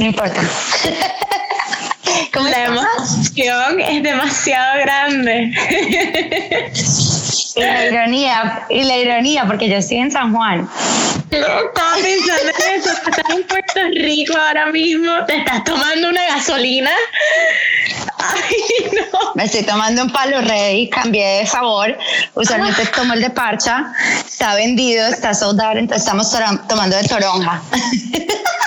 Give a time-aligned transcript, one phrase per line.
[0.00, 0.40] no importa.
[2.34, 5.52] la emoción es demasiado grande.
[7.54, 10.68] Y la ironía, y la ironía, porque yo estoy en San Juan.
[11.30, 16.90] Estaba pensando en eso, estás en Puerto Rico ahora mismo, te estás tomando una gasolina.
[18.18, 19.32] Ay, no.
[19.34, 21.96] Me estoy tomando un palo rey, cambié de sabor.
[22.34, 23.92] Usualmente tomo el de parcha,
[24.26, 26.32] está vendido, está soldado, entonces estamos
[26.68, 27.60] tomando de toronja.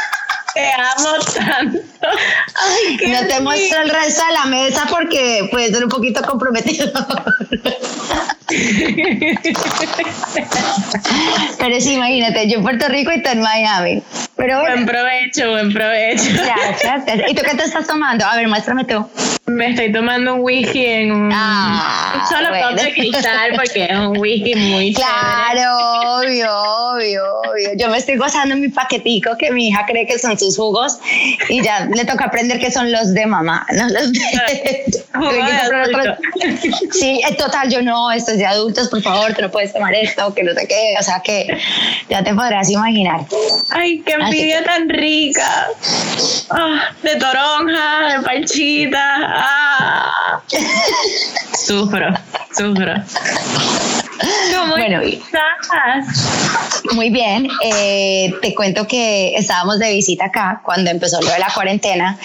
[0.53, 1.79] Te amo tanto.
[3.07, 6.91] no te muestro el resto de la mesa porque puede ser un poquito comprometido.
[11.59, 14.01] Pero sí, imagínate, yo en Puerto Rico y tú en Miami.
[14.35, 16.23] Pero buen provecho, buen provecho.
[16.81, 17.29] Gracias.
[17.29, 18.25] ¿Y tú qué te estás tomando?
[18.25, 19.07] A ver, muéstrame tú.
[19.45, 22.81] Me estoy tomando un whisky en un ah, solo bueno.
[22.81, 27.69] de cristal porque es un whisky muy Claro, obvio, obvio, obvio.
[27.77, 30.97] Yo me estoy gozando mi paquetico que mi hija cree que son sus jugos
[31.49, 35.03] y ya le toca aprender que son los de mamá, no los de...
[36.91, 40.33] sí, total, yo no, esto es de adultos, por favor, te no puedes tomar esto,
[40.33, 41.57] que no sé qué, o sea que
[42.09, 43.21] ya te podrás imaginar.
[43.69, 45.69] Ay, qué envidia tan rica.
[46.49, 49.15] Ah, de toronja, de panchita.
[49.21, 50.41] Ah.
[51.57, 52.07] sufro,
[52.51, 52.93] sufro.
[54.19, 56.83] ¿Cómo bueno, estás?
[56.93, 57.47] Muy bien.
[57.63, 62.17] Eh, te cuento que estábamos de visita acá cuando empezó lo de la cuarentena.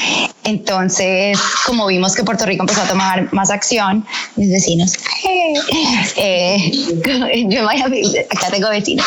[0.45, 4.95] Entonces, como vimos que Puerto Rico empezó a tomar más acción, mis vecinos,
[6.17, 6.70] eh,
[7.48, 9.06] yo acá tengo vecinos.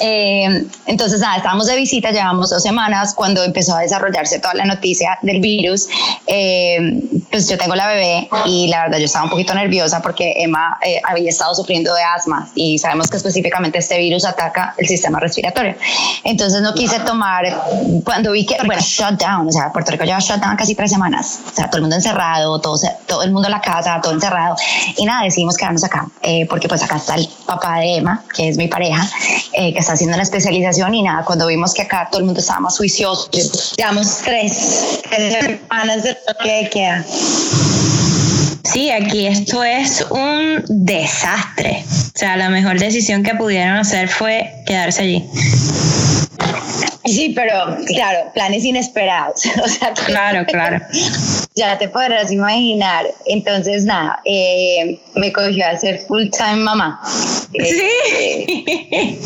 [0.00, 4.64] Eh, entonces, nada, estábamos de visita, llevamos dos semanas cuando empezó a desarrollarse toda la
[4.64, 5.88] noticia del virus.
[7.30, 10.78] pues yo tengo la bebé y la verdad yo estaba un poquito nerviosa porque Emma
[11.04, 15.76] había estado sufriendo de asma y sabemos que específicamente este virus ataca el sistema respiratorio.
[16.24, 17.44] Entonces no quise tomar,
[18.04, 21.54] cuando vi que, bueno, shutdown, o sea, Puerto Rico lleva shutdown casi tres semanas, o
[21.54, 24.56] sea, todo el mundo encerrado, todo, todo el mundo en la casa, todo encerrado,
[24.96, 28.48] y nada, decidimos quedarnos acá, eh, porque pues acá está el papá de Emma, que
[28.48, 29.08] es mi pareja,
[29.52, 32.40] eh, que está haciendo la especialización, y nada, cuando vimos que acá todo el mundo
[32.40, 33.28] estaba más juicioso,
[33.76, 37.04] llevamos tres, semanas de lo que queda.
[38.64, 41.84] Sí, aquí esto es un desastre.
[42.14, 45.24] O sea, la mejor decisión que pudieron hacer fue quedarse allí.
[47.04, 49.42] Sí, pero claro, planes inesperados.
[49.64, 50.80] O sea, claro, claro.
[51.54, 53.06] Ya te podrás imaginar.
[53.26, 56.98] Entonces, nada, eh, me cogió a ser full time mamá.
[57.52, 57.58] Sí.
[57.58, 59.18] Eh,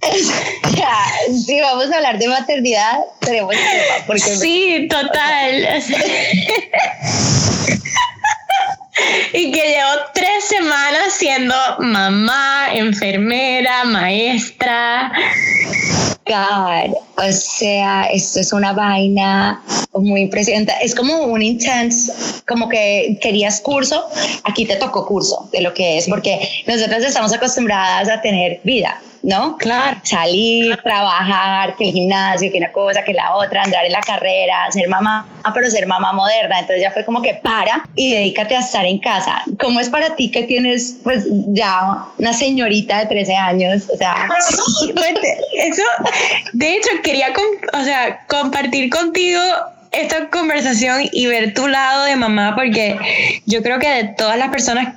[0.76, 0.96] ya,
[1.30, 3.54] si vamos a hablar de maternidad, tenemos.
[4.06, 5.68] Porque sí, total.
[9.32, 15.12] Y que llevo tres semanas siendo mamá, enfermera, maestra.
[16.26, 19.62] God, o sea, esto es una vaina
[19.92, 20.72] muy impresionante.
[20.82, 22.12] Es como un intense,
[22.48, 24.08] como que querías curso,
[24.42, 29.00] aquí te tocó curso de lo que es, porque nosotros estamos acostumbradas a tener vida,
[29.26, 29.56] ¿no?
[29.58, 29.98] Claro.
[30.04, 34.70] Salir, trabajar, que el gimnasio, que una cosa, que la otra, andar en la carrera,
[34.70, 36.60] ser mamá, pero ser mamá moderna.
[36.60, 39.42] Entonces ya fue como que para y dedícate a estar en casa.
[39.60, 43.88] ¿Cómo es para ti que tienes pues ya una señorita de 13 años?
[43.92, 44.28] O sea,
[45.54, 45.82] eso,
[46.52, 47.32] de hecho, quería
[47.72, 49.40] o sea, compartir contigo
[49.96, 52.96] esta conversación y ver tu lado de mamá, porque
[53.46, 54.94] yo creo que de todas las personas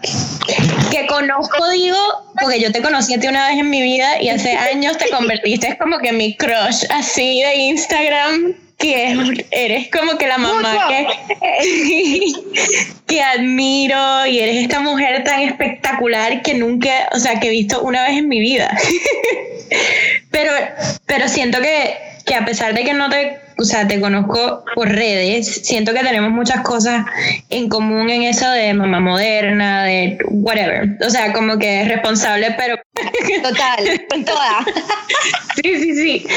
[0.91, 1.97] que, conozco, digo,
[2.39, 5.09] porque yo te conocí a ti una vez en mi vida y hace años te
[5.09, 11.05] convertiste como que mi crush así de Instagram que eres como que la mamá que,
[13.07, 17.81] que admiro y eres esta mujer tan espectacular que nunca, o sea, que he visto
[17.81, 18.73] una vez en mi vida.
[20.31, 20.53] pero,
[21.05, 24.89] pero siento que, que a pesar de que no te o sea, te conozco por
[24.89, 27.05] redes, siento que tenemos muchas cosas
[27.49, 30.97] en común en eso de mamá moderna, de whatever.
[31.05, 32.77] O sea, como que es responsable, pero...
[33.43, 34.65] Total, con toda.
[35.61, 36.27] sí, sí, sí.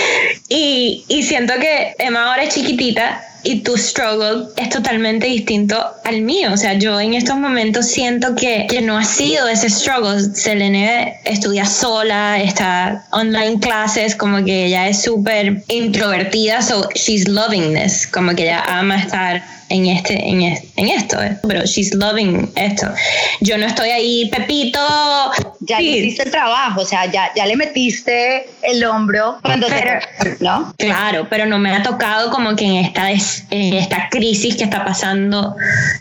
[0.48, 6.22] Y, y siento que Emma ahora es chiquitita y tu struggle es totalmente distinto al
[6.22, 6.50] mío.
[6.52, 10.20] O sea, yo en estos momentos siento que, que no ha sido ese struggle.
[10.34, 17.74] Selene estudia sola, está online clases, como que ella es súper introvertida, so she's loving
[17.74, 22.88] this, como que ella ama estar en, este, en, en esto, pero she's loving esto.
[23.40, 24.80] Yo no estoy ahí, Pepito.
[25.60, 29.66] Ya hiciste el trabajo, o sea, ya, ya le metiste el hombro cuando
[30.40, 30.74] ¿no?
[30.78, 34.84] Claro, pero no me ha tocado como que en esta, en esta crisis que está
[34.84, 35.56] pasando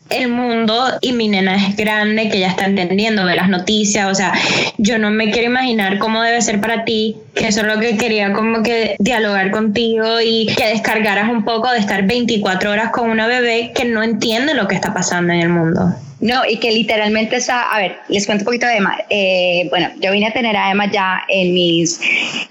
[0.10, 4.16] el mundo y mi nena es grande, que ya está entendiendo, de las noticias, o
[4.16, 4.34] sea,
[4.78, 7.98] yo no me quiero imaginar cómo debe ser para ti que eso es lo que
[7.98, 13.10] quería como que dialogar contigo y que descargaras un poco de estar 24 horas con
[13.10, 15.94] una bebé que no entiende lo que está pasando en el mundo.
[16.22, 18.96] No, y que literalmente está, a ver, les cuento un poquito de Emma.
[19.10, 22.00] Eh, bueno, yo vine a tener a Emma ya en mis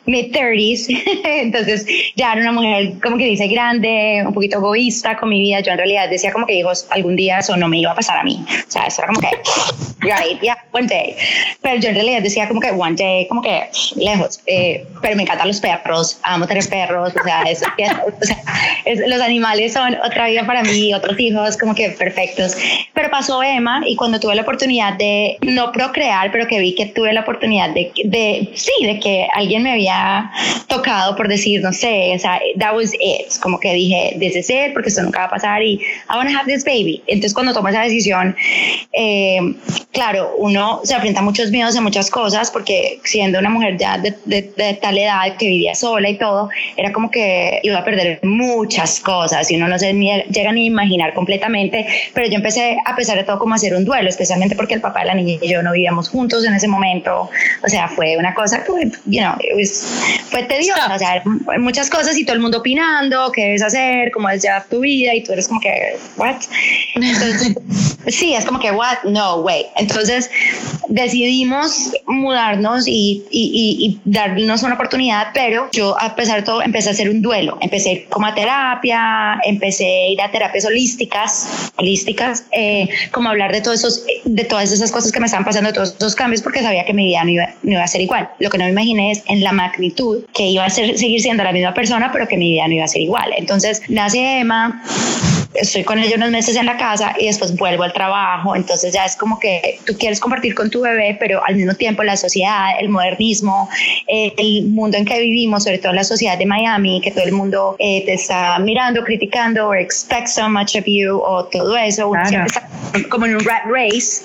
[0.06, 0.88] mid-30s,
[1.24, 1.86] entonces
[2.16, 5.60] ya era una mujer como que dice grande, un poquito egoísta con mi vida.
[5.60, 8.18] Yo en realidad decía como que hijos, algún día eso no me iba a pasar
[8.18, 8.44] a mí.
[8.44, 9.28] O sea, eso era como que,
[10.00, 11.14] right, yeah, one day.
[11.62, 14.40] Pero yo en realidad decía como que one day, como que lejos.
[14.46, 18.42] Eh, pero me encantan los perros, amo tener perros, o sea, eso, o sea
[19.06, 22.56] los animales son otra vida para mí, otros hijos como que perfectos.
[22.94, 26.86] Pero pasó Emma y cuando tuve la oportunidad de no procrear, pero que vi que
[26.86, 30.30] tuve la oportunidad de, de sí, de que alguien me había
[30.66, 33.38] tocado por decir, no sé, o sea, that was it.
[33.40, 36.30] Como que dije, this is it, porque esto nunca va a pasar y I want
[36.30, 37.02] to have this baby.
[37.06, 38.34] Entonces, cuando tomo esa decisión,
[38.92, 39.40] eh,
[39.92, 43.98] claro, uno se enfrenta a muchos miedos a muchas cosas, porque siendo una mujer ya
[43.98, 48.20] de, de, tal edad que vivía sola y todo, era como que iba a perder
[48.22, 52.78] muchas cosas y uno no se ni, llega ni a imaginar completamente, pero yo empecé,
[52.84, 55.38] a pesar de todo, como hacer un duelo, especialmente porque el papá de la niña
[55.40, 57.30] y yo no vivíamos juntos en ese momento.
[57.64, 59.34] O sea, fue una cosa que, you know,
[60.30, 60.94] fue tediosa.
[60.94, 61.22] O sea,
[61.58, 65.14] muchas cosas y todo el mundo opinando, qué debes hacer, cómo es llevar tu vida
[65.14, 66.36] y tú eres como que, what?
[66.94, 67.54] Entonces,
[68.08, 69.02] sí, es como que, what?
[69.04, 69.66] No, wait.
[69.76, 70.30] Entonces
[70.88, 76.88] decidimos mudarnos y, y, y, darnos una oportunidad, pero yo, a pesar de todo, empecé
[76.88, 77.58] a hacer un duelo.
[77.60, 83.60] Empecé como a terapia, empecé a ir a terapias holísticas, holísticas, eh, como hablar de,
[83.60, 86.62] todos esos, de todas esas cosas que me estaban pasando, de todos esos cambios, porque
[86.62, 88.28] sabía que mi vida no iba, no iba a ser igual.
[88.38, 91.42] Lo que no me imaginé es en la magnitud que iba a ser, seguir siendo
[91.44, 93.30] la misma persona, pero que mi vida no iba a ser igual.
[93.36, 94.82] Entonces nace Emma,
[95.54, 99.04] estoy con ella unos meses en la casa y después vuelvo al trabajo, entonces ya
[99.04, 102.72] es como que tú quieres compartir con tu bebé, pero al mismo tiempo la sociedad,
[102.78, 103.68] el modernismo,
[104.06, 107.32] eh, el mundo en que vivimos, sobre todo la sociedad de Miami, que todo el
[107.32, 112.12] mundo eh, te está mirando, criticando, o expect so much of you, o todo eso,
[112.26, 112.68] siempre está
[113.08, 114.22] como en un rat race,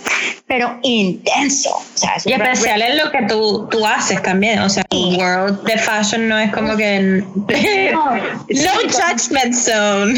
[0.47, 1.69] pero intenso.
[1.69, 5.63] O sea, y especial en lo que tú, tú haces también, o sea, el world
[5.63, 7.23] de fashion no es como que...
[7.91, 8.19] no,
[8.49, 10.13] judgment zone.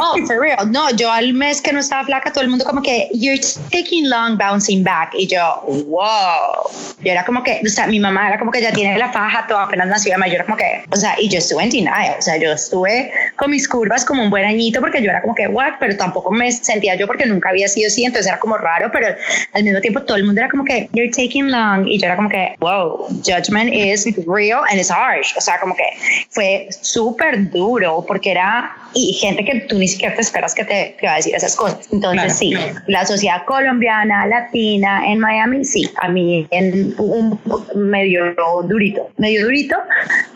[0.00, 0.49] Oh, for real.
[0.68, 4.08] No, yo al mes que no estaba flaca, todo el mundo como que, you're taking
[4.08, 5.12] long bouncing back.
[5.14, 6.70] Y yo, wow.
[7.02, 9.46] Yo era como que, o sea, mi mamá era como que ya tiene la faja,
[9.46, 12.22] toda apenas nació, yo era como que, o sea, y yo estuve en denial, o
[12.22, 15.46] sea, yo estuve con mis curvas como un buen añito porque yo era como que,
[15.48, 18.90] what, pero tampoco me sentía yo porque nunca había sido así, entonces era como raro,
[18.92, 19.08] pero
[19.52, 22.16] al mismo tiempo todo el mundo era como que, you're taking long, y yo era
[22.16, 25.84] como que, wow, judgment is real and it's harsh, o sea, como que
[26.30, 30.96] fue súper duro porque era, y gente que tú ni siquiera te esperas que te,
[31.04, 31.88] va a decir esas cosas.
[31.92, 32.54] Entonces, sí,
[32.86, 37.38] la sociedad colombiana, latina, en Miami, sí, a mí en un,
[37.74, 38.34] medio
[38.64, 39.76] durito, medio durito,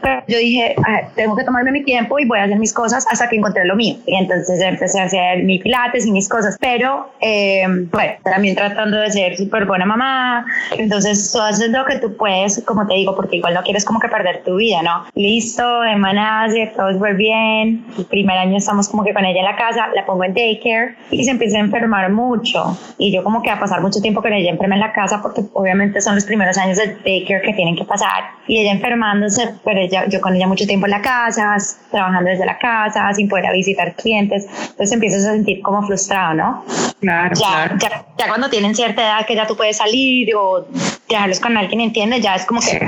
[0.02, 0.76] pero yo dije,
[1.16, 3.76] tengo que tomarme mi tiempo y voy a hacer mis cosas hasta que encontré lo
[3.76, 3.96] mío.
[4.06, 8.98] Y entonces empecé a hacer mi pilates y mis cosas, pero eh, bueno, también tratando
[8.98, 10.46] de ser súper buena mamá.
[10.78, 14.00] Entonces, tú haces lo que tú puedes, como te digo, porque igual no quieres como
[14.00, 15.04] que perder tu vida, ¿no?
[15.14, 17.84] Listo, Emma nace, todo súper bien.
[17.96, 20.96] El primer año estamos como que con ella en la casa, la pongo en daycare
[21.10, 22.76] y se empieza a enfermar mucho.
[22.98, 25.42] Y yo como que a pasar mucho tiempo con ella enferma en la casa porque
[25.52, 28.24] obviamente son los primeros años de daycare que tienen que pasar.
[28.46, 31.56] Y ella enfermándose, pero ella, yo con ella mucho tiempo en la casa,
[31.90, 34.46] trabajando desde la casa, sin poder visitar clientes.
[34.46, 36.64] Entonces empiezas a sentir como frustrado, ¿no?
[37.00, 40.66] Claro, ya, Ya, ya, cuando tienen cierta edad que ya tú puedes salir o
[41.08, 42.78] dejarlos con alguien entiende, ya es como que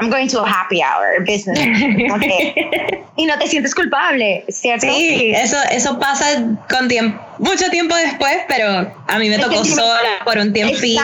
[0.00, 1.58] I'm going to a happy hour business.
[3.16, 4.86] y no te sientes culpable, ¿cierto?
[4.86, 6.26] Sí, eso, eso pasa
[6.68, 11.02] con tiempo, mucho tiempo después, pero a mí me tocó sola por un tiempito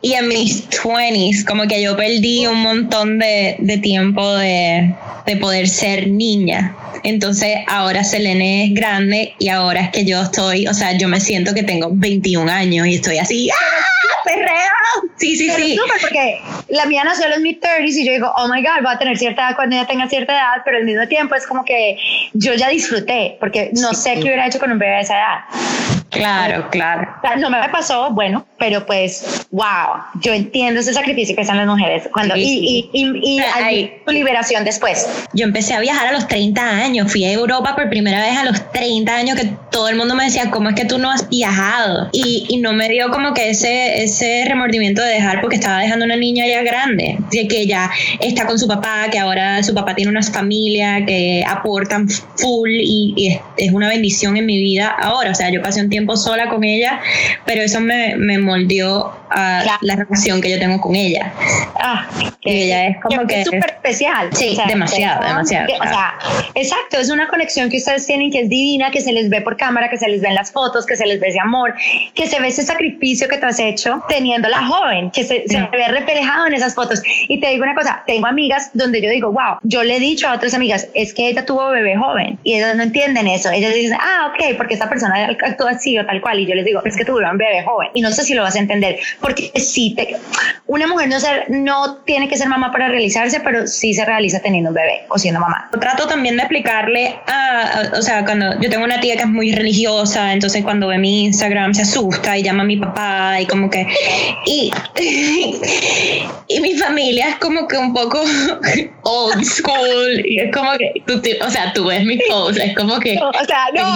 [0.00, 4.94] y en mis 20s, como que yo perdí un montón de, de tiempo de,
[5.26, 6.74] de poder ser niña.
[7.04, 11.20] Entonces ahora Selene es grande y ahora es que yo estoy, o sea, yo me
[11.20, 14.24] siento que tengo 21 años y estoy así, ¡ah!
[14.24, 14.74] ¡Perreo!
[15.16, 15.78] Sí, sí, sí.
[16.00, 18.98] porque la mía nació en los mid-30s y yo digo, oh my God, va a
[18.98, 21.98] tener cierta edad cuando ella tenga cierta edad, pero al mismo tiempo es como que
[22.32, 25.93] yo ya disfruté, porque no sé qué hubiera hecho con un bebé de esa edad.
[26.14, 27.08] Claro, claro.
[27.38, 32.08] No me pasó, bueno, pero pues, wow, yo entiendo ese sacrificio que hacen las mujeres
[32.12, 33.40] cuando, y, y, y,
[33.70, 35.06] y tu liberación después.
[35.32, 38.44] Yo empecé a viajar a los 30 años, fui a Europa por primera vez a
[38.44, 41.28] los 30 años que todo el mundo me decía, ¿cómo es que tú no has
[41.28, 42.08] viajado?
[42.12, 46.04] Y, y no me dio como que ese, ese remordimiento de dejar porque estaba dejando
[46.04, 47.90] una niña ya grande, de que ya
[48.20, 53.14] está con su papá, que ahora su papá tiene una familia que aportan full y,
[53.16, 56.03] y es, es una bendición en mi vida ahora, o sea, yo pasé un tiempo
[56.04, 57.00] tiempo sola con ella,
[57.46, 61.32] pero eso me, me moldeó a la relación que yo tengo con ella.
[61.76, 62.06] Ah,
[62.40, 63.40] que ella es como que...
[63.40, 64.28] Es súper especial.
[64.32, 65.66] Sí, demasiado, demasiado.
[65.80, 66.18] o sea,
[66.54, 69.56] exacto, es una conexión que ustedes tienen que es divina, que se les ve por
[69.56, 71.74] cámara, que se les ve en las fotos, que se les ve ese amor,
[72.14, 75.58] que se ve ese sacrificio que tú has hecho teniendo la joven, que se, se
[75.58, 77.02] ve reflejado en esas fotos.
[77.28, 80.28] Y te digo una cosa, tengo amigas donde yo digo, wow, yo le he dicho
[80.28, 83.50] a otras amigas, es que ella tuvo bebé joven y ellas no entienden eso.
[83.50, 86.40] Ellas dicen, ah, ok, porque esta persona actuó así tal cual.
[86.40, 87.88] Y yo les digo, es que tuvo un bebé joven.
[87.94, 90.16] Y no sé si lo vas a entender, porque si te,
[90.66, 94.40] una mujer no, ser, no tiene que ser mamá para realizarse, pero sí se realiza
[94.40, 95.70] teniendo un bebé o siendo mamá.
[95.80, 99.52] Trato también de explicarle a, o sea, cuando yo tengo una tía que es muy
[99.52, 103.70] religiosa, entonces cuando ve mi Instagram se asusta y llama a mi papá y como
[103.70, 103.86] que,
[104.46, 104.72] y,
[106.48, 108.22] y mi familia es como que un poco
[109.04, 110.22] old school.
[110.24, 113.44] Y es como que, tú, o sea, tú ves mi post, es como que, o
[113.44, 113.94] sea, no,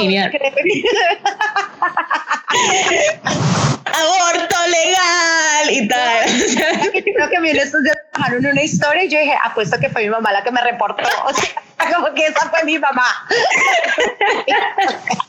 [3.85, 6.27] aborto legal y tal.
[6.93, 9.89] Creo que a mí en estos días bajaron una historia y yo dije, apuesto que
[9.91, 11.03] fue mi mamá la que me reportó.
[11.25, 13.07] O sea, como que esa fue mi mamá.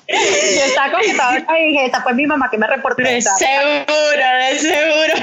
[0.08, 3.04] yo estaba como que y dije, esa fue mi mamá que me reportó.
[3.04, 5.14] De seguro, de seguro.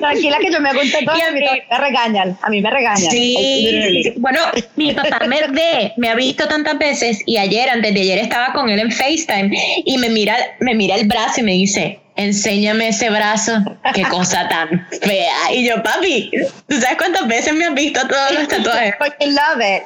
[0.00, 2.38] Tranquila que yo me apunté todo y a mí me regañan.
[2.42, 3.10] A mí me regañan.
[3.10, 4.12] Sí.
[4.18, 4.40] Bueno,
[4.76, 8.52] mi papá me ve, me ha visto tantas veces y ayer, antes de ayer, estaba
[8.52, 9.50] con él en FaceTime
[9.86, 13.52] y me mira, me mira el brazo y me dice, enséñame ese brazo,
[13.94, 15.52] qué cosa tan fea.
[15.52, 16.30] Y yo, papi,
[16.68, 18.94] ¿tú sabes cuántas veces me has visto todos los tatuajes?
[19.20, 19.82] I love it.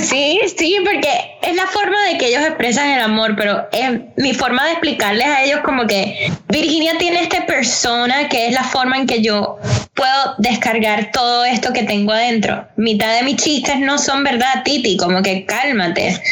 [0.00, 1.10] Sí, sí, porque
[1.42, 5.26] es la forma de que ellos expresan el amor, pero es mi forma de explicarles
[5.26, 9.58] a ellos como que Virginia tiene esta persona que es la forma en que yo
[9.92, 12.66] puedo descargar todo esto que tengo adentro.
[12.76, 16.22] Mitad de mis chistes no son verdad, Titi, como que cálmate.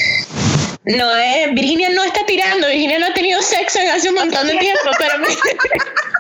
[0.85, 4.47] No es, Virginia no está tirando, Virginia no ha tenido sexo en hace un montón
[4.47, 5.15] de tiempo, pero,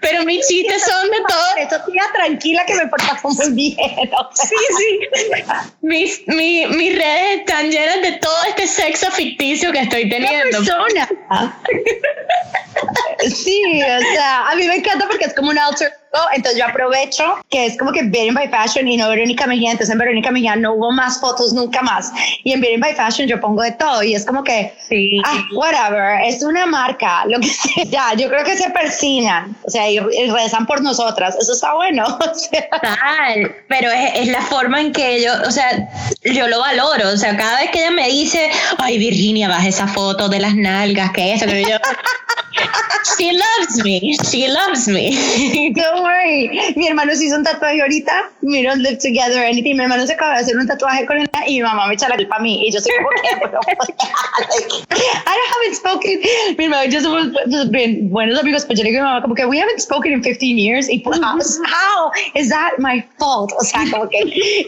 [0.00, 1.56] pero mis chistes son de todo.
[1.58, 3.76] Eso tía tranquila que me portaba muy bien.
[4.34, 5.00] Sí, sí.
[5.82, 10.58] Mis, mi, mis redes están llenas de todo este sexo ficticio que estoy teniendo.
[10.58, 11.08] persona.
[13.28, 15.92] sí, o sea, a mí me encanta porque es como un alter
[16.34, 19.92] entonces yo aprovecho que es como que Bearing by Fashion y no Verónica Mejía, entonces
[19.92, 22.12] en Verónica Mejía no hubo más fotos nunca más
[22.44, 25.20] y en Bearing by Fashion yo pongo de todo y es como que, sí.
[25.24, 28.70] ah, whatever, es una marca, lo que sea, ya, yo creo que se
[29.64, 32.68] o sea, y, rezan por nosotras, eso está bueno, o sea.
[32.80, 35.88] Tal, pero es, es, la forma en que yo, o sea,
[36.24, 39.86] yo lo valoro, o sea, cada vez que ella me dice, ay Virginia, baja esa
[39.88, 41.76] foto de las nalgas, que eso, que yo...
[43.18, 44.00] She loves me.
[44.24, 45.72] She loves me.
[45.74, 46.74] Don't worry.
[46.76, 48.30] Mi hermano se hizo un tatuaje ahorita.
[48.42, 49.76] We don't live together or anything.
[49.76, 52.08] Mi hermano se acaba de hacer un tatuaje con él y mi mamá me echa
[52.08, 52.66] la culpa a mí.
[52.66, 53.28] Y yo soy como que,
[54.96, 56.20] I haven't spoken.
[56.58, 57.28] Mi hermano y yo somos
[57.70, 60.22] bien buenos amigos, pero yo le digo a mi mamá que we haven't spoken in
[60.22, 60.88] 15 years.
[60.88, 63.52] Y pues, how is that my fault?
[63.58, 64.18] O sea, como que,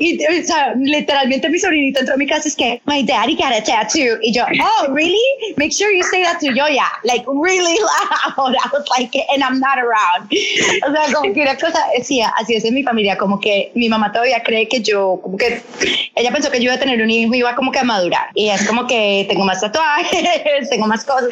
[0.01, 3.53] y, o sea, literalmente mi sobrinito entró a mi casa es que my daddy got
[3.53, 4.19] a tattoo.
[4.23, 5.19] Y yo, oh, really?
[5.57, 6.87] Make sure you say that to Yoya.
[7.05, 8.55] Like, really loud.
[8.65, 10.31] I was like, and I'm not around.
[10.87, 13.89] O sea, como que una cosa, sí, así es en mi familia, como que mi
[13.89, 15.63] mamá todavía cree que yo, como que
[16.15, 18.29] ella pensó que yo iba a tener un hijo y iba como que a madurar.
[18.35, 21.29] Y es como que tengo más tatuajes, tengo más cosas.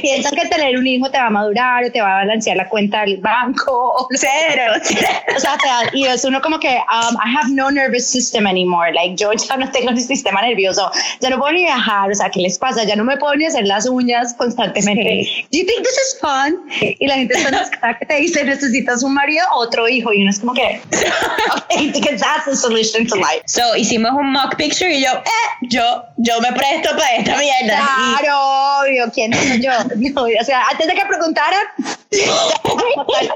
[0.00, 2.68] piensan que tener un hijo te va a madurar o te va a balancear la
[2.68, 4.72] cuenta del banco cero.
[5.36, 5.56] o sea,
[5.92, 8.92] y es uno como que, um, I have no nervous system anymore.
[8.92, 10.90] Like, yo ya no tengo el sistema nervioso,
[11.20, 12.84] ya no puedo ni viajar, o sea, ¿qué les pasa?
[12.84, 15.26] Ya no me puedo ni hacer las uñas constantemente.
[15.50, 16.60] Do you think this is fun?
[16.80, 20.12] Y la gente está que te dice, necesitas un marido o otro hijo.
[20.12, 20.80] Y uno es como que,
[21.56, 23.42] okay, because that's the solution to life.
[23.46, 27.88] So, hicimos un mock picture y yo, eh, yo, yo me presto para esta mierda.
[28.20, 29.72] Claro, obvio, ¿quién soy yo?
[29.96, 31.62] No, o sea, antes de que preguntaran,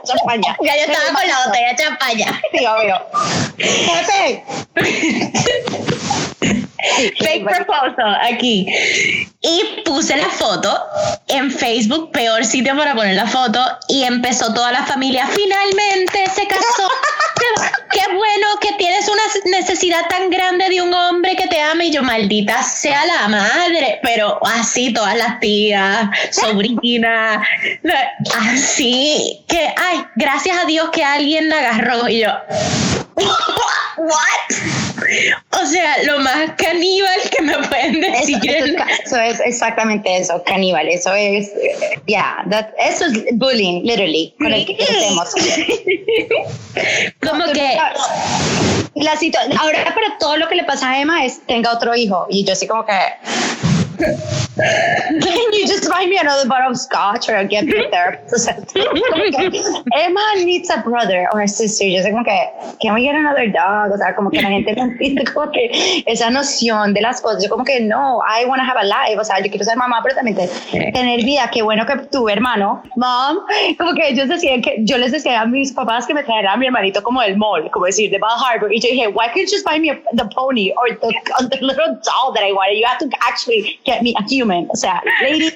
[0.05, 0.57] champaña.
[0.63, 2.41] Ya yo estaba con la botella de champaña.
[2.53, 2.97] Sí, obvio.
[3.59, 4.45] Jefe.
[7.19, 8.67] Fake proposal aquí.
[9.41, 10.79] Y puse la foto
[11.29, 15.27] en Facebook, peor sitio para poner la foto, y empezó toda la familia.
[15.27, 16.89] Finalmente se casó.
[17.91, 19.23] qué, bueno que tienes una
[19.59, 21.87] necesidad tan grande de un hombre que te ame.
[21.87, 24.01] Y yo, maldita sea la madre.
[24.03, 27.47] Pero así todas las tías, sobrinas,
[28.35, 32.09] así que, ay, gracias a Dios que alguien la agarró.
[32.09, 32.31] Y yo,
[33.97, 35.63] ¿what?
[35.63, 38.39] O sea, lo más caníbal que me pueden decir.
[39.05, 40.89] Eso, es exactamente eso, caníbal.
[40.89, 41.51] Eso es,
[42.07, 42.45] ya,
[42.79, 45.31] eso es bullying, literally, con el que crecemos.
[47.21, 47.79] Como que.
[48.95, 52.27] La situación, ahora, pero todo lo que le pasa a Emma es tenga otro hijo.
[52.31, 52.93] Y yo así como que
[53.97, 58.49] Can you just buy me another bottle of scotch or get me a therapist?
[59.97, 61.85] Emma needs a brother or a sister.
[61.85, 63.93] Yo sé como que, can we get another dog?
[63.93, 67.43] O sea, como que la gente no entiende como que esa noción de las cosas.
[67.43, 69.19] Yo como que no, I want to have a life.
[69.19, 70.37] O sea, yo quiero ser mamá, pero también
[70.71, 71.51] tener vida.
[71.53, 72.83] Qué bueno que tuve hermano.
[72.97, 73.39] Mom,
[73.79, 76.57] como que ellos decían que, yo les decía a mis papás que me trajeran a
[76.57, 78.73] mi hermanito como del mall, como decir, de Bal Harbor.
[78.73, 81.13] Y yo dije, why can't you just buy me a, the pony or the,
[81.51, 82.79] the little doll that I wanted?
[82.79, 84.69] You have to actually get me a human.
[84.71, 85.51] O sea, lady,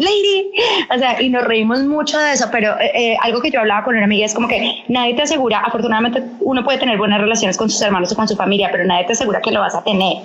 [0.00, 0.50] lady.
[0.94, 3.84] O sea, y nos reímos mucho de eso, pero eh, eh, algo que yo hablaba
[3.84, 7.56] con una amiga es como que nadie te asegura, afortunadamente uno puede tener buenas relaciones
[7.56, 9.84] con sus hermanos o con su familia, pero nadie te asegura que lo vas a
[9.84, 10.16] tener.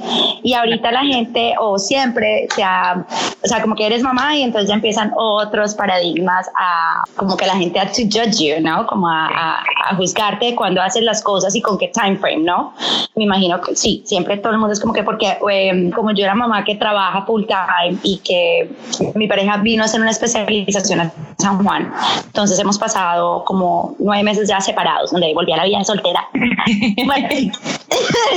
[0.43, 3.05] Y ahorita la gente, o siempre, o sea,
[3.43, 7.45] o sea, como que eres mamá y entonces ya empiezan otros paradigmas a, como que
[7.45, 8.87] la gente a to judge you, ¿no?
[8.87, 12.73] Como a, a, juzgarte cuando haces las cosas y con qué time frame, ¿no?
[13.15, 16.23] Me imagino que sí, siempre todo el mundo es como que porque, em, como yo
[16.23, 18.69] era mamá que trabaja full time y que
[19.13, 21.91] mi pareja vino a hacer una especialización a San Juan.
[22.27, 26.23] Entonces hemos pasado como nueve meses ya separados, donde volví a la vida soltera.
[27.05, 27.27] bueno,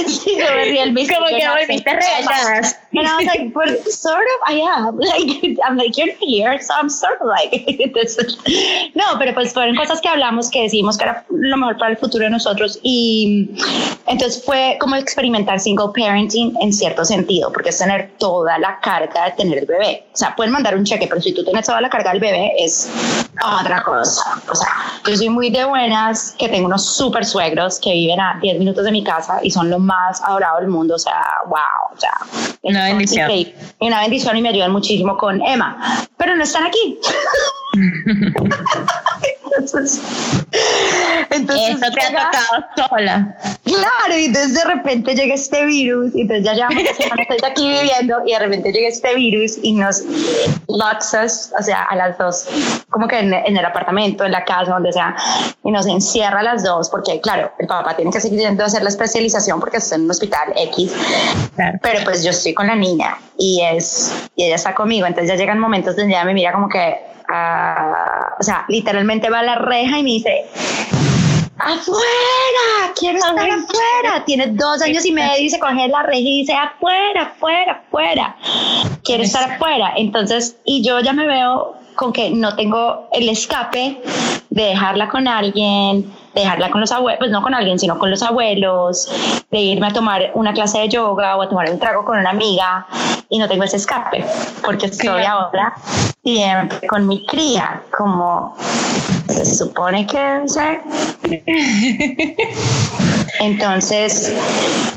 [0.06, 0.36] sí,
[0.92, 1.14] mismo.
[1.16, 2.78] Como que volviste regadas.
[2.94, 4.98] And I was like, but sort of, I am.
[4.98, 7.52] Like, I'm like, you're here, so I'm sort of like,
[8.94, 11.96] no, pero pues fueron cosas que hablamos que decimos que era lo mejor para el
[11.96, 13.50] futuro de nosotros y
[14.06, 19.26] entonces fue como experimentar single parenting en cierto sentido, porque es tener toda la carga
[19.26, 20.04] de tener el bebé.
[20.12, 22.52] O sea, pueden mandar un cheque, pero si tú tienes toda la carga del bebé
[22.58, 22.90] es
[23.60, 24.40] otra cosa.
[24.50, 24.68] O sea,
[25.06, 28.84] yo soy muy de buenas, que tengo unos super suegros que viven a 10 minutos
[28.84, 30.94] de mi casa y son lo más adorado del mundo.
[30.94, 31.56] O sea, wow.
[31.94, 32.12] O sea,
[32.62, 33.30] una bendición.
[33.30, 36.06] Y una bendición y me ayudan muchísimo con Emma.
[36.18, 36.98] Pero no están aquí.
[39.58, 40.00] entonces,
[41.30, 43.36] entonces Eso te ha tocado sola.
[43.64, 48.16] Claro, y entonces de repente llega este virus, y entonces ya llevamos estoy aquí viviendo,
[48.26, 52.46] y de repente llega este virus y nos us, o sea, a las dos,
[52.90, 55.16] como que en, el apartamento, en la casa, donde sea,
[55.64, 58.66] y nos encierra a las dos, porque claro, el papá tiene que seguir yendo a
[58.66, 60.92] hacer la especialización porque está en un hospital X,
[61.82, 65.36] pero pues yo estoy con la niña y es, y ella está conmigo, entonces ya
[65.36, 69.54] llegan momentos donde ella me mira como que, uh, o sea, literalmente va a la
[69.56, 70.46] reja y me dice,
[71.58, 74.24] afuera, quiero estar afuera.
[74.24, 78.36] Tiene dos años y medio y se coge la reja y dice afuera, afuera, afuera.
[79.04, 79.92] Quiero estar afuera.
[79.96, 84.00] Entonces, y yo ya me veo con que no tengo el escape
[84.50, 88.08] de dejarla con alguien, de dejarla con los abuelos, pues no con alguien, sino con
[88.08, 89.10] los abuelos,
[89.50, 92.30] de irme a tomar una clase de yoga o a tomar un trago con una
[92.30, 92.86] amiga
[93.28, 94.24] y no tengo ese escape,
[94.64, 95.74] porque estoy ahora
[96.22, 98.54] siempre con mi cría, como
[99.26, 100.80] se supone que sé.
[103.40, 104.34] Entonces,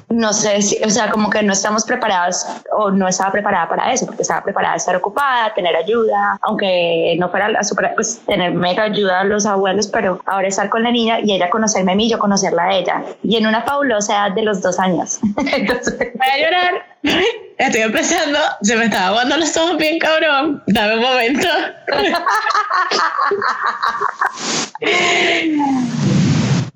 [0.09, 3.93] no sé si, o sea, como que no estamos preparados o no estaba preparada para
[3.93, 8.19] eso, porque estaba preparada a estar ocupada, tener ayuda, aunque no fuera la super, pues
[8.25, 11.93] tener mega ayuda a los abuelos, pero ahora estar con la niña y ella conocerme
[11.93, 15.19] a mí, yo conocerla a ella, y en una fabulosa edad de los dos años.
[15.53, 16.85] Entonces, voy a llorar.
[17.57, 20.63] Estoy empezando, se me estaba aguando los ojos bien cabrón.
[20.67, 21.47] Dame un momento.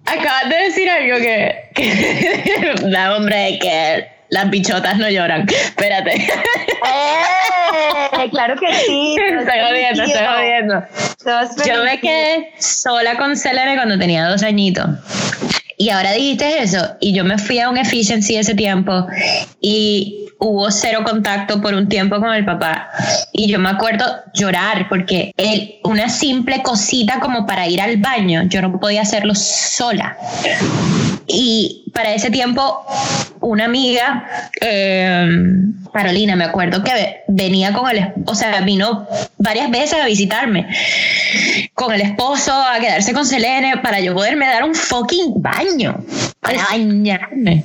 [0.05, 5.47] Acabas de decir algo que, que da hombre que las bichotas no lloran.
[5.49, 6.15] Espérate.
[6.15, 9.15] Eh, claro que sí.
[9.39, 10.83] Estoy jodiendo, estoy jodiendo.
[11.65, 14.87] Yo me quedé sola con Celere cuando tenía dos añitos.
[15.77, 19.07] Y ahora dijiste eso, y yo me fui a un efficiency ese tiempo
[19.59, 22.89] y hubo cero contacto por un tiempo con el papá.
[23.31, 28.43] Y yo me acuerdo llorar porque él, una simple cosita como para ir al baño,
[28.47, 30.17] yo no podía hacerlo sola.
[31.27, 32.85] Y para ese tiempo,
[33.39, 35.27] una amiga, eh,
[35.91, 40.67] Carolina, me acuerdo que venía con el, o sea, vino varias veces a visitarme
[41.75, 46.03] con el esposo a quedarse con Selene para yo poderme dar un fucking baño,
[46.39, 47.63] para bañarme.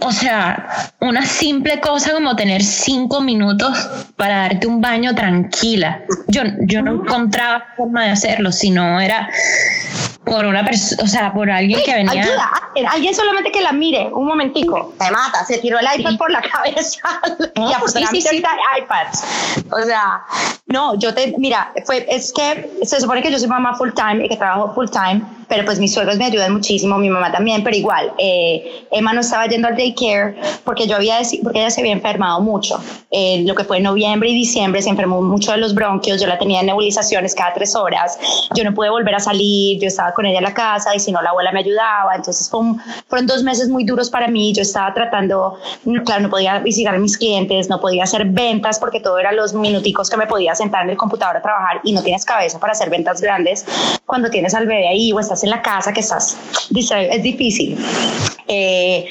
[0.00, 3.76] O sea, una simple cosa como tener cinco minutos
[4.16, 6.02] para darte un baño tranquila.
[6.28, 9.28] Yo, yo no encontraba forma de hacerlo, sino era
[10.24, 12.22] por una persona, o sea, por alguien que venía.
[12.22, 12.50] Ayuda,
[12.90, 14.94] alguien solamente que la mire un momentico.
[15.00, 17.00] Se mata, se tiró el iPad por la cabeza.
[17.86, 18.42] sí, sí, sí.
[18.78, 19.24] iPads.
[19.70, 20.22] O sea,
[20.66, 24.24] no, yo te, mira, fue, es que se supone que yo soy mamá full time
[24.24, 27.64] y que trabajo full time pero pues mis suegros me ayudan muchísimo, mi mamá también,
[27.64, 31.80] pero igual, eh, Emma no estaba yendo al daycare porque yo había, porque ella se
[31.80, 32.80] había enfermado mucho.
[33.10, 36.38] Eh, lo que fue noviembre y diciembre se enfermó mucho de los bronquios, yo la
[36.38, 38.18] tenía en nebulizaciones cada tres horas,
[38.54, 41.10] yo no pude volver a salir, yo estaba con ella a la casa y si
[41.10, 42.14] no la abuela me ayudaba.
[42.14, 44.52] Entonces fueron dos meses muy duros para mí.
[44.52, 45.58] Yo estaba tratando,
[46.04, 49.54] claro, no podía visitar a mis clientes, no podía hacer ventas porque todo era los
[49.54, 52.72] minuticos que me podía sentar en el computador a trabajar y no tienes cabeza para
[52.72, 53.64] hacer ventas grandes
[54.04, 56.36] cuando tienes al bebé ahí o estás en la casa que estás,
[56.74, 57.76] es difícil.
[58.46, 59.06] Eh,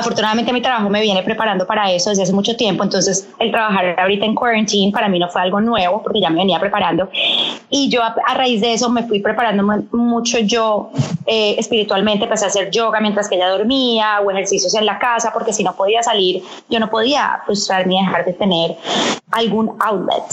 [0.00, 3.98] afortunadamente mi trabajo me viene preparando para eso desde hace mucho tiempo, entonces el trabajar
[3.98, 7.08] ahorita en quarantine para mí no fue algo nuevo porque ya me venía preparando.
[7.68, 10.90] Y yo a, raíz de eso me fui preparando mucho yo
[11.26, 15.30] eh, espiritualmente, empecé a hacer yoga mientras que ella dormía o ejercicios en la casa
[15.32, 18.76] porque si no podía salir yo no podía frustrarme y dejar de tener
[19.30, 20.24] algún outlet,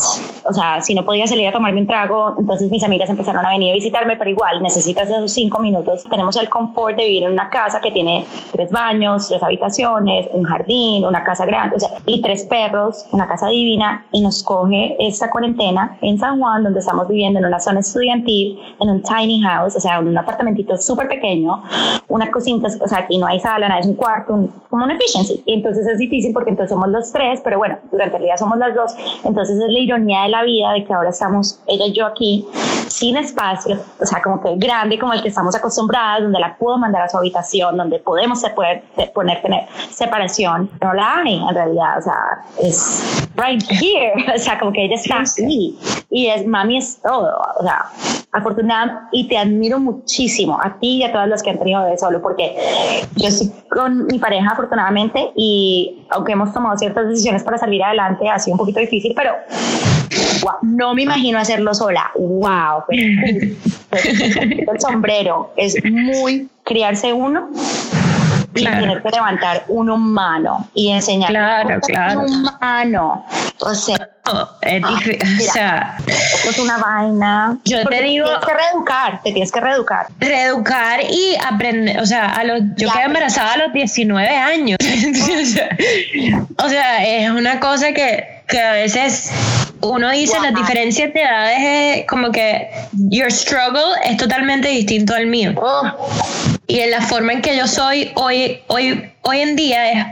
[0.43, 3.49] o sea, si no podía salir a tomarme un trago, entonces mis amigas empezaron a
[3.49, 7.33] venir a visitarme, pero igual necesitas esos cinco minutos, tenemos el confort de vivir en
[7.33, 9.56] una casa que tiene tres baños, tres habitaciones,
[10.33, 14.43] un jardín, una casa grande, o sea, y tres perros, una casa divina, y nos
[14.43, 19.01] coge esta cuarentena en San Juan, donde estamos viviendo en una zona estudiantil, en un
[19.01, 21.63] tiny house, o sea, en un apartamentito súper pequeño,
[22.07, 25.43] una cocina, o sea, aquí no hay sala, nada, es un cuarto, como una efficiency,
[25.45, 28.57] y entonces es difícil porque entonces somos los tres, pero bueno, durante el día somos
[28.57, 31.93] las dos, entonces es la ironía de la vida de que ahora estamos ella y
[31.93, 32.45] yo aquí
[32.87, 36.77] sin espacio, o sea, como que grande como el que estamos acostumbrados, donde la puedo
[36.77, 38.83] mandar a su habitación, donde podemos poner,
[39.41, 42.15] tener separación, no la hay en realidad, o sea,
[42.61, 45.77] es right here, o sea, como que ella está aquí
[46.09, 47.85] y es, mami es todo, o sea,
[48.31, 51.97] afortunada y te admiro muchísimo a ti y a todas las que han tenido de
[51.97, 52.55] solo porque
[53.15, 58.29] yo estoy con mi pareja afortunadamente y aunque hemos tomado ciertas decisiones para salir adelante
[58.29, 59.33] ha sido un poquito difícil pero
[60.61, 63.57] no me imagino hacerlo sola wow el
[64.79, 67.49] sombrero es muy criarse uno
[68.53, 72.21] y tener que levantar un humano y enseñar claro, claro.
[72.21, 73.25] un humano.
[73.59, 74.09] O sea,
[74.61, 77.57] es o sea, es una vaina.
[77.65, 78.27] Yo te digo.
[78.27, 80.07] Te tienes que reeducar, te tienes que reeducar.
[80.19, 81.99] Reeducar y aprender.
[81.99, 84.77] O sea, a los, yo quedé embarazada a los 19 años.
[86.57, 89.31] o sea, es una cosa que, que a veces
[89.81, 91.59] uno dice las diferencias de edades
[91.99, 92.69] es como que
[93.09, 95.53] your struggle es totalmente distinto al mío.
[95.57, 96.09] Oh.
[96.67, 100.05] Y en la forma en que yo soy hoy, hoy, hoy en día es,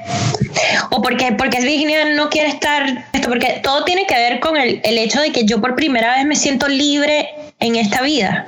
[0.91, 4.79] o porque, porque Virginia no quiere estar, esto, porque todo tiene que ver con el,
[4.83, 8.45] el hecho de que yo por primera vez me siento libre en esta vida.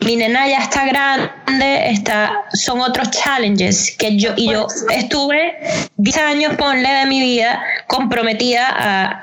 [0.00, 5.54] Mi nena ya está grande, está, son otros challenges que yo, y yo estuve
[5.96, 9.22] 10 años, ponle, de mi vida comprometida a,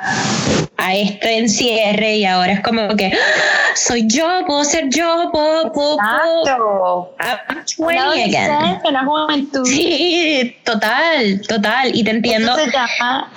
[0.77, 3.75] a este encierre y ahora es como que ¡Ah!
[3.75, 7.15] soy yo, puedo ser yo, puedo, puedo, puedo.
[7.19, 8.79] I'm 20 again.
[8.85, 9.65] Una juventud.
[9.65, 11.95] Sí, total, total.
[11.95, 12.55] Y te entiendo.
[12.55, 13.31] se llama?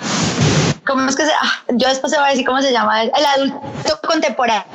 [0.85, 3.03] ¿Cómo es que se ah, Yo después se va a decir cómo se llama.
[3.03, 4.65] El adulto contemporáneo.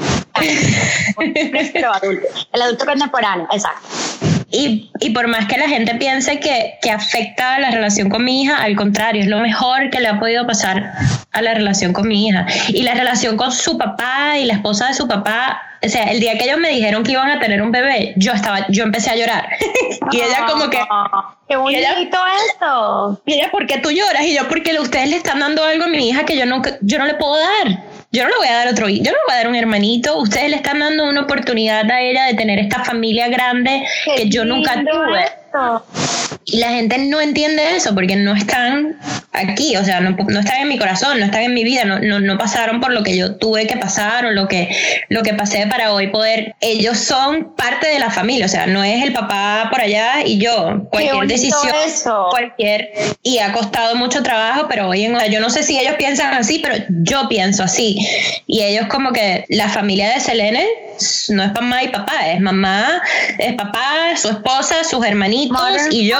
[2.53, 3.87] El adulto contemporáneo, exacto.
[4.51, 8.25] Y, y, por más que la gente piense que, que afecta a la relación con
[8.25, 10.92] mi hija, al contrario, es lo mejor que le ha podido pasar
[11.33, 12.46] a la relación con mi hija.
[12.68, 16.20] Y la relación con su papá y la esposa de su papá, o sea, el
[16.20, 19.11] día que ellos me dijeron que iban a tener un bebé, yo estaba, yo empecé
[19.11, 19.49] a llorar.
[20.12, 20.79] y ella como que...
[21.49, 22.18] ¡Qué bonito
[22.51, 23.20] esto!
[23.27, 24.22] Y ella, ¿por qué tú lloras?
[24.22, 26.99] Y yo, porque ustedes le están dando algo a mi hija que yo no, yo
[26.99, 29.35] no le puedo dar yo no le voy a dar otro, yo no le voy
[29.35, 32.85] a dar un hermanito, ustedes le están dando una oportunidad a ella de tener esta
[32.85, 35.25] familia grande que yo nunca tuve.
[36.49, 38.97] Y la gente no entiende eso porque no están
[39.33, 41.99] aquí, o sea, no, no, están en mi corazón, no están en mi vida, no,
[41.99, 44.69] no, no, pasaron por lo que yo tuve que pasar o lo que,
[45.09, 46.55] lo que pasé para hoy poder.
[46.61, 50.38] Ellos son parte de la familia, o sea, no es el papá por allá y
[50.38, 50.87] yo.
[50.90, 51.73] Cualquier decisión,
[52.31, 52.92] cualquier.
[53.23, 56.61] Y ha costado mucho trabajo, pero hoy en yo no sé si ellos piensan así,
[56.62, 57.99] pero yo pienso así.
[58.47, 60.64] Y ellos, como que la familia de Selene
[61.31, 63.03] no es mamá y papá, es mamá,
[63.39, 66.19] es papá, su esposa, sus hermanitos y yo.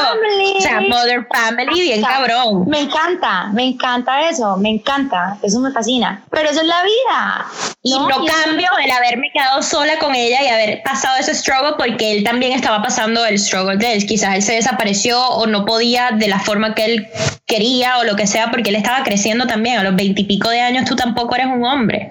[0.57, 2.65] O sea, mother family, bien cabrón.
[2.69, 6.23] Me encanta, me encanta eso, me encanta, eso me fascina.
[6.31, 7.47] Pero eso es la vida.
[7.83, 12.13] Y no, cambio el haberme quedado sola con ella y haber pasado ese struggle porque
[12.13, 14.07] él también estaba pasando el struggle de él.
[14.07, 17.09] Quizás él se desapareció o no podía de la forma que él
[17.47, 19.79] quería o lo que sea porque él estaba creciendo también.
[19.79, 22.11] A los veintipico de años tú tampoco eres un hombre.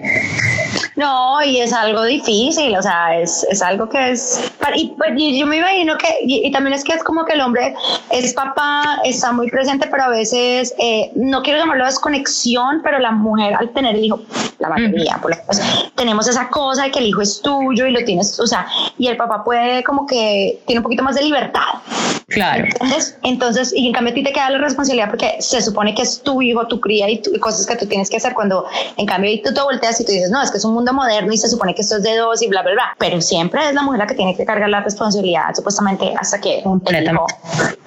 [0.96, 4.50] No, y es algo difícil, o sea, es, es algo que es...
[4.74, 7.74] Y, pues, yo me imagino que, y, también es que es como que el hombre
[8.10, 13.12] es papá, está muy presente, pero a veces, eh, no quiero llamarlo desconexión, pero la
[13.12, 14.20] mujer al tener el hijo,
[14.58, 15.56] la batería, por ejemplo,
[15.94, 18.66] tenemos esa cosa de que el hijo es tuyo y lo tienes, o sea,
[18.98, 21.80] y el papá puede como que tiene un poquito más de libertad
[22.28, 22.64] Claro.
[22.64, 26.02] Entonces, entonces, y en cambio a ti te queda la responsabilidad porque se supone que
[26.02, 29.06] es tu hijo, tu cría y, y cosas que tú tienes que hacer cuando en
[29.06, 31.38] cambio tú te volteas y tú dices, no, es que es un mundo moderno y
[31.38, 32.96] se supone que esto es de dos y bla, bla, bla.
[32.98, 36.62] Pero siempre es la mujer la que tiene que cargar la responsabilidad, supuestamente, hasta que
[36.64, 36.82] un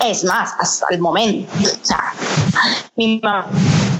[0.06, 1.52] es más, hasta el momento.
[1.64, 2.14] O sea,
[2.96, 3.48] mi mamá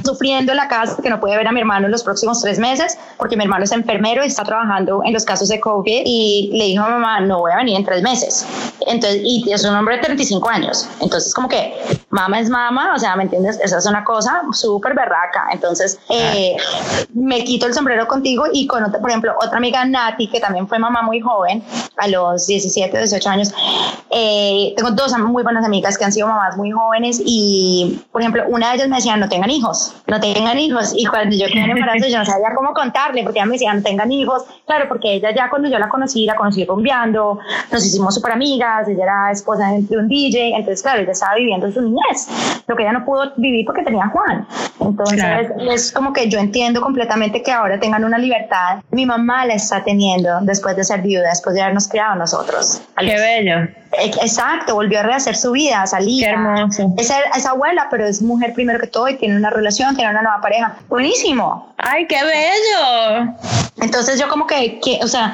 [0.10, 2.58] sufriendo en la casa que no puede ver a mi hermano en los próximos tres
[2.60, 6.50] meses porque mi hermano es enfermero y está trabajando en los casos de COVID y
[6.54, 8.46] le dijo a mamá, no voy a venir en tres meses.
[8.88, 10.88] Entonces, y es un hombre de 35 años.
[11.02, 11.76] Entonces, como que
[12.10, 13.60] mamá es mamá, o sea, ¿me entiendes?
[13.64, 15.48] Esa es una cosa súper berraca.
[15.52, 16.56] Entonces, eh,
[17.14, 20.68] me quito el sombrero contigo y con, otra, por ejemplo, otra amiga, Nati, que también
[20.68, 21.64] fue mamá muy joven,
[21.98, 23.54] a los 17, 18 años.
[24.10, 28.44] Eh, tengo dos muy buenas amigas que han sido mamás muy jóvenes y, por ejemplo,
[28.48, 30.94] una de ellas me decía, no tengan hijos, no tengan hijos.
[30.96, 33.82] Y cuando yo quedé embarazo, yo no sabía cómo contarle, porque ella me decía, no
[33.82, 34.44] tengan hijos.
[34.66, 37.40] Claro, porque ella ya cuando yo la conocí, la conocí rumbeando,
[37.72, 41.72] nos hicimos súper amigas, ella era esposa de un DJ, entonces, claro, ella estaba viviendo
[41.72, 42.28] su niñez,
[42.68, 44.48] lo que ella no pudo vivir porque tenía a Juan.
[44.80, 48.80] Entonces, es como que yo entiendo completamente que ahora tengan una libertad.
[48.92, 52.82] Mi mamá la está teniendo después de ser viuda, después de habernos criado nosotros.
[52.98, 53.68] Qué bello.
[53.92, 56.24] Exacto, volvió a rehacer su vida, salir.
[56.24, 56.94] Qué hermoso.
[56.98, 60.22] Es, es, abuela, pero es mujer primero que todo y tiene una relación, tiene una
[60.22, 60.78] nueva pareja.
[60.88, 61.74] Buenísimo.
[61.78, 63.34] ¡Ay, qué bello!
[63.82, 65.34] Entonces yo como que, que o sea,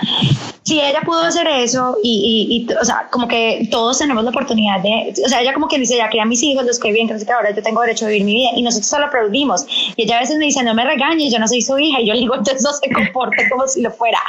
[0.65, 4.79] si ella pudo hacer eso y, y, o sea, como que todos tenemos la oportunidad
[4.81, 7.07] de, o sea, ella como que dice, ya cría a mis hijos, los que bien,
[7.07, 9.65] que ahora yo tengo derecho a vivir mi vida y nosotros solo aplaudimos.
[9.95, 12.07] Y ella a veces me dice, no me regañes, yo no soy su hija y
[12.07, 14.19] yo le digo, entonces no se comporte como si lo fuera.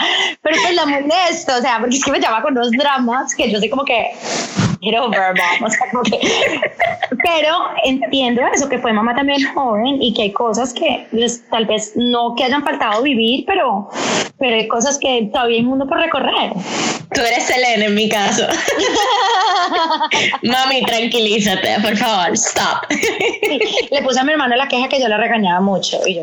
[0.42, 3.50] Pero pues la molesto, o sea, porque es que me llama con unos dramas que
[3.50, 4.10] yo soy como que,
[4.80, 5.34] get over.
[5.64, 6.02] O sea, como
[7.22, 11.66] pero entiendo eso, que fue mamá también joven y que hay cosas que pues, tal
[11.66, 13.88] vez no que hayan faltado vivir, pero,
[14.38, 16.52] pero hay cosas que todavía hay mundo por recorrer.
[17.14, 18.42] Tú eres Selena en mi caso.
[20.42, 22.86] Mami, tranquilízate, por favor, stop.
[22.90, 23.58] Sí,
[23.90, 25.98] le puse a mi hermano la queja que yo la regañaba mucho.
[26.06, 26.22] Y yo,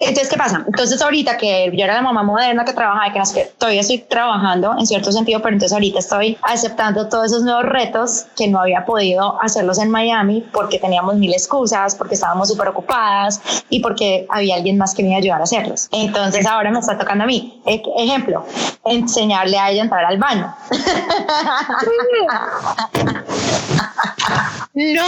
[0.00, 0.64] Entonces, ¿qué pasa?
[0.66, 3.98] Entonces, ahorita que yo era la mamá moderna que trabajaba y que, sé, todavía estoy
[3.98, 8.58] trabajando en cierto sentido, pero entonces ahorita estoy aceptando todos esos nuevos retos que no
[8.58, 14.26] había podido hacerlos en Miami porque teníamos mil excusas, porque estábamos súper ocupadas y porque
[14.28, 15.88] había alguien más que me iba a ayudar a hacerlos.
[15.92, 17.62] Entonces, ahora me está tocando a mí.
[17.66, 18.46] Ejemplo,
[18.84, 20.54] enseñarle a ella a entrar al baño.
[24.74, 25.02] no.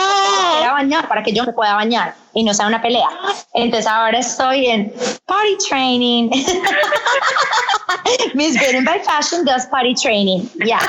[0.61, 3.09] Para bañar, para que yo me pueda bañar y no sea una pelea.
[3.55, 4.93] Entonces ahora estoy en
[5.27, 6.31] party training.
[8.35, 10.49] Miss Good by Fashion does party training.
[10.59, 10.67] Ya.
[10.67, 10.81] Yeah.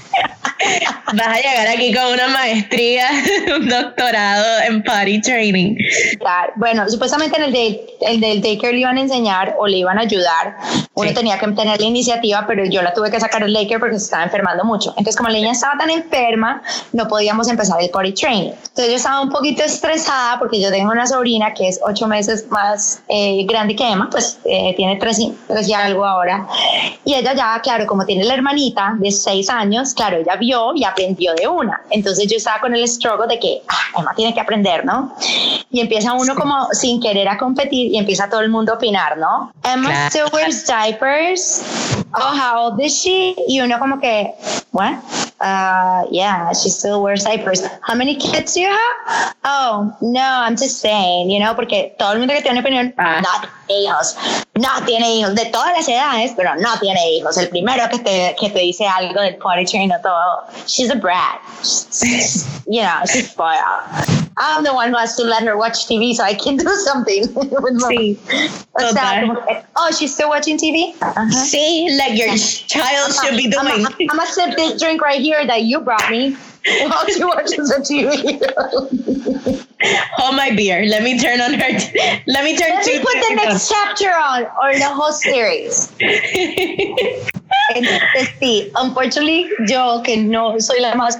[1.12, 3.08] Vas a llegar aquí con una maestría,
[3.56, 5.76] un doctorado en party training.
[6.56, 9.98] Bueno, supuestamente en el, de, el del daycare le iban a enseñar o le iban
[9.98, 10.56] a ayudar.
[10.94, 11.14] Uno sí.
[11.14, 14.04] tenía que tener la iniciativa, pero yo la tuve que sacar del daycare porque se
[14.04, 14.90] estaba enfermando mucho.
[14.90, 18.50] Entonces, como la niña estaba tan enferma, no podíamos empezar el party training.
[18.50, 22.46] Entonces, yo estaba un poquito estresada porque yo tengo una sobrina que es ocho meses
[22.50, 26.46] más eh, grande que Emma, pues eh, tiene tres, tres y algo ahora.
[27.04, 30.84] Y ella ya, claro, como tiene la hermanita de seis años, claro, ella vio y
[30.84, 31.80] aprendió de una.
[31.90, 35.14] Entonces yo estaba con el struggle de que ah, Emma tiene que aprender, ¿no?
[35.70, 39.18] Y empieza uno como sin querer a competir y empieza todo el mundo a opinar,
[39.18, 39.52] ¿no?
[39.62, 40.10] Emma claro.
[40.10, 41.62] still wears diapers.
[42.18, 43.34] Oh, how old is she?
[43.46, 44.32] Y uno como que,
[44.72, 44.96] what?
[45.38, 47.60] Uh, yeah, she still wears diapers.
[47.82, 49.34] How many kids do you have?
[49.44, 53.20] Oh, no, I'm just saying, you know, porque todo el mundo que tiene opinión ah.
[53.20, 54.16] no tiene hijos,
[54.54, 57.36] no tiene hijos, de todas las edades, pero no tiene hijos.
[57.36, 60.96] El primero que te, que te dice algo del potty train o todo, she's a
[60.96, 61.38] brat.
[62.66, 64.16] you know, she's spoiled.
[64.38, 67.22] I'm the one who has to let her watch TV so I can do something
[67.34, 68.18] with my, sí,
[68.74, 70.94] o sea, oh, she's still watching TV?
[71.00, 71.30] Uh-huh.
[71.30, 73.86] See, like your child should be doing.
[73.86, 76.32] I'm gonna sip this drink right here that you brought me
[76.66, 79.62] while she watches the TV.
[80.16, 80.86] Hold my beer.
[80.86, 81.78] Let me turn on her.
[81.78, 82.70] T- let me turn.
[82.70, 85.92] Let me put the next chapter on or the whole series.
[87.74, 91.18] Entonces, sí, unfortunately, yo que no soy la más,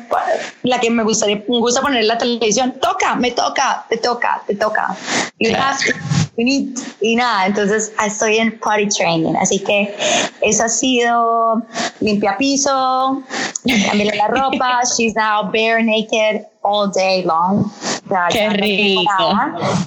[0.62, 4.54] la que me gustaría, me gusta poner la televisión, toca, me toca, te toca, te
[4.54, 4.96] toca.
[5.38, 5.92] You have to,
[6.38, 9.94] you need, y nada, entonces estoy en potty training, así que
[10.40, 11.62] eso ha sido
[12.00, 13.22] limpia piso,
[13.64, 17.64] la ropa, she's now bare naked all day long.
[17.64, 19.02] O sea, Qué rico.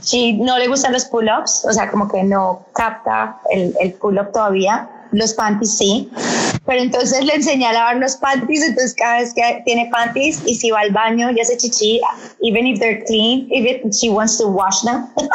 [0.01, 4.31] Si no le gustan los pull-ups, o sea, como que no capta el, el pull-up
[4.31, 4.89] todavía.
[5.11, 6.11] Los panties sí,
[6.67, 10.53] pero entonces le enseñé a lavar los panties, entonces cada vez que tiene panties y
[10.53, 11.99] si va al baño y hace chichi,
[12.43, 15.07] even if they're clean, if it, she wants to wash them.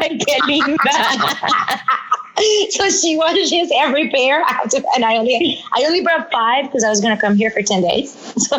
[0.00, 0.76] ¡Qué linda!
[2.70, 4.42] so she washes every pair.
[4.44, 7.36] I have to, and I only I only brought five because I was gonna come
[7.36, 8.16] here for ten days.
[8.52, 8.58] So,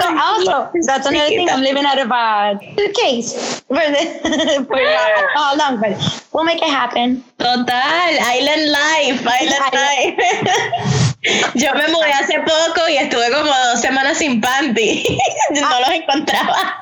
[0.00, 1.48] so also that's another thing.
[1.50, 5.98] I'm living out of a suitcase for the for uh, how long, but
[6.32, 7.22] we'll make it happen.
[7.38, 11.02] Total, Island Life, Island Life.
[11.54, 15.18] Yo me mudé hace poco y estuve como dos semanas sin panty.
[15.50, 16.80] no los encontraba.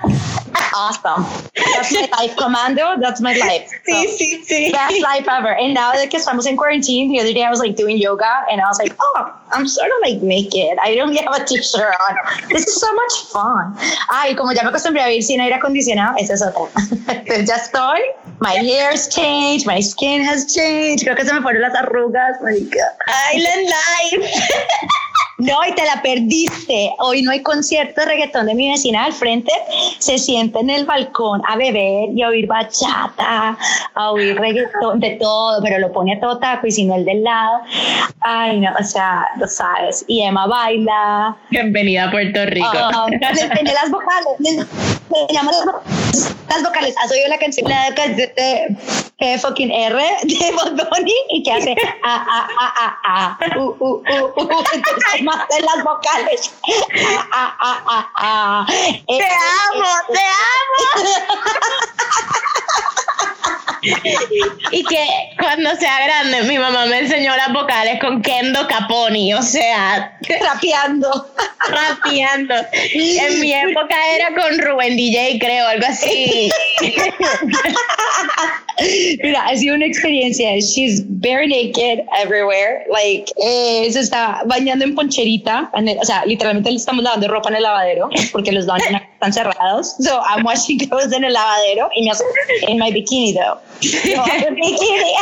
[0.74, 1.24] Awesome.
[1.54, 2.98] That's my life, Commando.
[3.00, 3.70] That's my life.
[3.90, 4.72] Sí, sí, sí.
[4.72, 5.52] Best life ever.
[5.56, 8.60] And now that estamos in quarantine, the other day I was like doing yoga and
[8.60, 10.78] I was like, oh, I'm sort of like naked.
[10.82, 12.16] I don't have a t-shirt on.
[12.50, 13.74] This is so much fun.
[14.10, 16.70] Ay, como ya me acostumbré a vivir sin aire acondicionado, esa es otra.
[17.46, 18.00] ya estoy.
[18.40, 19.66] My hair's changed.
[19.66, 21.04] My skin has changed.
[21.04, 22.96] Creo que se me fueron las arrugas, marica.
[23.34, 24.30] Island Life.
[25.40, 26.92] No, y te la perdiste.
[26.98, 29.50] Hoy no hay concierto de reggaetón de mi vecina al frente.
[29.98, 33.57] Se sienta en el balcón a beber y a oír bachata,
[33.94, 37.05] a oír reggaetón, de todo, pero lo pone a todo taco y si no el
[37.05, 37.61] del lado.
[38.20, 40.05] Ay, no, o sea, lo sabes.
[40.09, 41.37] Y Emma baila.
[41.50, 42.68] Bienvenida a Puerto Rico.
[42.72, 44.99] Oh, le enseñé las vocales.
[45.31, 45.81] Las, vo-
[46.49, 46.94] las vocales.
[47.03, 47.68] ¿Has oído la canción?
[47.68, 48.77] La canción de
[49.18, 53.77] eh, fucking R de Bad Bunny y que hace a, a, a, a, a, u,
[53.79, 53.96] u, u,
[54.37, 54.64] u.
[54.73, 56.53] Entonces, más de las vocales.
[57.33, 58.66] A, a, a, a, a.
[58.73, 61.31] Eh, Te amo, te amo.
[64.72, 65.06] Y que
[65.38, 71.26] cuando sea grande, mi mamá me enseñó las vocales con Kendo Caponi, o sea, rapeando.
[71.68, 72.54] rapeando.
[72.94, 76.50] En mi época era con Rubén DJ, creo, algo así.
[79.22, 80.50] Mira, ha sido una experiencia.
[80.58, 82.84] She's bare naked everywhere.
[82.90, 85.70] Like, eh, se está bañando en poncherita.
[85.74, 88.88] en el- o sea, literalmente le estamos lavando ropa en el lavadero porque los baños
[89.20, 89.96] están cerrados.
[90.00, 92.24] So I'm washing clothes en el lavadero y me hace
[92.68, 93.59] en my bikini though.
[94.16, 95.12] No, bikini.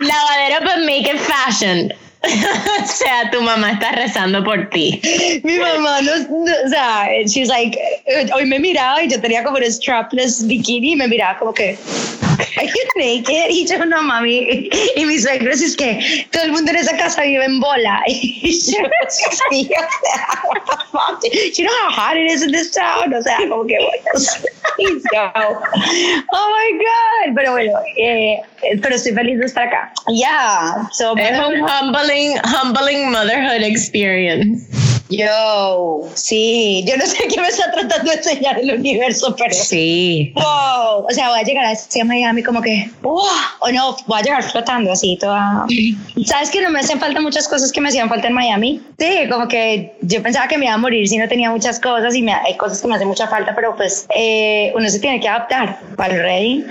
[0.00, 1.92] Lavadero, but make it fashion.
[2.26, 5.00] o sea, tu mamá está rezando por ti.
[5.44, 9.44] Mi mamá no, no, o sea, she's like, eh, hoy me miraba y yo tenía
[9.44, 11.78] como un strapless bikini y me miraba como que,
[12.38, 13.50] are you naked?
[13.50, 14.68] Y yo, no, mami.
[14.96, 18.02] Y mis suegros es que todo el mundo en esa casa vive en bola.
[18.06, 19.46] Y yo, sí, o sea,
[21.54, 23.12] you know how hot it is in this town?
[23.12, 24.26] O sea, como que, bueno.
[26.32, 27.34] Oh my God.
[27.34, 28.40] Pero bueno, eh,
[28.82, 29.92] pero estoy feliz de estar acá.
[30.08, 30.88] Yeah.
[30.92, 34.95] So, Es un humbling, humbling motherhood experience.
[35.08, 40.32] Yo, sí, yo no sé qué me está tratando de enseñar el universo, pero Sí.
[40.34, 43.22] wow, o sea, voy a llegar así a Miami como que, wow,
[43.60, 45.66] o no, voy a llegar flotando así toda.
[46.24, 48.82] ¿Sabes que no me hacen falta muchas cosas que me hacían falta en Miami?
[48.98, 52.14] Sí, como que yo pensaba que me iba a morir si no tenía muchas cosas
[52.14, 55.20] y me, hay cosas que me hacen mucha falta, pero pues eh, uno se tiene
[55.20, 56.64] que adaptar para el ready,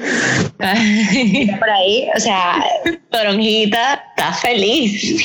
[1.60, 2.64] por ahí, o sea,
[3.12, 5.24] Toronjita está feliz.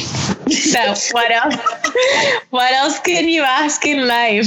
[0.50, 0.78] So,
[1.14, 1.58] what else?
[2.50, 4.46] What else can you ask in life?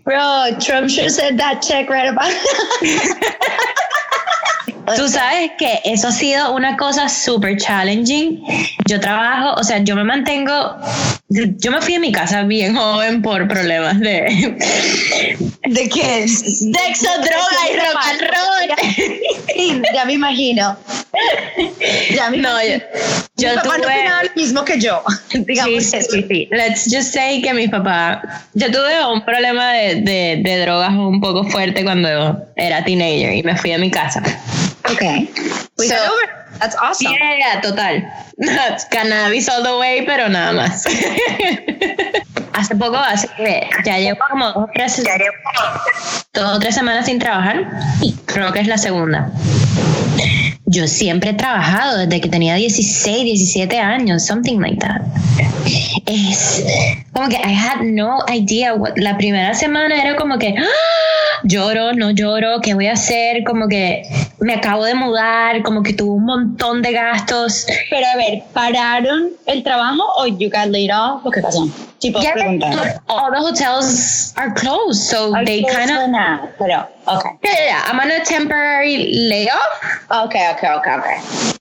[0.04, 2.32] bro, Trump should said that check right about
[4.96, 8.42] Tú sabes que eso ha sido una cosa super challenging.
[8.86, 10.76] Yo trabajo, o sea, yo me mantengo.
[11.30, 14.56] Yo me fui a mi casa bien joven por problemas de
[15.66, 16.28] ¿De qué?
[16.28, 18.88] sexo, droga y rock and roll.
[19.56, 20.76] Sí, ya me imagino.
[22.14, 22.76] Ya me No, yo,
[23.36, 23.94] yo Mi papá no tuve.
[23.94, 25.02] opinaba lo mismo que yo.
[25.32, 26.10] Digamos Sí, sí, eso.
[26.12, 26.48] sí, sí.
[26.50, 28.20] Let's just say que mi papá,
[28.54, 33.42] yo tuve un problema de, de, de drogas un poco fuerte cuando era teenager y
[33.42, 34.22] me fui a mi casa.
[34.90, 35.28] Okay.
[35.78, 36.44] We So- got over.
[36.60, 37.12] That's awesome.
[37.12, 38.02] Yeah, yeah, total.
[38.90, 40.84] Cannabis all the way, pero nada más.
[42.52, 45.02] hace poco, hace que ya llevo como dos o tres,
[46.32, 47.66] dos o tres semanas sin trabajar.
[48.26, 49.30] Creo que es la segunda.
[50.66, 55.02] Yo siempre he trabajado desde que tenía 16, 17 años, something like that.
[56.06, 56.64] Es
[57.12, 58.74] como que I had no idea.
[58.74, 61.42] what- la primera semana era como que ¡ah!
[61.44, 63.44] lloro, no lloro, ¿qué voy a hacer?
[63.44, 64.02] Como que
[64.40, 67.66] me acabo de mudar, como que tuve un montón de gastos.
[67.90, 71.24] Pero a ver, ¿pararon el trabajo o you got laid off?
[71.24, 71.68] ¿O qué pasó?
[72.00, 73.00] Tipo, Yeah, preguntar.
[73.08, 76.50] all the hotels are closed, so they kind of.
[76.58, 77.30] Pero, okay.
[77.42, 80.04] Yeah, yeah, yeah, I'm on a temporary layoff.
[80.10, 81.16] Okay, okay, okay, okay.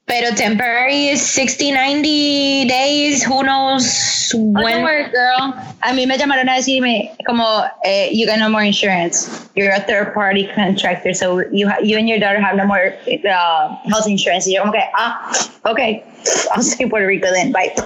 [0.06, 3.24] Pero temporary is 60, 90 days.
[3.24, 4.76] Who knows Oh, when?
[4.78, 5.54] don't worry, girl.
[5.82, 9.48] A mí me llamaron a decirme como, eh, you got no more insurance.
[9.56, 12.94] You're a third party contractor, so you, ha- you and your daughter have no more
[13.30, 14.46] uh, health insurance.
[14.46, 15.32] Y yo como que, ah,
[15.66, 16.04] okay.
[16.51, 17.72] I'll stay in Puerto Rico then, bye.
[17.78, 17.82] O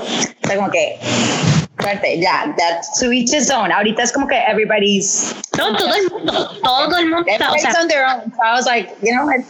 [0.47, 0.97] sea, como que,
[1.87, 3.71] suerte, ya, that's to each his own.
[3.71, 5.35] Ahorita es como que everybody's.
[5.57, 8.31] No, todo el mundo, todo el mundo está, o sea, on their own.
[8.31, 9.41] So I was like, you know what?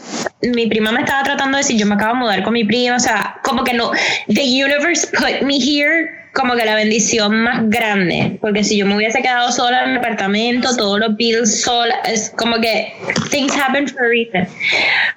[0.41, 2.95] mi prima me estaba tratando de decir, yo me acabo de mudar con mi prima,
[2.95, 3.91] o sea, como que no,
[4.27, 8.95] the universe put me here como que la bendición más grande, porque si yo me
[8.95, 12.93] hubiese quedado sola en mi apartamento, todos los bills sola, es como que
[13.31, 14.47] things happen for a reason.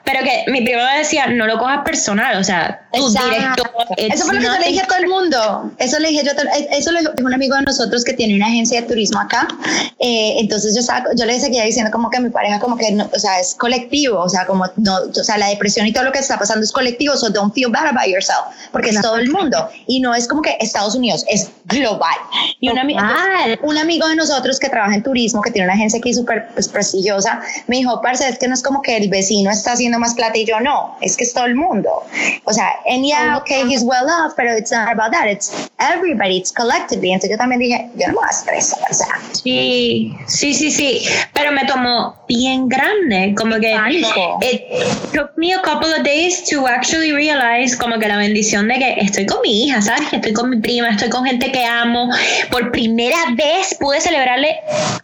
[0.04, 3.30] Pero que mi prima me decía, no lo cojas personal, o sea, tu Exacto.
[3.30, 3.70] director.
[3.98, 5.72] Eso fue lo que yo le dije a todo el mundo.
[5.78, 8.34] Eso le dije yo, a eh, eso le dijo un amigo de nosotros que tiene
[8.34, 9.46] una agencia de turismo acá.
[9.98, 13.10] Eh, entonces yo, estaba, yo le seguía diciendo como que mi pareja como que, no,
[13.12, 16.12] o sea, es colectivo, o sea, como no, o sea, la depresión y todo lo
[16.12, 19.30] que está pasando es colectivo, so don't feel bad about yourself, porque es todo el
[19.30, 22.16] mundo y no es como que Estados Unidos, es global.
[22.60, 25.98] Y un, ami- un amigo de nosotros que trabaja en turismo, que tiene una agencia
[25.98, 29.50] aquí súper pues, prestigiosa, me dijo, parce, es que no es como que el vecino
[29.50, 31.90] está haciendo más plata y yo no, es que es todo el mundo.
[32.44, 36.36] O sea, and yeah, okay, he's well off, pero it's not about that, it's everybody,
[36.36, 37.12] it's collectively.
[37.12, 39.06] Entonces yo también dije, yo no me voy a estresar, o sea,
[39.42, 41.02] Sí, sí, sí, sí,
[41.32, 43.74] pero me tomó bien grande, como que
[44.42, 44.62] it
[45.14, 48.94] took me a couple of days to actually realize como que la bendición de que
[49.00, 50.08] estoy con mi hija, ¿sabes?
[50.10, 52.10] Que estoy con mi prima, estoy con gente que amo,
[52.50, 54.60] por primera vez pude celebrarle,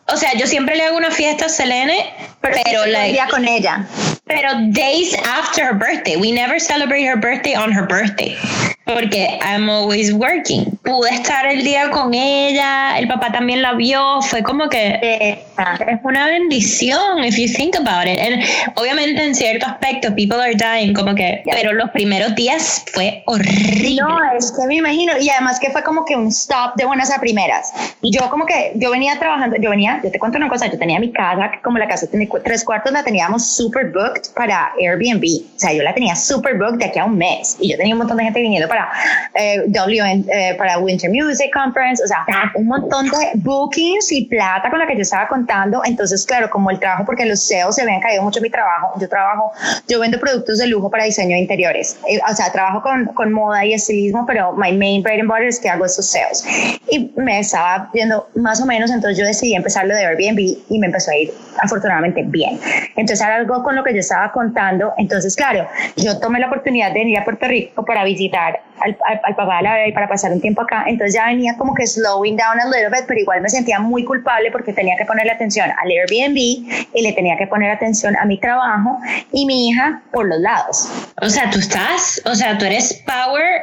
[0.09, 3.27] o sea, yo siempre le hago una fiesta a Selene, pero, pero el like, día
[3.31, 3.87] con ella.
[4.27, 6.17] Pero days after her birthday.
[6.17, 8.37] We never celebrate her birthday on her birthday.
[8.85, 10.79] Porque I'm always working.
[10.85, 15.99] Pude estar el día con ella, el papá también la vio, fue como que es
[16.05, 18.21] una bendición if you think about it.
[18.21, 18.45] And
[18.77, 23.97] obviamente en cierto aspecto people are dying, como que, pero los primeros días fue horrible.
[24.01, 27.11] No, es que me imagino, y además que fue como que un stop de buenas
[27.11, 27.73] a primeras.
[28.03, 30.79] Y yo como que, yo venía trabajando, yo venía, yo te cuento una cosa, yo
[30.79, 34.73] tenía mi casa, como la casa tenía cu- tres cuartos, la teníamos super booked para
[34.79, 35.25] Airbnb.
[35.25, 37.57] O sea, yo la tenía super booked de aquí a un mes.
[37.61, 38.91] Y yo tenía un montón de gente viniendo para
[39.35, 44.71] eh, WN, eh, para Winter Music Conference, o sea, un montón de bookings y plata
[44.71, 45.83] con la que yo estaba contando.
[45.85, 48.93] Entonces, claro, como el trabajo, porque los SEOs se habían caído mucho en mi trabajo,
[49.01, 49.53] yo trabajo,
[49.89, 51.97] yo vendo productos de lujo para diseño de interiores.
[52.09, 55.47] Eh, o sea, trabajo con, con moda y estilismo, pero my main bread and butter
[55.47, 56.45] es que hago esos SEOs.
[56.91, 60.39] Y me estaba viendo más o menos, entonces yo decidí empezar lo de Airbnb
[60.69, 62.59] y me empezó a ir afortunadamente bien.
[62.97, 64.93] Entonces era algo con lo que yo estaba contando.
[64.97, 69.21] Entonces, claro, yo tomé la oportunidad de venir a Puerto Rico para visitar al, al,
[69.25, 70.85] al papá de la bebé y para pasar un tiempo acá.
[70.87, 74.05] Entonces ya venía como que slowing down a little bit, pero igual me sentía muy
[74.05, 78.25] culpable porque tenía que ponerle atención al Airbnb y le tenía que poner atención a
[78.25, 78.99] mi trabajo
[79.33, 80.89] y mi hija por los lados.
[81.21, 83.63] O sea, tú estás, o sea, tú eres power,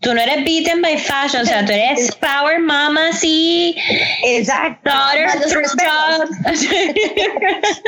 [0.00, 3.76] tú no eres beaten by fashion, o sea, tú eres power mama, sí,
[4.24, 4.90] Exacto.
[4.90, 5.28] daughter.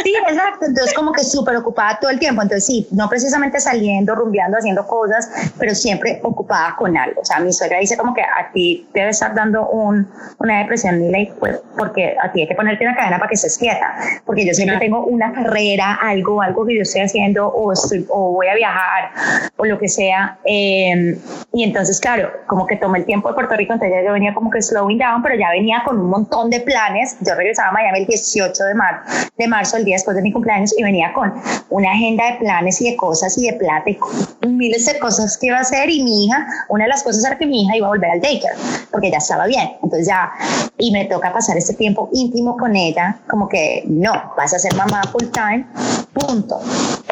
[0.06, 0.66] Sí, exacto.
[0.66, 2.42] Entonces, como que súper ocupada todo el tiempo.
[2.42, 5.28] Entonces, sí, no precisamente saliendo, rumbeando, haciendo cosas,
[5.58, 7.20] pero siempre ocupada con algo.
[7.20, 11.02] O sea, mi suegra dice como que a ti debe estar dando un, una depresión
[11.02, 13.96] y like, pues, porque a ti hay que ponerte una cadena para que estés quieta.
[14.24, 18.32] Porque yo siempre tengo una carrera, algo, algo que yo estoy haciendo, o, estoy, o
[18.32, 19.10] voy a viajar,
[19.56, 20.38] o lo que sea.
[20.44, 21.18] Eh,
[21.52, 24.50] y entonces, claro, como que tomé el tiempo de Puerto Rico, entonces yo venía como
[24.50, 27.16] que slowing down, pero ya venía con un montón de planes.
[27.20, 29.02] Yo regresaba a Miami el 18 de, mar
[29.36, 31.32] de marzo, el día después de mi cumpleaños, y venía con
[31.70, 33.98] una agenda de planes y de cosas y de plata y
[34.46, 35.90] miles de cosas que iba a hacer.
[35.90, 38.20] Y mi hija, una de las cosas era que mi hija iba a volver al
[38.20, 38.56] daycare,
[38.90, 39.70] porque ya estaba bien.
[39.82, 40.32] Entonces ya,
[40.78, 44.74] y me toca pasar este tiempo íntimo con ella, como que no, vas a ser
[44.74, 45.66] mamá full time,
[46.12, 46.60] punto.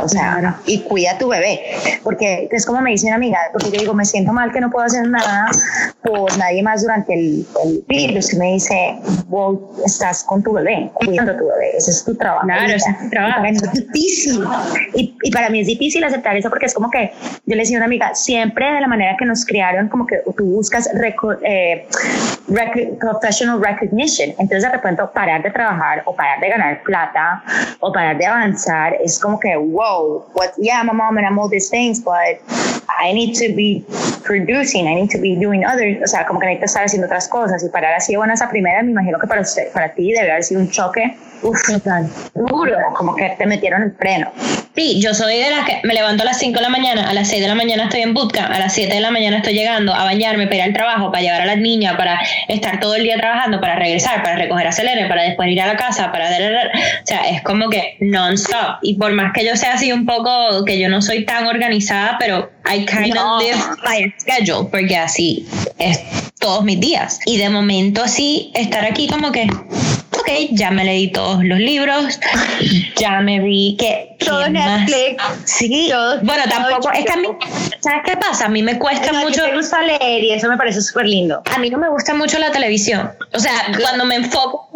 [0.03, 1.61] O sea, y cuida a tu bebé,
[2.03, 4.71] porque es como me dice una amiga, porque yo digo, me siento mal que no
[4.71, 5.49] puedo hacer nada
[6.03, 8.33] por nadie más durante el, el virus.
[8.33, 8.99] Y me dice,
[9.29, 12.47] vos estás con tu bebé, cuidando a tu bebé, ese es tu trabajo.
[12.47, 13.45] Claro, ese es tu trabajo.
[13.45, 13.63] Es.
[14.95, 17.13] Y, y para mí es difícil aceptar eso porque es como que
[17.47, 20.19] yo le decía a una amiga, siempre de la manera que nos criaron, como que
[20.37, 21.87] tú buscas reco- eh,
[22.49, 24.31] rec- professional recognition.
[24.39, 27.43] Entonces, de repente, parar de trabajar o parar de ganar plata
[27.81, 31.39] o parar de avanzar es como que, wow, what, yeah, I'm a mom and I'm
[31.39, 32.39] all these things, but
[33.01, 33.85] I need to be
[34.25, 37.29] producing, I need to be doing other, o sea, como que necesito estar haciendo otras
[37.29, 40.13] cosas y parar así de buenas a primera, me imagino que para usted, para ti
[40.13, 41.61] debe haber sido un choque, uf,
[42.35, 44.33] duro, como que te metieron el freno.
[44.75, 47.15] Sí, yo soy de las que me levanto a las 5 de la mañana, a
[47.15, 49.55] las 6 de la mañana estoy en bootcamp, a las 7 de la mañana estoy
[49.55, 52.19] llegando a bañarme, para ir al trabajo, para llevar a las niñas, para
[52.49, 55.67] estar todo el día trabajando, para regresar, para recoger a Selene, para después ir a
[55.69, 56.25] la casa, para...
[56.29, 58.79] O sea, es como que non-stop.
[58.83, 62.17] Y por más que yo sea así un poco, que yo no soy tan organizada,
[62.19, 63.37] pero I kind No.
[63.37, 65.47] of live by a schedule, porque así
[65.79, 66.01] es
[66.41, 67.21] todos mis días.
[67.27, 69.47] Y de momento así, estar aquí como que
[70.25, 72.19] ok, ya me leí todos los libros,
[72.97, 74.17] ya me vi que...
[74.25, 75.23] Todo Netflix.
[75.45, 75.91] Sí,
[76.23, 77.29] bueno, tampoco, es que a mí,
[77.81, 78.47] ¿sabes qué pasa?
[78.47, 79.43] A mí me cuesta mucho...
[79.47, 81.43] Me gusta leer y eso me parece súper lindo.
[81.55, 83.11] A mí no me gusta mucho la televisión.
[83.35, 84.71] O sea, cuando me enfoco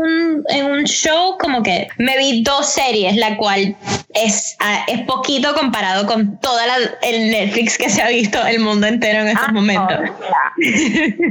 [0.51, 3.75] en un show, como que me vi dos series, la cual
[4.15, 8.61] es, ah, es poquito comparado con toda la, el Netflix que se ha visto el
[8.61, 9.99] mundo entero en estos ah, momentos.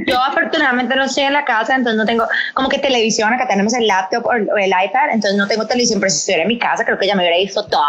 [0.06, 3.74] Yo afortunadamente no estoy en la casa, entonces no tengo como que televisión, acá tenemos
[3.74, 6.86] el laptop o el, iPad, entonces no tengo televisión, pero si estuviera en mi casa
[6.86, 7.84] creo que ya me hubiera visto todo,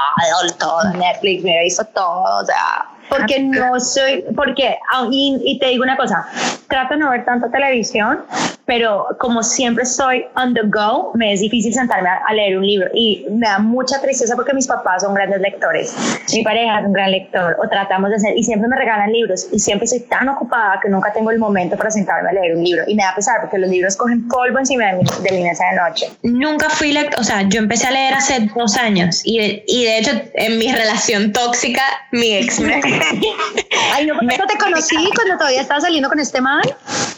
[0.59, 4.78] todo, Netflix, me hubiera visto todo, o sea porque no soy, porque,
[5.11, 6.26] y, y, te digo una cosa,
[6.68, 8.20] trato de no ver tanto televisión,
[8.66, 12.88] pero como siempre estoy on the go, me es difícil sentarme a, leer un libro
[12.92, 15.94] y me da mucha tristeza porque mis papás son grandes lectores,
[16.34, 19.48] mi pareja es un gran lector, o tratamos de hacer, y siempre me regalan libros,
[19.50, 22.62] y siempre estoy tan ocupada que nunca tengo el momento para sentarme a leer un
[22.62, 25.42] libro, y me da pesar porque los libros cogen polvo encima de mi, de mi
[25.42, 26.11] mesa de noche.
[26.22, 29.98] Nunca fui lector, o sea, yo empecé a leer hace dos años, y, y de
[29.98, 31.82] hecho en mi relación tóxica,
[32.12, 32.80] mi ex me
[33.94, 36.62] Ay, no, ¿no te conocí cuando todavía estaba saliendo con este man?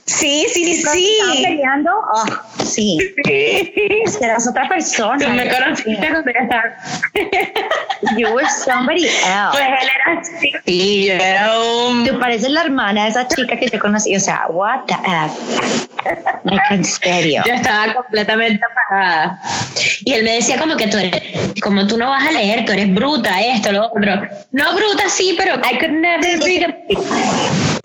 [0.06, 1.16] Sí, sí, sí.
[1.18, 1.90] ¿Estabas peleando?
[2.12, 2.98] Oh, sí.
[3.24, 3.72] sí.
[4.20, 5.24] Eras otra persona.
[5.24, 6.64] Tú me conociste cuando ya estaba.
[8.16, 9.50] You were somebody else.
[9.52, 10.52] Pues él era así.
[10.66, 12.06] Sí, yo era un...
[12.06, 14.16] Tú pareces la hermana de esa chica que te conocí.
[14.16, 15.80] O sea, what the F.
[16.70, 17.42] en serio.
[17.46, 19.40] Yo estaba completamente apagada.
[20.04, 21.22] Y él me decía como que tú eres,
[21.62, 24.22] como tú no vas a leer, tú eres bruta, esto, lo otro.
[24.52, 26.74] No bruta, sí, pero I could never read a...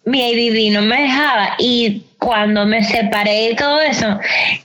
[0.10, 4.20] Mi ADD no me dejaba y cuando me separé y todo eso,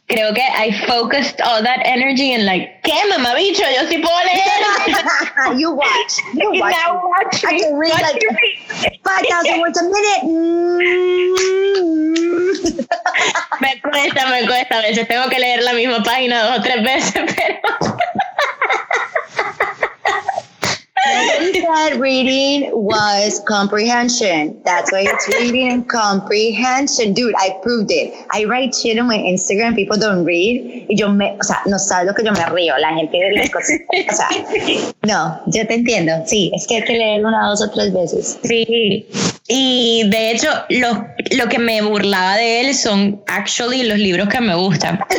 [0.07, 3.63] creo que I focused all that energy in like, ¿qué mamabicho?
[3.77, 5.59] Yo sí puedo leer.
[5.59, 6.19] you watch.
[6.35, 6.73] You watch.
[6.73, 8.23] Now watch I can read watch like
[9.05, 10.23] 5,000 words a minute.
[13.61, 14.79] me cuesta, me cuesta.
[14.79, 17.61] A veces tengo que leer la misma página dos o tres veces, pero...
[21.05, 24.61] said reading was comprehension.
[24.65, 27.13] That's why it's reading and comprehension.
[27.15, 28.15] Dude, I proved it.
[28.31, 29.75] I write shit on my Instagram.
[29.75, 30.87] People don't read.
[30.89, 32.77] Y yo me, o sea, no sabes lo que yo me río.
[32.79, 33.81] La gente de las cosas.
[34.11, 34.29] O sea,
[35.03, 36.13] no, yo te entiendo.
[36.27, 38.39] Sí, es que hay que leerlo una, dos o tres veces.
[38.43, 39.07] Sí.
[39.53, 44.41] Y de hecho, lo, lo que me burlaba de él son actually los libros que
[44.41, 45.01] me gustan.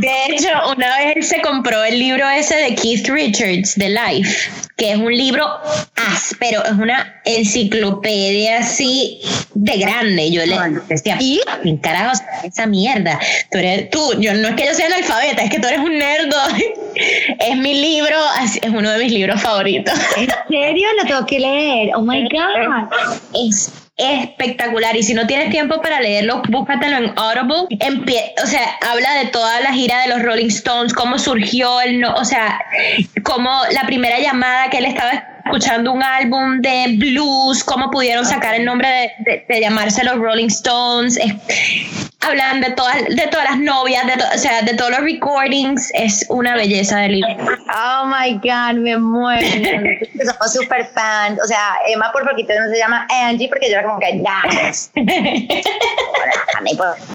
[0.00, 4.50] de hecho, una vez él se compró el libro ese de Keith Richards, The Life,
[4.78, 5.46] que es un libro
[6.10, 9.20] áspero, es una enciclopedia así
[9.52, 10.30] de grande.
[10.30, 10.56] Yo le
[10.88, 11.42] decía, ¿y?
[11.62, 13.20] ¿Qué carajo esa mierda?
[13.50, 15.98] Tú, eres, tú, yo no es que yo sea analfabeta, es que tú eres un
[15.98, 16.32] nerd.
[17.38, 19.94] es mi libro, es uno de mis libros favoritos.
[20.16, 20.88] ¿En serio?
[21.00, 21.90] Lo tengo que leer.
[21.94, 22.88] Oh my God.
[23.34, 28.34] Es espectacular y si no tienes tiempo para leerlo, búscatelo en Audible.
[28.42, 32.14] o sea, habla de toda la gira de los Rolling Stones, cómo surgió el no,
[32.14, 32.60] o sea,
[33.22, 38.54] cómo la primera llamada que él estaba escuchando un álbum de blues, cómo pudieron sacar
[38.54, 41.18] el nombre de, llamarse los Rolling Stones.
[42.20, 45.90] hablan de todas, de todas las novias, de o sea, de todos los recordings.
[45.94, 47.36] Es una belleza del libro.
[47.72, 49.46] Oh my God, me muero.
[50.24, 51.38] Somos súper fans.
[51.42, 54.22] O sea, Emma por poquito no se llama Angie porque yo era como que,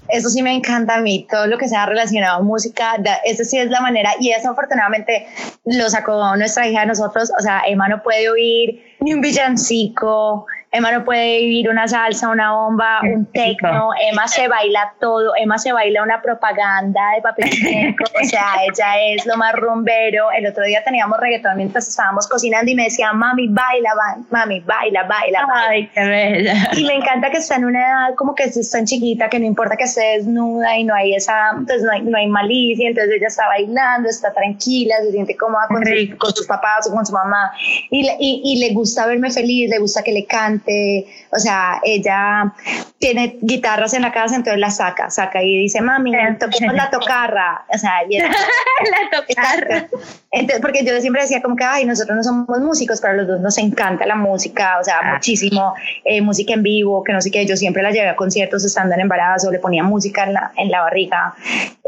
[0.08, 3.58] Eso sí me encanta a mí, todo lo que sea relacionado a música, eso sí
[3.58, 5.26] es la manera, y eso afortunadamente
[5.64, 8.96] lo sacó nuestra hija de nosotros, o sea, Emma no oír.
[9.00, 14.48] Ni un villancico, Emma no puede vivir una salsa, una bomba, un tecno, Emma se
[14.48, 19.36] baila todo, Emma se baila una propaganda de papel higiénico, o sea, ella es lo
[19.36, 20.32] más rumbero.
[20.32, 23.90] El otro día teníamos reggaetón mientras estábamos cocinando y me decía, mami, baila,
[24.30, 25.46] mami, baila, baila.
[25.52, 26.70] Ay, qué bella.
[26.74, 29.44] Y me encanta que está en una edad como que es tan chiquita que no
[29.44, 33.16] importa que esté desnuda y no hay esa, entonces no hay, no hay malicia, entonces
[33.18, 35.82] ella está bailando, está tranquila, se siente cómoda con,
[36.16, 37.52] con sus papás o con su mamá.
[37.90, 41.21] Y, y, y le gusta verme feliz, le gusta que le cante They.
[41.34, 42.52] O sea, ella
[42.98, 47.64] tiene guitarras en la casa, entonces la saca, saca y dice, mami, toquemos la tocarra,
[47.74, 49.88] o sea, la tocarra.
[50.30, 53.26] Entonces, porque yo siempre decía como que, ay, nosotros no somos músicos, pero a los
[53.26, 55.14] dos nos encanta la música, o sea, ah.
[55.14, 55.74] muchísimo,
[56.04, 58.94] eh, música en vivo, que no sé qué, yo siempre la llevé a conciertos estando
[58.94, 61.34] en embarazo, le ponía música en la, en la barriga,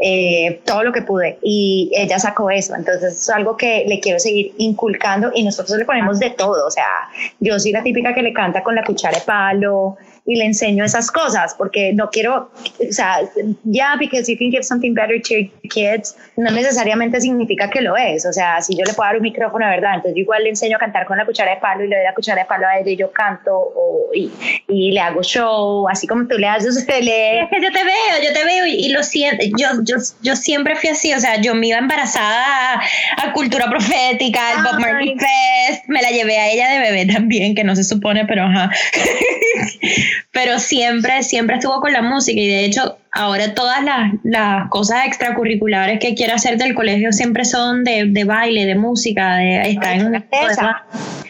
[0.01, 4.19] eh, todo lo que pude, y ella sacó eso, entonces es algo que le quiero
[4.19, 6.85] seguir inculcando y nosotros le ponemos de todo, o sea,
[7.39, 9.97] yo soy la típica que le canta con la cuchara de palo,
[10.27, 12.49] y le enseño esas cosas porque no quiero,
[12.79, 13.19] o sea,
[13.63, 17.95] ya, because you can give something better to your kids, no necesariamente significa que lo
[17.95, 18.25] es.
[18.25, 19.95] O sea, si yo le puedo dar un micrófono, ¿verdad?
[19.95, 22.05] Entonces yo igual le enseño a cantar con la cuchara de palo y le doy
[22.05, 24.31] la cuchara de palo a él y yo canto o, y,
[24.67, 27.41] y, le hago show, así como tú le haces, usted le...
[27.41, 30.75] Es que yo te veo, yo te veo y, lo siento, yo, yo, yo siempre
[30.75, 32.81] fui así, o sea, yo me iba embarazada
[33.17, 37.53] a, cultura profética, al Bob Marley Fest, me la llevé a ella de bebé también,
[37.53, 38.71] que no se supone, pero ajá.
[40.31, 45.05] pero siempre, siempre estuvo con la música y de hecho ahora todas las, las, cosas
[45.05, 49.95] extracurriculares que quiero hacer del colegio siempre son de, de baile, de música, de estar
[49.95, 50.25] en una...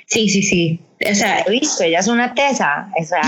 [0.05, 0.79] Sí, sí, sí.
[1.03, 2.87] O sea, he visto, ella es una tesa.
[2.99, 3.21] O sea,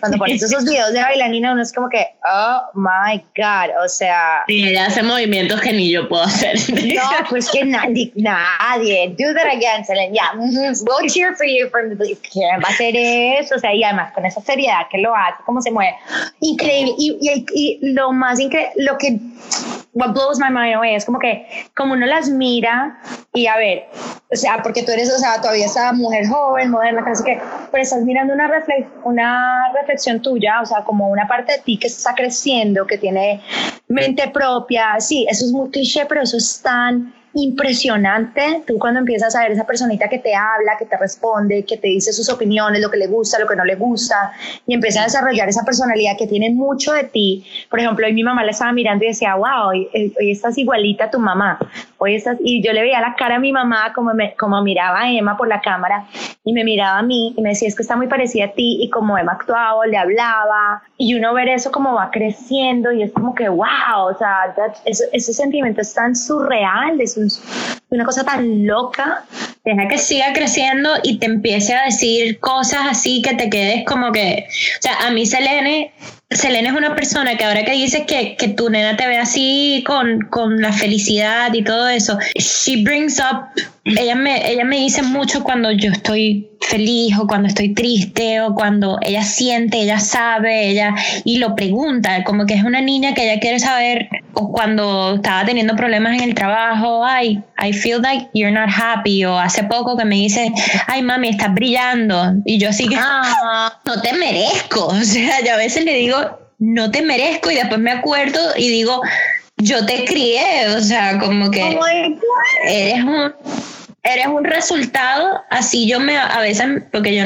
[0.00, 3.84] cuando pones esos videos de bailarina, uno es como que, oh my God.
[3.84, 4.44] O sea.
[4.46, 6.56] Sí, ella hace movimientos que ni yo puedo hacer.
[6.70, 9.14] No, pues que nadie, nadie.
[9.18, 10.14] Do that again, Selene.
[10.14, 12.16] Yeah, we'll cheer for you from the.
[12.32, 13.56] ¿Quién va a hacer eso?
[13.56, 15.94] O sea, y además con esa seriedad que lo hace, cómo se mueve.
[16.40, 16.94] Increíble.
[16.98, 19.18] Y, y, y lo más increíble, lo que.
[19.92, 23.00] What blows my mind away es como que, como uno las mira
[23.34, 23.88] y a ver,
[24.32, 27.40] o sea, porque tú eres, o sea, todavía esa mujer joven, moderna, así que,
[27.70, 31.76] pero estás mirando una, reflex, una reflexión tuya, o sea, como una parte de ti
[31.76, 33.40] que está creciendo, que tiene
[33.88, 38.62] mente propia, sí, eso es muy cliché, pero eso es tan impresionante.
[38.66, 41.88] Tú cuando empiezas a ver esa personita que te habla, que te responde, que te
[41.88, 44.32] dice sus opiniones, lo que le gusta, lo que no le gusta,
[44.66, 47.46] y empieza a desarrollar esa personalidad que tiene mucho de ti.
[47.68, 51.04] Por ejemplo, hoy mi mamá la estaba mirando y decía, wow, hoy, hoy estás igualita
[51.04, 51.58] a tu mamá.
[51.98, 55.02] Hoy estás, y yo le veía la cara a mi mamá como, me, como miraba
[55.02, 56.06] a Emma por la cámara
[56.44, 58.78] y me miraba a mí y me decía, es que está muy parecida a ti
[58.80, 63.12] y como Emma actuaba, le hablaba, y uno ver eso como va creciendo y es
[63.12, 64.54] como que, wow, o sea,
[64.84, 67.16] ese sentimiento es tan surreal, es
[67.90, 69.24] una cosa tan loca.
[69.64, 74.10] Deja que siga creciendo y te empiece a decir cosas así que te quedes como
[74.10, 75.92] que, o sea, a mí Selene
[76.30, 79.82] Selena es una persona que ahora que dices que, que tu nena te ve así
[79.84, 83.48] con, con, la felicidad y todo eso, she brings up,
[83.98, 88.54] ella me, ella me dice mucho cuando yo estoy feliz o cuando estoy triste o
[88.54, 93.24] cuando ella siente, ella sabe, ella y lo pregunta, como que es una niña que
[93.24, 98.28] ella quiere saber o cuando estaba teniendo problemas en el trabajo, ay, I feel like
[98.34, 100.52] you're not happy o hace poco que me dice,
[100.86, 105.54] ay mami, estás brillando y yo así que, ah, no te merezco, o sea, yo
[105.54, 106.16] a veces le digo,
[106.58, 109.00] no te merezco y después me acuerdo y digo,
[109.56, 111.78] yo te crié, o sea, como que
[112.66, 113.32] eres un
[114.02, 117.24] eres un resultado, así yo me, a veces, porque yo,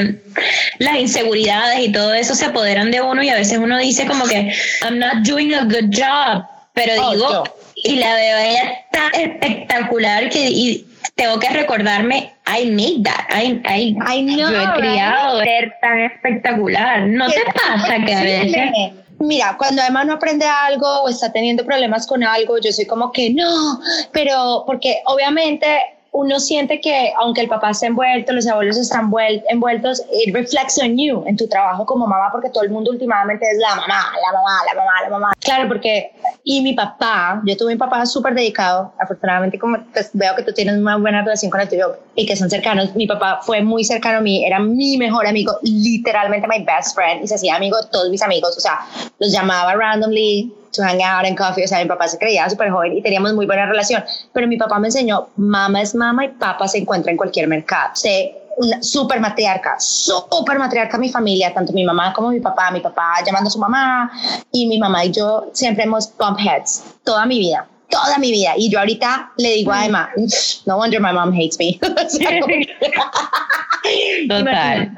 [0.79, 4.25] las inseguridades y todo eso se apoderan de uno y a veces uno dice como
[4.25, 7.43] que, I'm not doing a good job, pero oh, digo,
[7.75, 13.61] y la veo ella tan espectacular que y tengo que recordarme, I made that, I,
[13.65, 18.71] I, I yo he criado ser tan espectacular, ¿no te pasa que a veces...
[19.17, 23.13] Mira, cuando además no aprende algo o está teniendo problemas con algo, yo soy como
[23.13, 23.79] que no,
[24.11, 25.65] pero porque obviamente
[26.15, 29.11] uno siente que aunque el papá está envuelto, los abuelos están
[29.49, 33.45] envueltos, it reflects on you, en tu trabajo como mamá, porque todo el mundo últimamente
[33.51, 35.33] es la mamá, la mamá, la mamá, la mamá.
[35.41, 36.13] Claro, porque,
[36.45, 40.53] y mi papá, yo tuve un papá súper dedicado, afortunadamente como pues, veo que tú
[40.53, 43.83] tienes una buena relación con el tuyo y que son cercanos, mi papá fue muy
[43.83, 47.77] cercano a mí, era mi mejor amigo, literalmente my best friend, y se hacía amigo
[47.81, 48.79] de todos mis amigos, o sea,
[49.19, 51.63] los llamaba randomly, to hang out and coffee.
[51.63, 54.03] O sea, mi papá se creía súper joven y teníamos muy buena relación.
[54.33, 57.91] Pero mi papá me enseñó, mamá es mamá y papá se encuentra en cualquier mercado.
[57.95, 62.79] Sé una super matriarca, super matriarca mi familia, tanto mi mamá como mi papá, mi
[62.79, 64.11] papá llamando a su mamá
[64.51, 68.53] y mi mamá y yo siempre hemos bump heads toda mi vida toda mi vida.
[68.57, 70.09] Y yo ahorita le digo a Emma,
[70.65, 71.79] no wonder my mom hates me.
[74.27, 74.91] Total.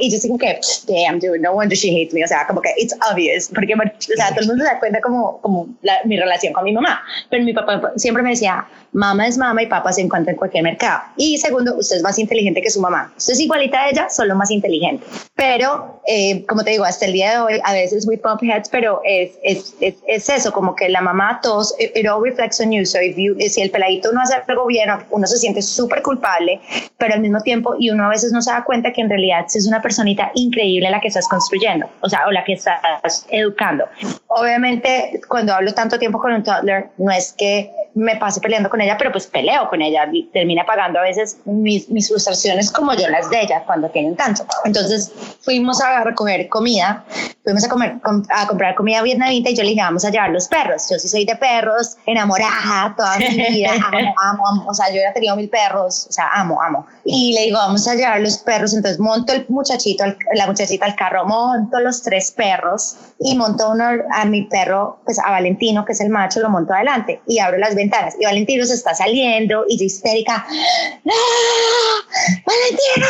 [0.00, 2.24] Y yo digo que, damn, dude, no wonder she hates me.
[2.24, 3.48] O sea, como que it's obvious.
[3.54, 5.68] Porque, o sea, todo el mundo se da cuenta como, como
[6.04, 7.02] mi relación con mi mamá.
[7.30, 10.62] Pero mi papá siempre me decía, mamá es mamá y papá se encuentra en cualquier
[10.62, 11.02] mercado.
[11.16, 13.12] Y segundo, usted es más inteligente que su mamá.
[13.16, 15.04] Usted es igualita a ella, solo más inteligente.
[15.34, 18.68] Pero, eh, como te digo, hasta el día de hoy, a veces we pump heads,
[18.68, 22.70] pero es, es, es, es eso, como que la mamá, todos, it, all reflects on
[22.70, 22.86] you.
[22.86, 26.60] So if you, si el peladito no hace algo bien, uno se siente súper culpable,
[26.96, 29.44] pero al mismo tiempo, y uno a veces no se da cuenta que en realidad
[29.52, 33.86] es una personita increíble la que estás construyendo, o sea, o la que estás educando.
[34.28, 38.80] Obviamente, cuando hablo tanto tiempo con un toddler, no es que me pase peleando con
[38.84, 42.94] ella, pero pues peleo con ella y termina pagando a veces mis, mis frustraciones como
[42.94, 44.46] yo las de ella cuando tienen tanto.
[44.64, 47.04] Entonces fuimos a recoger comida
[47.44, 50.48] fuimos a, comer, a comprar comida vietnamita y yo le dije, vamos a llevar los
[50.48, 50.86] perros.
[50.90, 54.66] Yo sí soy de perros, enamorada toda mi vida, amo, amo, amo.
[54.68, 56.86] O sea, yo ya he tenido mil perros, o sea, amo, amo.
[57.04, 58.72] Y le digo, vamos a llevar los perros.
[58.72, 60.04] Entonces monto el muchachito,
[60.34, 65.18] la muchachita al carro, monto los tres perros y monto uno a mi perro, pues
[65.18, 68.14] a Valentino, que es el macho, lo monto adelante y abro las ventanas.
[68.20, 70.46] Y Valentino se está saliendo y yo histérica,
[71.04, 71.14] ¡No!
[72.44, 73.06] ¡Valentino!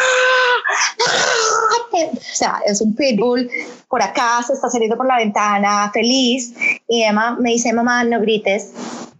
[0.98, 2.06] ¡No!
[2.12, 3.50] O sea, es un pitbull
[3.88, 6.54] por acá, se está saliendo por la ventana, feliz.
[6.88, 8.72] Y Emma me dice, mamá, no grites.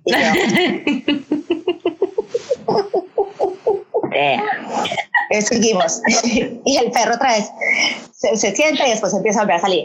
[0.05, 0.19] Y yo,
[5.41, 6.01] seguimos.
[6.65, 7.51] y el perro otra vez
[8.13, 9.85] se, se, sienta y después empieza a volver a salir.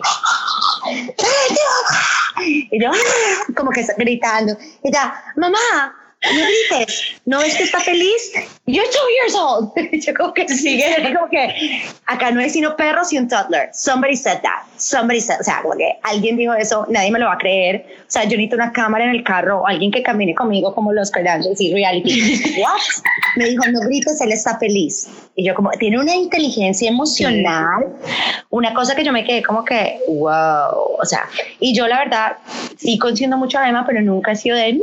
[2.71, 2.91] Y yo,
[3.55, 4.57] como que gritando.
[4.83, 8.33] Y ya, mamá, no grites, ¿no ves que está feliz?
[8.65, 9.71] You're two years old.
[10.05, 10.85] Yo como que sigue,
[11.15, 13.69] como que acá no hay sino perros y un toddler.
[13.73, 14.63] Somebody said that.
[14.75, 17.85] Somebody said, o sea, como que alguien dijo eso, nadie me lo va a creer.
[18.01, 20.91] O sea, yo necesito una cámara en el carro o alguien que camine conmigo como
[20.91, 22.61] los Kardashians y reality.
[22.61, 22.81] What?
[23.35, 25.09] Me dijo, no grites, él está feliz.
[25.35, 27.87] Y yo como, tiene una inteligencia emocional,
[28.49, 30.97] una cosa que yo me quedé como que, wow.
[30.99, 31.25] O sea,
[31.59, 32.37] y yo la verdad,
[32.77, 34.79] sí consiento mucho a Emma, pero nunca he sido de,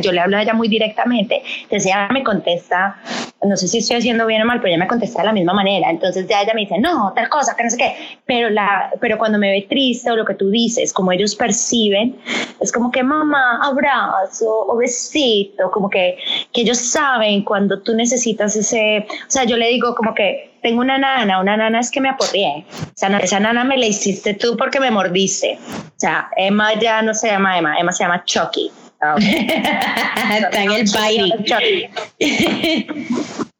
[0.00, 2.96] yo le hablo a ella muy directamente, entonces ella me contesta,
[3.42, 5.52] no sé si estoy haciendo bien o mal, pero ella me contesta de la misma
[5.52, 7.94] manera, entonces ya ella me dice, no, tal cosa, que no sé qué,
[8.26, 12.16] pero, la, pero cuando me ve triste o lo que tú dices, como ellos perciben,
[12.60, 16.16] es como que mamá, abrazo o besito, como que,
[16.52, 20.80] que ellos saben cuando tú necesitas ese, o sea, yo le digo como que tengo
[20.80, 22.64] una nana, una nana es que me aporrié.
[22.80, 25.58] O sea, esa nana me la hiciste tú porque me mordiste.
[25.68, 28.70] O sea, Emma ya no se llama Emma, Emma se llama Chucky.
[29.02, 31.90] Está en el biting.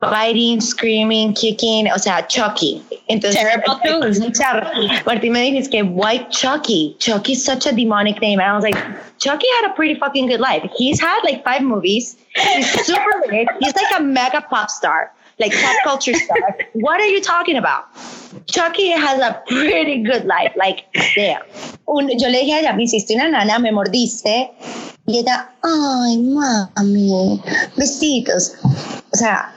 [0.01, 2.83] biting, screaming, kicking, o sea, Chucky.
[3.09, 3.43] Entonces,
[5.05, 6.97] Martín me dijo, que, why Chucky?
[6.99, 8.41] Chucky is such a demonic name.
[8.41, 8.77] And I was like,
[9.19, 10.69] Chucky had a pretty fucking good life.
[10.77, 12.17] He's had like five movies.
[12.35, 13.49] He's super rich.
[13.61, 16.57] He's like a mega pop star, like pop culture star.
[16.73, 17.87] what are you talking about?
[18.47, 20.53] Chucky has a pretty good life.
[20.57, 21.43] Like, damn.
[21.87, 24.51] Un, yo le dije a ella, me hiciste una nana, me mordiste
[25.07, 27.41] y ella, ay, mami,
[27.77, 28.55] besitos.
[29.13, 29.53] O sea,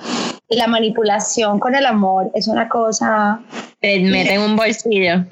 [0.50, 3.40] la manipulación con el amor es una cosa...
[3.80, 5.26] Te meten un bolsillo.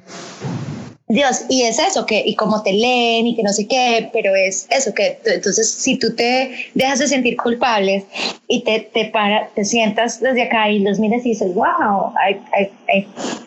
[1.09, 4.33] Dios, y es eso, que, y como te leen y que no sé qué, pero
[4.35, 8.05] es eso, que entonces si tú te dejas de sentir culpable
[8.47, 12.13] y te, te, para, te sientas desde acá y los miras y dices, wow,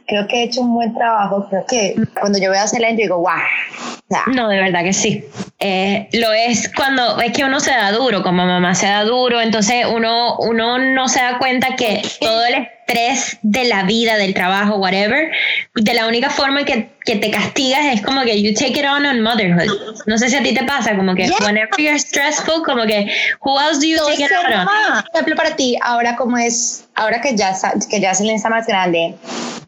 [0.06, 3.04] creo que he hecho un buen trabajo, creo que cuando yo veo a Selene yo
[3.04, 4.26] digo, wow.
[4.34, 5.24] no, de verdad que sí.
[5.58, 9.40] Eh, lo es cuando es que uno se da duro, como mamá se da duro,
[9.40, 14.34] entonces uno, uno no se da cuenta que todo el estrés de la vida, del
[14.34, 15.30] trabajo, whatever,
[15.74, 19.04] de la única forma que, que te castigas es como que you take it on
[19.04, 19.68] on motherhood.
[20.06, 23.10] No sé si a ti te pasa, como que whenever you're stressful, como que
[23.40, 24.66] who else do you take it on?
[24.66, 27.56] Por ejemplo, para ti, ahora como es, ahora que ya,
[27.90, 29.14] que ya se está más grande,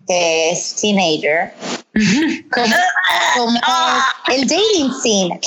[0.06, 1.52] que es teenager,
[2.50, 2.74] como,
[3.36, 3.60] como
[4.28, 5.40] el dating scene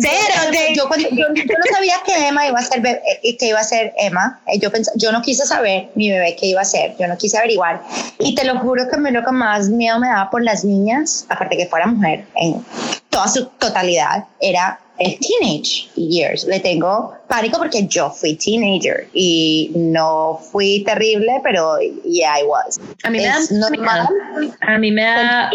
[0.00, 3.94] pero yo, yo, no sabía que Emma iba a ser eh, que iba a ser
[3.98, 4.40] Emma.
[4.46, 6.94] Eh, yo yo no quise saber mi bebé qué iba a ser.
[6.98, 7.82] Yo no quise averiguar.
[8.18, 11.26] Y te lo juro que me lo que más miedo me daba por las niñas,
[11.28, 12.64] aparte que fuera mujer en
[13.08, 16.44] toda su totalidad, era el teenage years.
[16.44, 22.78] Le tengo pánico porque yo fui teenager y no fui terrible, pero yeah, I was.
[23.02, 24.08] A mí me da normal.
[24.60, 25.50] A mí me da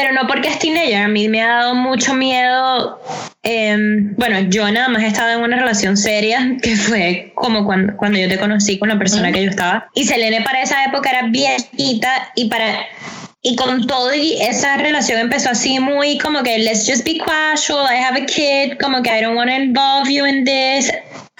[0.00, 3.02] pero no porque es teenager, a mí me ha dado mucho miedo.
[3.42, 7.94] Em, bueno, yo nada más he estado en una relación seria, que fue como cuando,
[7.98, 9.88] cuando yo te conocí con la persona que yo estaba.
[9.94, 12.86] Y Selene para esa época era viejita y para
[13.42, 17.86] y con todo y esa relación empezó así muy como que let's just be casual,
[17.90, 20.90] I have a kid, como que I don't want to involve you in this.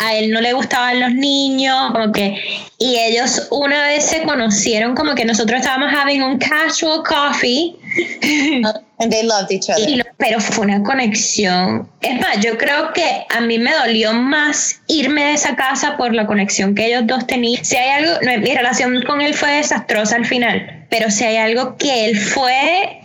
[0.03, 2.40] A él no le gustaban los niños, como que
[2.78, 7.76] y ellos una vez se conocieron como que nosotros estábamos having un casual coffee
[9.01, 10.05] And they loved each other.
[10.18, 11.88] pero fue una conexión.
[12.03, 16.14] Es más, yo creo que a mí me dolió más irme de esa casa por
[16.14, 17.64] la conexión que ellos dos tenían.
[17.64, 21.76] Si hay algo, mi relación con él fue desastrosa al final, pero si hay algo
[21.78, 23.01] que él fue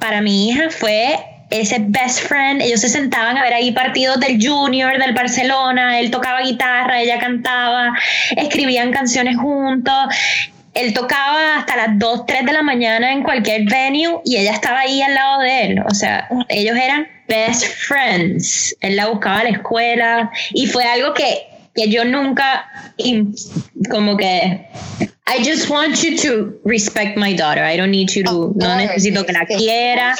[0.00, 1.18] para mi hija fue
[1.50, 6.10] ese best friend, ellos se sentaban a ver ahí partidos del Junior, del Barcelona, él
[6.10, 7.92] tocaba guitarra, ella cantaba,
[8.36, 10.08] escribían canciones juntos,
[10.74, 14.80] él tocaba hasta las 2, 3 de la mañana en cualquier venue y ella estaba
[14.80, 15.82] ahí al lado de él.
[15.88, 18.74] O sea, ellos eran best friends.
[18.80, 22.68] Él la buscaba a la escuela y fue algo que, que yo nunca,
[23.88, 24.66] como que,
[25.26, 27.64] I just want you to respect my daughter.
[27.64, 30.14] I don't need you to, no necesito que la quiera.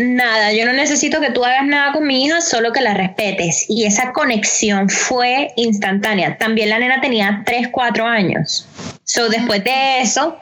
[0.00, 3.66] Nada, yo no necesito que tú hagas nada con mi hija, solo que la respetes.
[3.68, 6.38] Y esa conexión fue instantánea.
[6.38, 8.68] También la nena tenía 3, 4 años.
[9.02, 10.38] So, después de eso,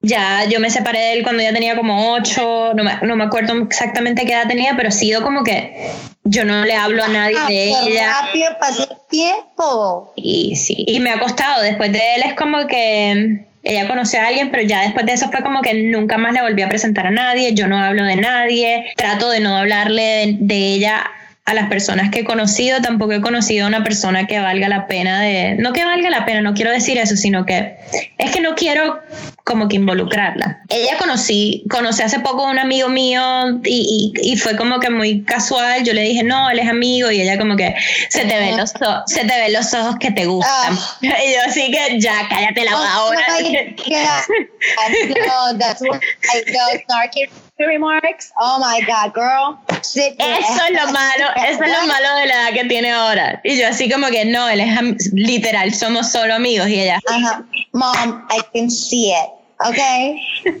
[0.00, 3.24] ya yo me separé de él cuando ya tenía como 8, no me, no me
[3.24, 5.90] acuerdo exactamente qué edad tenía, pero ha sido como que
[6.22, 8.12] yo no le hablo a nadie Ah, de qué ella.
[8.22, 10.12] rápido pasó el tiempo.
[10.14, 11.62] Y sí, y me ha costado.
[11.62, 15.30] Después de él es como que ella conoció a alguien, pero ya después de eso
[15.30, 17.54] fue como que nunca más le volví a presentar a nadie.
[17.54, 18.92] Yo no hablo de nadie.
[18.96, 21.10] Trato de no hablarle de, de ella
[21.46, 22.80] a las personas que he conocido.
[22.82, 25.54] Tampoco he conocido a una persona que valga la pena de.
[25.54, 27.76] No que valga la pena, no quiero decir eso, sino que
[28.18, 29.00] es que no quiero
[29.44, 30.62] como que involucrarla.
[30.68, 34.90] Ella conocí, conocí hace poco a un amigo mío y, y, y fue como que
[34.90, 35.84] muy casual.
[35.84, 37.74] Yo le dije, no, él es amigo y ella como que
[38.10, 38.72] se te ven los,
[39.06, 40.76] se te ven los ojos que te gustan.
[41.00, 43.24] Y yo así que ya, cállate la boca ahora.
[43.38, 45.26] Oh my God.
[45.26, 46.00] No, that's what
[46.34, 46.80] I know.
[46.88, 47.28] Snarky
[47.64, 48.32] remarks.
[48.38, 49.58] Oh my God, girl.
[49.82, 53.40] Sit Eso es lo malo, eso es lo malo de la edad que tiene ahora.
[53.44, 57.00] Y yo así como que no, él es am- literal, somos solo amigos y ella.
[57.08, 57.44] Ajá.
[57.72, 59.30] Mom, I can see it.
[59.68, 60.20] Okay.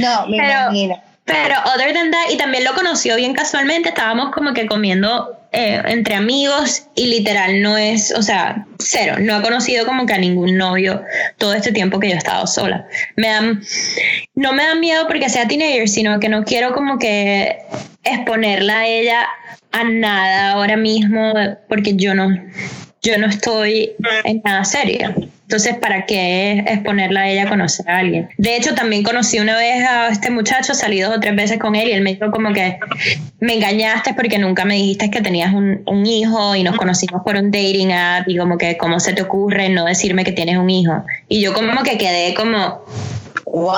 [0.00, 1.02] No, me Pero- imagino.
[1.24, 5.82] Pero other than that, y también lo conoció bien casualmente, estábamos como que comiendo eh,
[5.86, 10.18] entre amigos y literal no es, o sea, cero, no ha conocido como que a
[10.18, 11.02] ningún novio
[11.36, 12.86] todo este tiempo que yo he estado sola.
[13.16, 13.62] Me dan,
[14.34, 17.58] no me da miedo porque sea teenager, sino que no quiero como que
[18.02, 19.28] exponerla a ella
[19.72, 21.34] a nada ahora mismo
[21.68, 22.30] porque yo no,
[23.02, 23.92] yo no estoy
[24.24, 25.14] en nada serio.
[25.52, 28.26] Entonces, ¿para qué exponerla a ella a conocer a alguien?
[28.38, 31.74] De hecho, también conocí una vez a este muchacho, salí dos o tres veces con
[31.76, 32.78] él y él me dijo como que
[33.38, 37.36] me engañaste porque nunca me dijiste que tenías un, un hijo y nos conocimos por
[37.36, 40.70] un dating app y como que cómo se te ocurre no decirme que tienes un
[40.70, 41.04] hijo.
[41.28, 42.82] Y yo como que quedé como,
[43.44, 43.76] What?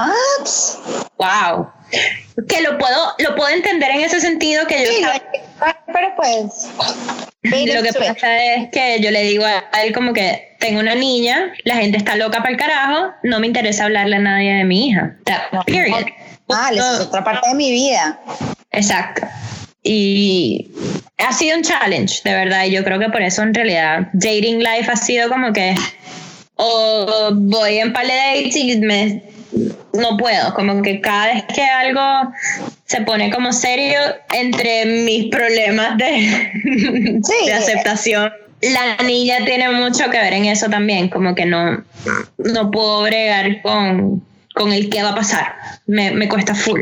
[1.19, 1.67] wow.
[2.49, 5.21] Que lo puedo, lo puedo entender en ese sentido que yo Sí, estaba-
[5.87, 6.69] pero pues.
[7.43, 11.53] Lo que pasa es que yo le digo a él como que tengo una niña,
[11.65, 14.89] la gente está loca para el carajo, no me interesa hablarle a nadie de mi
[14.89, 15.17] hija.
[15.25, 16.07] That- period.
[16.51, 18.19] Ah, es otra parte de mi vida.
[18.71, 19.27] Exacto.
[19.83, 20.71] Y
[21.19, 24.59] ha sido un challenge, de verdad, y yo creo que por eso en realidad dating
[24.59, 25.75] life ha sido como que
[26.57, 29.23] o voy en par de dates y me
[29.93, 32.33] no puedo, como que cada vez que algo
[32.85, 34.01] se pone como serio
[34.33, 36.51] entre mis problemas de,
[37.25, 37.47] Sí.
[37.47, 38.33] de aceptación.
[38.61, 41.85] La niña tiene mucho que ver en eso también, como que no,
[42.39, 44.25] no puedo bregar con,
[44.55, 45.55] con el qué va a pasar.
[45.87, 46.81] Me, me cuesta full.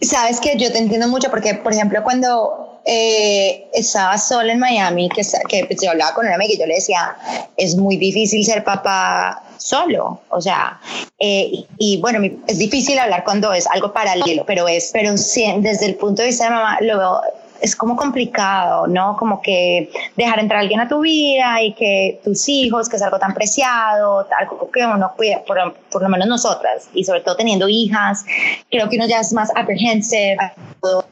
[0.00, 5.08] Sabes que yo te entiendo mucho porque, por ejemplo, cuando eh, estaba sola en Miami,
[5.10, 7.16] que, que pues, yo hablaba con una amiga y yo le decía,
[7.56, 10.80] es muy difícil ser papá solo, o sea,
[11.18, 15.96] eh, y, bueno, es difícil hablar cuando es algo paralelo, pero es, pero desde el
[15.96, 17.20] punto de vista de mamá, lo
[17.60, 19.16] es como complicado, ¿no?
[19.18, 23.02] Como que dejar entrar a alguien a tu vida y que tus hijos, que es
[23.02, 25.58] algo tan preciado, algo que uno cuida, por,
[25.90, 28.24] por lo menos nosotras, y sobre todo teniendo hijas,
[28.70, 31.04] creo que uno ya es más apprehensive a todo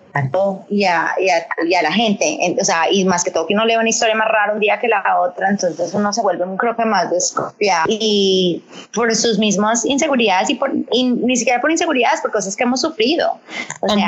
[0.69, 3.47] y a, y a- y a la gente, En- o sea, y más que todo
[3.47, 6.23] que uno lee una historia más rara un día que la otra, entonces uno se
[6.23, 7.87] vuelve, creo que más desconfiado.
[7.89, 8.63] Y
[8.95, 12.81] por sus mismas inseguridades y, por, y ni siquiera por inseguridades, por cosas que hemos
[12.81, 13.39] sufrido.
[13.81, 14.07] O sea,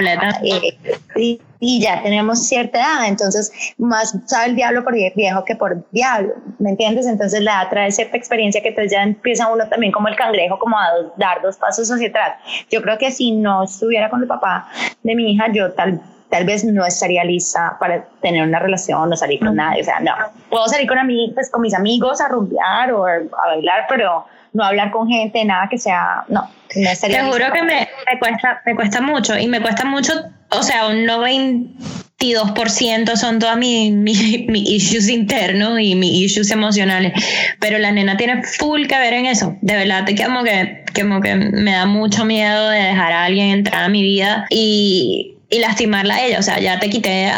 [1.16, 5.84] eh, y, ya tenemos cierta edad, entonces más sabe el diablo por viejo que por
[5.90, 7.06] diablo, ¿me entiendes?
[7.06, 10.58] Entonces la edad trae cierta experiencia que entonces ya empieza uno también como el cangrejo,
[10.58, 12.32] como a dos- dar dos pasos hacia atrás.
[12.70, 14.68] Yo creo que si no estuviera con el papá
[15.02, 16.00] de mi hija, yo tal
[16.30, 19.98] tal vez no estaría lista para tener una relación o salir con nadie, o sea,
[19.98, 20.12] no.
[20.48, 24.62] Puedo salir con, ami- pues, con mis amigos a rumbear o a bailar, pero no
[24.62, 26.42] hablar con gente, nada que sea, no,
[26.76, 29.84] no estaría Te juro lista que me, me cuesta, me cuesta mucho y me cuesta
[29.84, 30.12] mucho,
[30.50, 37.12] o sea, un 92% son todas mis mi, mi issues internos y mis issues emocionales,
[37.58, 41.20] pero la nena tiene full que ver en eso, de verdad, te como que, como
[41.20, 45.58] que me da mucho miedo de dejar a alguien entrar a mi vida y, y
[45.58, 47.32] lastimarla a ella, o sea, ya te quité,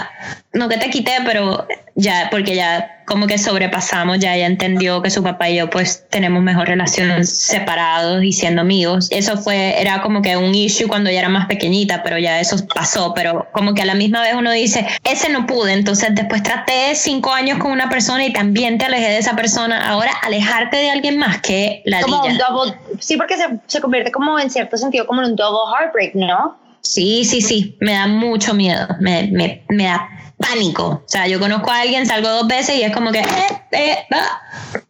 [0.52, 5.10] no que te quité, pero ya, porque ya como que sobrepasamos, ya ella entendió que
[5.10, 9.08] su papá y yo pues tenemos mejor relación separados y siendo amigos.
[9.10, 12.56] Eso fue, era como que un issue cuando ella era más pequeñita, pero ya eso
[12.74, 16.42] pasó, pero como que a la misma vez uno dice, ese no pude, entonces después
[16.42, 20.76] traté cinco años con una persona y también te alejé de esa persona, ahora alejarte
[20.76, 24.50] de alguien más que la como un double, sí, porque se, se convierte como en
[24.50, 26.61] cierto sentido como en un double heartbreak, ¿no?
[26.82, 31.02] Sí, sí, sí, me da mucho miedo, me, me, me da pánico.
[31.04, 33.98] O sea, yo conozco a alguien, salgo dos veces y es como que, eh, eh,
[34.10, 34.42] ah,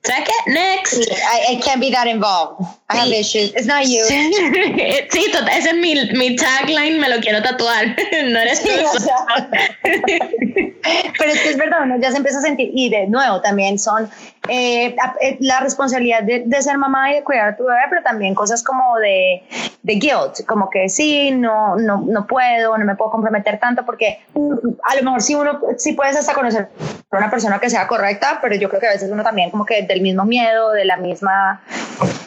[0.04, 0.50] ¿Sabes qué?
[0.50, 0.94] Next.
[1.10, 2.66] I, I can't be that involved.
[2.90, 3.52] I have issues.
[3.54, 4.04] It's not you.
[4.04, 7.96] sí, total, ese es mi, mi tagline, me lo quiero tatuar.
[8.24, 8.70] no eres tú.
[9.82, 13.78] pero es que es verdad, uno ya se empieza a sentir, y de nuevo también
[13.78, 14.10] son
[14.48, 18.02] eh, eh, la responsabilidad de, de, ser mamá y de cuidar a tu bebé, pero
[18.02, 19.44] también cosas como de,
[19.84, 24.18] de guilt, como que sí, no, no, no puedo, no me puedo comprometer tanto, porque
[24.34, 26.68] a lo mejor sí uno, sí puedes hasta conocer
[27.10, 29.64] a una persona que sea correcta, pero yo creo que a veces uno también como
[29.64, 31.62] que del mismo miedo, de la misma,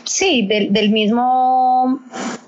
[0.06, 2.00] sí, del, del mismo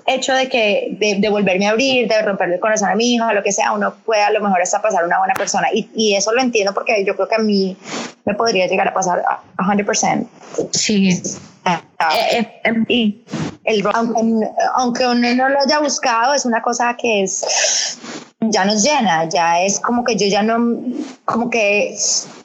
[0.06, 3.30] hecho de que de, de, volverme a abrir, de romperle el corazón a mi hijo,
[3.32, 5.68] lo que sea, uno puede a lo mejor hasta pasar una buena persona.
[5.72, 7.76] Y, y eso lo entiendo porque yo creo que a mí
[8.24, 9.22] me podría llegar a pasar
[9.64, 10.26] 100%.
[10.72, 11.22] Sí.
[11.64, 11.82] Ah,
[12.14, 13.22] eh, eh, em, y
[13.64, 17.98] el, aunque, aunque uno no lo haya buscado, es una cosa que es
[18.40, 20.80] ya nos llena, ya es como que yo ya no,
[21.24, 21.94] como que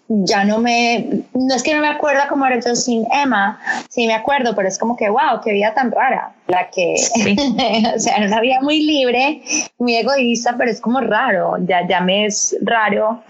[0.09, 3.59] ya no me, no es que no me acuerdo cómo era yo sin Emma,
[3.89, 6.95] sí me acuerdo, pero es como que, wow, qué vida tan rara, la que,
[7.95, 9.41] o sea, era una vida muy libre,
[9.77, 13.23] muy egoísta, pero es como raro, ya, ya me es raro.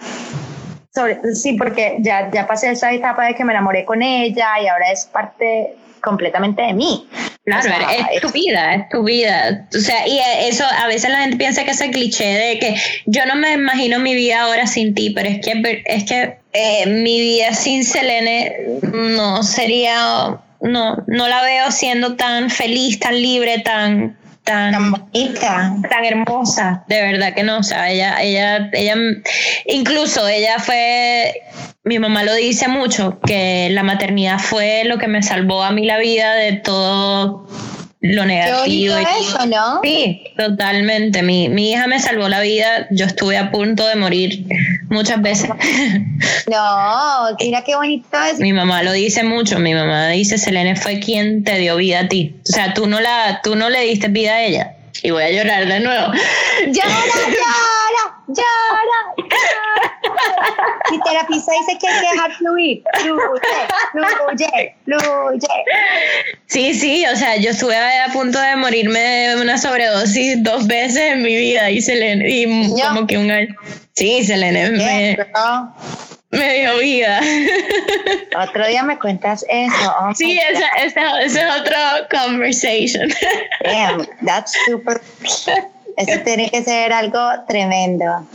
[0.93, 4.67] Sobre, sí, porque ya, ya pasé esa etapa de que me enamoré con ella y
[4.67, 7.07] ahora es parte completamente de mí.
[7.45, 7.69] Claro,
[8.11, 9.67] es, tu vida, es tu vida.
[9.75, 12.75] O sea, y eso a veces la gente piensa que es el cliché de que
[13.05, 16.85] yo no me imagino mi vida ahora sin ti, pero es que, es que eh,
[16.85, 18.55] mi vida sin Selene
[18.93, 26.05] no sería, no, no la veo siendo tan feliz, tan libre, tan tan, bonita, tan
[26.05, 28.95] hermosa, de verdad que no, o sea, ella, ella, ella,
[29.65, 31.43] incluso ella fue,
[31.83, 35.85] mi mamá lo dice mucho, que la maternidad fue lo que me salvó a mí
[35.85, 37.47] la vida de todo
[38.03, 38.95] lo negativo.
[38.97, 39.79] eso, ¿no?
[39.81, 41.23] Sí, totalmente.
[41.23, 42.87] Mi, mi hija me salvó la vida.
[42.91, 44.45] Yo estuve a punto de morir
[44.89, 45.49] muchas veces.
[46.49, 48.39] No, mira qué bonito es.
[48.39, 49.59] Mi mamá lo dice mucho.
[49.59, 52.35] Mi mamá dice, Selene fue quien te dio vida a ti.
[52.49, 54.75] O sea, tú no, la, tú no le diste vida a ella.
[55.01, 56.11] Y voy a llorar de nuevo.
[56.67, 56.95] Llora,
[58.27, 59.23] llora, llora.
[60.91, 62.83] Mi terapista dice que hay que dejar fluir.
[63.01, 63.15] Fluye,
[63.91, 65.47] fluye, fluye.
[66.47, 71.13] Sí, sí, o sea, yo estuve a punto de morirme de una sobredosis dos veces
[71.13, 72.45] en mi vida y Selene, y
[72.81, 73.55] como que un año.
[73.93, 75.17] Sí, Selene me,
[76.31, 77.21] me dio vida.
[78.49, 79.93] Otro día me cuentas eso.
[80.15, 83.09] sí, esa, esa, esa, es otra conversation.
[83.63, 85.01] Damn, that's super.
[85.97, 88.27] Eso tiene que ser algo tremendo.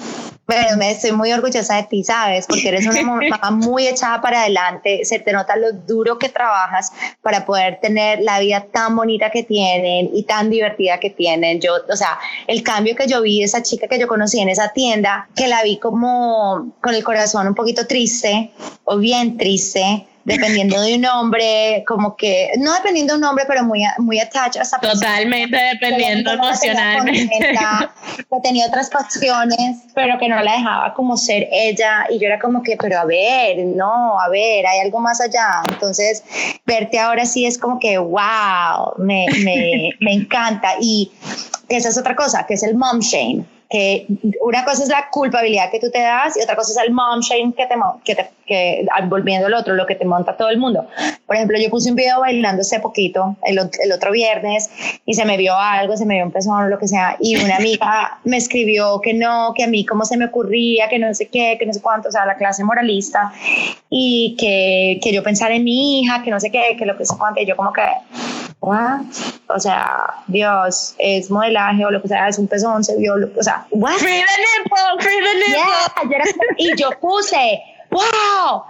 [0.49, 2.47] Bueno, me estoy muy orgullosa de ti, ¿sabes?
[2.47, 6.91] Porque eres una mamá muy echada para adelante, se te nota lo duro que trabajas
[7.21, 11.61] para poder tener la vida tan bonita que tienen y tan divertida que tienen.
[11.61, 14.49] Yo, o sea, el cambio que yo vi de esa chica que yo conocí en
[14.49, 18.51] esa tienda, que la vi como con el corazón un poquito triste
[18.85, 23.65] o bien triste, dependiendo de un hombre, como que, no dependiendo de un hombre, pero
[23.65, 25.01] muy, muy attached a esa persona.
[25.01, 27.57] Totalmente dependiendo emocionalmente.
[28.19, 32.07] Que tenía otras pasiones, pero que no la dejaba como ser ella.
[32.11, 35.63] Y yo era como que, pero a ver, no, a ver, hay algo más allá.
[35.69, 36.23] Entonces,
[36.67, 40.75] verte ahora sí es como que, wow, me, me, me encanta.
[40.81, 41.11] Y
[41.69, 44.07] esa es otra cosa, que es el mom shame que
[44.41, 47.21] una cosa es la culpabilidad que tú te das y otra cosa es el mom
[47.21, 50.59] shame que te, que te que volviendo al otro, lo que te monta todo el
[50.59, 50.89] mundo.
[51.27, 54.71] Por ejemplo, yo puse un video bailando hace poquito, el, el otro viernes,
[55.05, 57.57] y se me vio algo, se me vio un pezón lo que sea, y una
[57.57, 61.29] amiga me escribió que no, que a mí cómo se me ocurría, que no sé
[61.29, 63.33] qué, que no sé cuánto, o sea, la clase moralista,
[63.91, 67.05] y que, que yo pensara en mi hija, que no sé qué, que lo que
[67.05, 67.83] sé cuánto, y yo como que,
[68.61, 73.43] o sea, Dios, es modelaje o lo que sea, es un pezón, se vio, o
[73.43, 73.95] sea, what?
[73.95, 76.47] Free the nipple, free the nipple.
[76.59, 78.65] y yo puse, wow,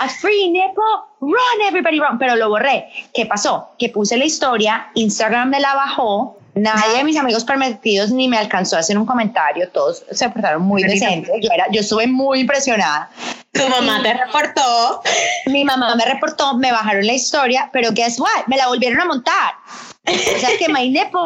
[0.00, 0.82] a free nipple,
[1.20, 2.88] run everybody run, pero lo borré.
[3.14, 3.70] ¿Qué pasó?
[3.78, 8.36] Que puse la historia, Instagram me la bajó, Nadie de mis amigos permitidos ni me
[8.36, 11.32] alcanzó a hacer un comentario, todos se portaron muy decentes.
[11.40, 13.10] Yo, era, yo estuve muy impresionada.
[13.52, 15.02] Tu mamá te reportó.
[15.46, 18.46] Mi mamá me reportó, me bajaron la historia, pero guess what?
[18.46, 19.54] Me la volvieron a montar.
[20.06, 21.20] O sea que my nipple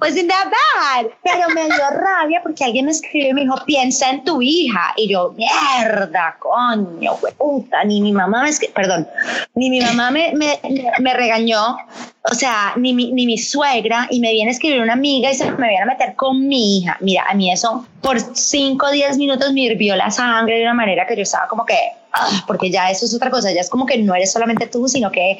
[0.00, 1.06] wasn't that bad.
[1.22, 4.94] Pero me dio rabia porque alguien me escribió y me dijo, piensa en tu hija.
[4.96, 7.84] Y yo, mierda, coño, puta.
[7.84, 9.08] Ni mi mamá me, perdón,
[9.54, 10.60] ni mi mamá me, me,
[10.98, 11.76] me regañó
[12.30, 15.34] o sea, ni mi, ni mi suegra, y me viene a escribir una amiga y
[15.34, 16.96] se me viene a meter con mi hija.
[17.00, 20.74] Mira, a mí eso por 5 o 10 minutos me hirvió la sangre de una
[20.74, 21.76] manera que yo estaba como que,
[22.12, 24.88] ah, porque ya eso es otra cosa, ya es como que no eres solamente tú,
[24.88, 25.38] sino que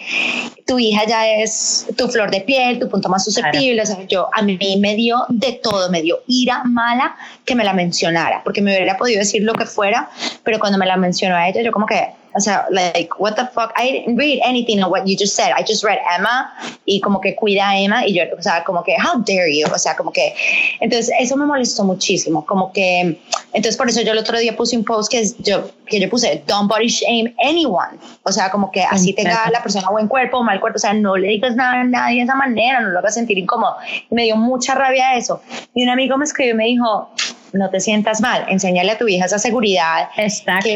[0.65, 3.83] tu hija ya es tu flor de piel, tu punto más susceptible.
[3.83, 7.65] O sea, yo, a mí me dio de todo, me dio ira mala que me
[7.65, 10.09] la mencionara, porque me hubiera podido decir lo que fuera,
[10.45, 13.47] pero cuando me la mencionó a ella, yo como que, o sea, like, what the
[13.47, 16.53] fuck, I didn't read anything of what you just said, I just read Emma
[16.87, 19.67] y como que cuida a Emma y yo, o sea, como que, how dare you,
[19.73, 20.35] o sea, como que,
[20.81, 23.19] entonces eso me molestó muchísimo, como que,
[23.53, 26.43] entonces por eso yo el otro día puse un post que yo, que yo puse,
[26.47, 30.43] don't body shame anyone, o sea, como que así tenga la persona buen cuerpo o
[30.43, 32.99] mal cuerpo, o sea, no le digas nada a nadie de esa manera, no lo
[32.99, 33.77] hagas sentir incómodo,
[34.11, 35.43] y me dio mucha rabia eso,
[35.75, 37.11] y un amigo me escribió y me dijo,
[37.53, 40.09] no te sientas mal, enséñale a tu hija esa seguridad.
[40.17, 40.69] Exacto.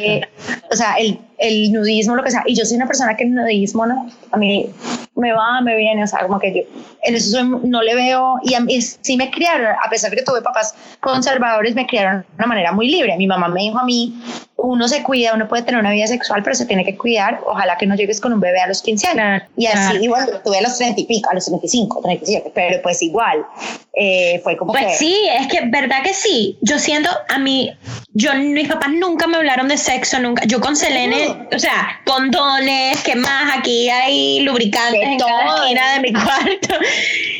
[0.70, 2.42] o sea, el, el, nudismo, lo que sea.
[2.46, 4.08] Y yo soy una persona que el nudismo, ¿no?
[4.30, 4.68] A mí
[5.14, 6.62] me va, me viene, o sea, como que yo
[7.02, 10.22] en eso no le veo, y a mí sí me criaron, a pesar de que
[10.22, 13.16] tuve papás conservadores, me criaron de una manera muy libre.
[13.16, 14.20] Mi mamá me dijo a mí,
[14.56, 17.76] uno se cuida, uno puede tener una vida sexual, pero se tiene que cuidar, ojalá
[17.76, 19.42] que no llegues con un bebé a los 15 años.
[19.56, 23.02] y así, igual, tuve a los 30 y pico, a los 35, 37, pero pues
[23.02, 23.44] igual,
[23.94, 26.58] eh, fue como Pues sí, es que, ¿verdad que sí?
[26.62, 27.70] Yo siento, a mí,
[28.14, 33.02] yo, mis papás nunca me hablaron de sexo, nunca, yo con Selene, o sea, condones,
[33.02, 33.56] ¿qué más?
[33.56, 36.74] Aquí hay lubricantes en cada esquina de mi cuarto.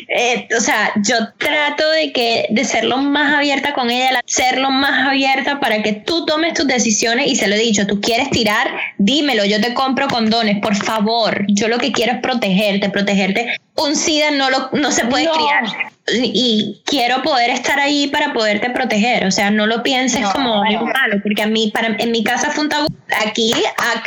[0.08, 4.58] Eh, o sea, yo trato de que de ser lo más abierta con ella, ser
[4.58, 8.00] lo más abierta para que tú tomes tus decisiones y se lo he dicho, tú
[8.00, 11.44] quieres tirar, dímelo, yo te compro condones, por favor.
[11.48, 13.58] Yo lo que quiero es protegerte, protegerte.
[13.74, 18.70] Un SIDA no lo no se puede criar y quiero poder estar ahí para poderte
[18.70, 22.22] proteger, o sea, no lo pienses como algo malo, porque a mí para en mi
[22.22, 22.86] casa fue un tabú.
[23.26, 23.52] Aquí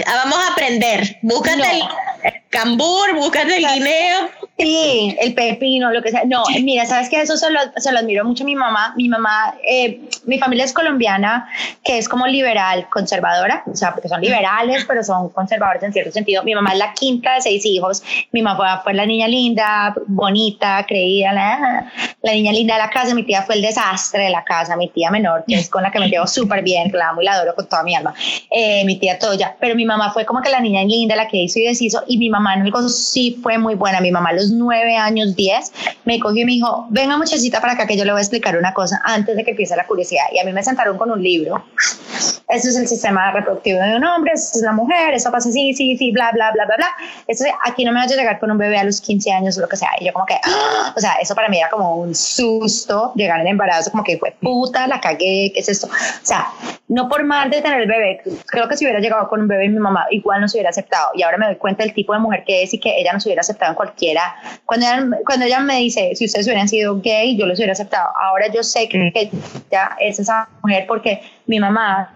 [0.06, 1.18] vamos a aprender.
[1.22, 1.62] Búscate
[2.24, 4.30] el cambur, búscate el guineo
[4.60, 6.24] Sí, el pepino, lo que sea.
[6.26, 8.93] No, mira, sabes que eso se lo, se lo admiro mucho a mi mamá.
[8.97, 11.47] Mi mamá, eh, mi familia es colombiana,
[11.82, 16.12] que es como liberal, conservadora, o sea, porque son liberales, pero son conservadores en cierto
[16.12, 16.43] sentido.
[16.43, 18.03] Mi mamá es la quinta de seis hijos.
[18.34, 21.89] Mi mamá fue, la niña linda, bonita, creída, la,
[22.22, 23.16] la, niña linda de la casa.
[23.16, 24.76] Mi tía fue el desastre de la casa.
[24.76, 27.22] Mi tía menor, que es con la que me llevo súper bien, que la amo
[27.22, 28.14] y la adoro con toda mi alma.
[28.51, 29.55] Eh, mi tía Toya.
[29.57, 32.03] Pero mi mamá fue como que la niña linda, la que hizo y deshizo.
[32.07, 34.01] Y mi mamá en el gozo sí fue muy buena.
[34.01, 35.72] Mi mamá los nueve años, diez,
[36.06, 38.58] me cogió y me dijo, venga muchachita para acá que yo le voy a explicar
[38.58, 40.26] una cosa antes de que empiece la curiosidad.
[40.32, 41.64] Y a mí me sentaron con un libro.
[42.50, 45.74] Eso es el sistema reproductivo de un hombre, eso es la mujer, eso pasa así,
[45.74, 46.88] sí, sí, bla, bla, bla, bla, bla.
[47.28, 49.62] Eso, aquí no me vaya a llegar con un bebé a los 15 años o
[49.62, 49.89] lo que sea.
[50.00, 50.93] Y yo como que, ¡ah!
[50.95, 54.36] o sea, eso para mí era como un susto, llegar en embarazo, como que fue
[54.41, 55.88] puta, la cagué, ¿qué es esto?
[55.88, 56.47] O sea,
[56.88, 59.70] no por mal de tener el bebé, creo que si hubiera llegado con un bebé
[59.70, 61.10] mi mamá igual no se hubiera aceptado.
[61.14, 63.20] Y ahora me doy cuenta del tipo de mujer que es y que ella no
[63.20, 64.36] se hubiera aceptado en cualquiera
[64.66, 68.10] cuando ella, cuando ella me dice, si ustedes hubieran sido gay, yo los hubiera aceptado.
[68.22, 69.30] Ahora yo sé que, que
[69.72, 72.14] ya es esa mujer porque mi mamá,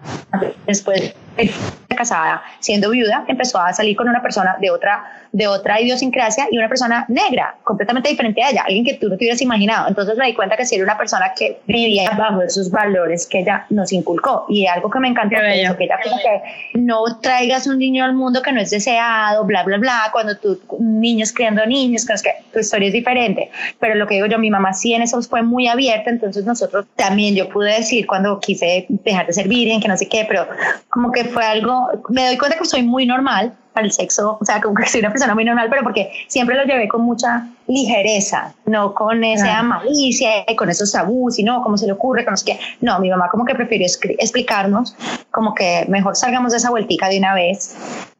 [0.66, 1.52] después de
[1.96, 6.58] casada, siendo viuda, empezó a salir con una persona de otra de otra idiosincrasia y
[6.58, 9.88] una persona negra, completamente diferente a ella, alguien que tú no te hubieras imaginado.
[9.88, 13.40] Entonces me di cuenta que si era una persona que vivía bajo esos valores que
[13.40, 17.66] ella nos inculcó y algo que me encantó eso, que ella como que no traigas
[17.66, 21.66] un niño al mundo que no es deseado, bla, bla, bla, cuando tú, niños criando
[21.66, 23.50] niños, que es que tu historia es diferente.
[23.80, 26.86] Pero lo que digo yo, mi mamá sí en eso fue muy abierta, entonces nosotros
[26.94, 30.46] también yo pude decir cuando quise dejar de ser virgen, que no sé qué, pero
[30.90, 34.44] como que fue algo, me doy cuenta que soy muy normal, para el sexo, o
[34.44, 37.46] sea, como que soy una persona muy normal, pero porque siempre lo llevé con mucha
[37.66, 42.24] ligereza, no con esa malicia y con esos tabús y no, cómo se le ocurre,
[42.24, 44.96] con los que, no, mi mamá como que prefirió explicarnos
[45.30, 47.76] como que mejor salgamos de esa vueltica de una vez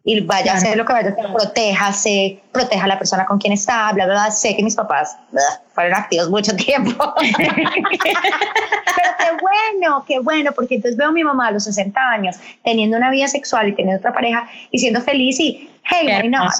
[0.06, 3.38] y vaya a hacer lo que vaya a hacer, protéjase, proteja a la persona con
[3.38, 4.30] quien está, bla, bla, bla.
[4.30, 5.16] Sé que mis papás
[5.72, 6.92] fueron activos mucho tiempo.
[7.18, 7.54] Pero
[9.18, 12.98] qué bueno, qué bueno, porque entonces veo a mi mamá a los 60 años teniendo
[12.98, 16.50] una vida sexual y teniendo otra pareja y siendo feliz y hey, no, o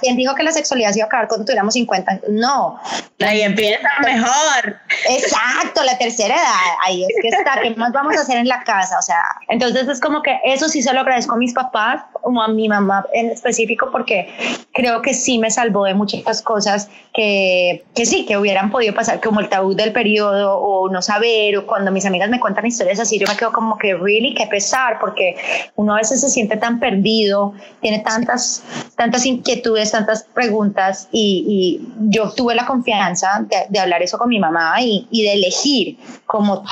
[0.00, 2.20] ¿quién dijo que la sexualidad se iba a acabar cuando tuviéramos 50?
[2.28, 2.80] No.
[3.20, 4.78] Ahí empieza mejor.
[5.08, 8.62] Exacto, la tercera edad, ahí es que está, ¿qué más vamos a hacer en la
[8.64, 8.98] casa?
[8.98, 12.42] O sea, entonces es como que eso sí se lo agradezco a mis papás, como
[12.42, 14.32] a mi mamá en específico, porque
[14.72, 19.20] creo que sí me salvó de muchas cosas que, que sí, que hubieran podido pasar,
[19.20, 23.00] como el tabú del periodo o no saber, o cuando mis amigas me cuentan historias
[23.00, 25.36] así, yo me quedo como que, really, qué pesar, porque
[25.76, 28.62] uno a veces se siente tan perdido, tiene tantas
[28.96, 34.74] tantas inquietudes, tantas preguntas y, yo tuve la confianza de, hablar eso con mi mamá
[34.80, 35.96] y, de elegir
[36.26, 36.64] cómo,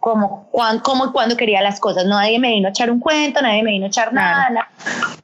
[0.00, 2.06] cómo, cuándo, cómo y cuándo quería las cosas.
[2.06, 4.68] Nadie me vino a echar un cuento, nadie me vino a echar nada,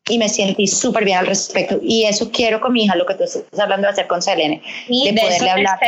[0.08, 1.78] y me sentí súper bien al respecto.
[1.82, 4.62] Y eso quiero con mi hija, lo que tú estás hablando de hacer con Selene,
[4.88, 5.78] de, poderle hablar.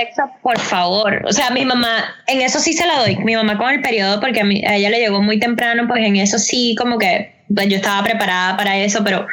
[0.43, 1.23] por favor.
[1.27, 3.17] O sea, mi mamá, en eso sí se la doy.
[3.17, 6.17] Mi mamá con el periodo, porque a, a ella le llegó muy temprano, pues en
[6.17, 9.27] eso sí, como que pues yo estaba preparada para eso, pero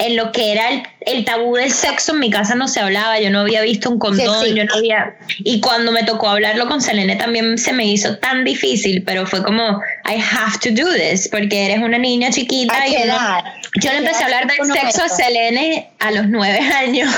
[0.00, 0.64] en lo que era
[1.00, 3.98] el, tabú del sexo en mi casa no se hablaba, yo no había visto un
[3.98, 5.14] condón, yo no había...
[5.38, 9.42] Y cuando me tocó hablarlo con Selene también se me hizo tan difícil, pero fue
[9.42, 12.86] como, I have to do this, porque eres una niña chiquita.
[12.86, 12.94] y
[13.80, 17.10] yo le empecé a hablar del sexo a Selene a los nueve años.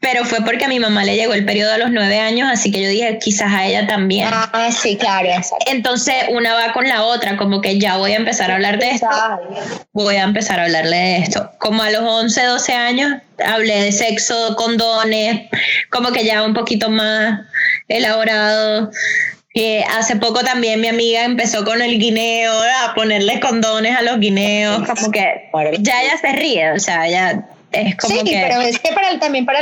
[0.00, 2.70] Pero fue porque a mi mamá le llegó el periodo a los nueve años, así
[2.70, 4.28] que yo dije, quizás a ella también.
[4.30, 5.28] Ah, sí, claro.
[5.66, 8.90] Entonces una va con la otra, como que ya voy a empezar a hablar de
[8.90, 9.08] esto.
[9.92, 11.50] Voy a empezar a hablarle de esto.
[11.58, 13.12] Como a los 11, 12 años,
[13.44, 15.48] hablé de sexo, condones,
[15.90, 17.40] como que ya un poquito más
[17.88, 18.90] elaborado.
[19.54, 22.52] Eh, hace poco también mi amiga empezó con el guineo,
[22.84, 25.48] a ponerle condones a los guineos, como que
[25.78, 27.46] ya ella se ríe, o sea, ya
[28.06, 29.60] sí, pero es que para también para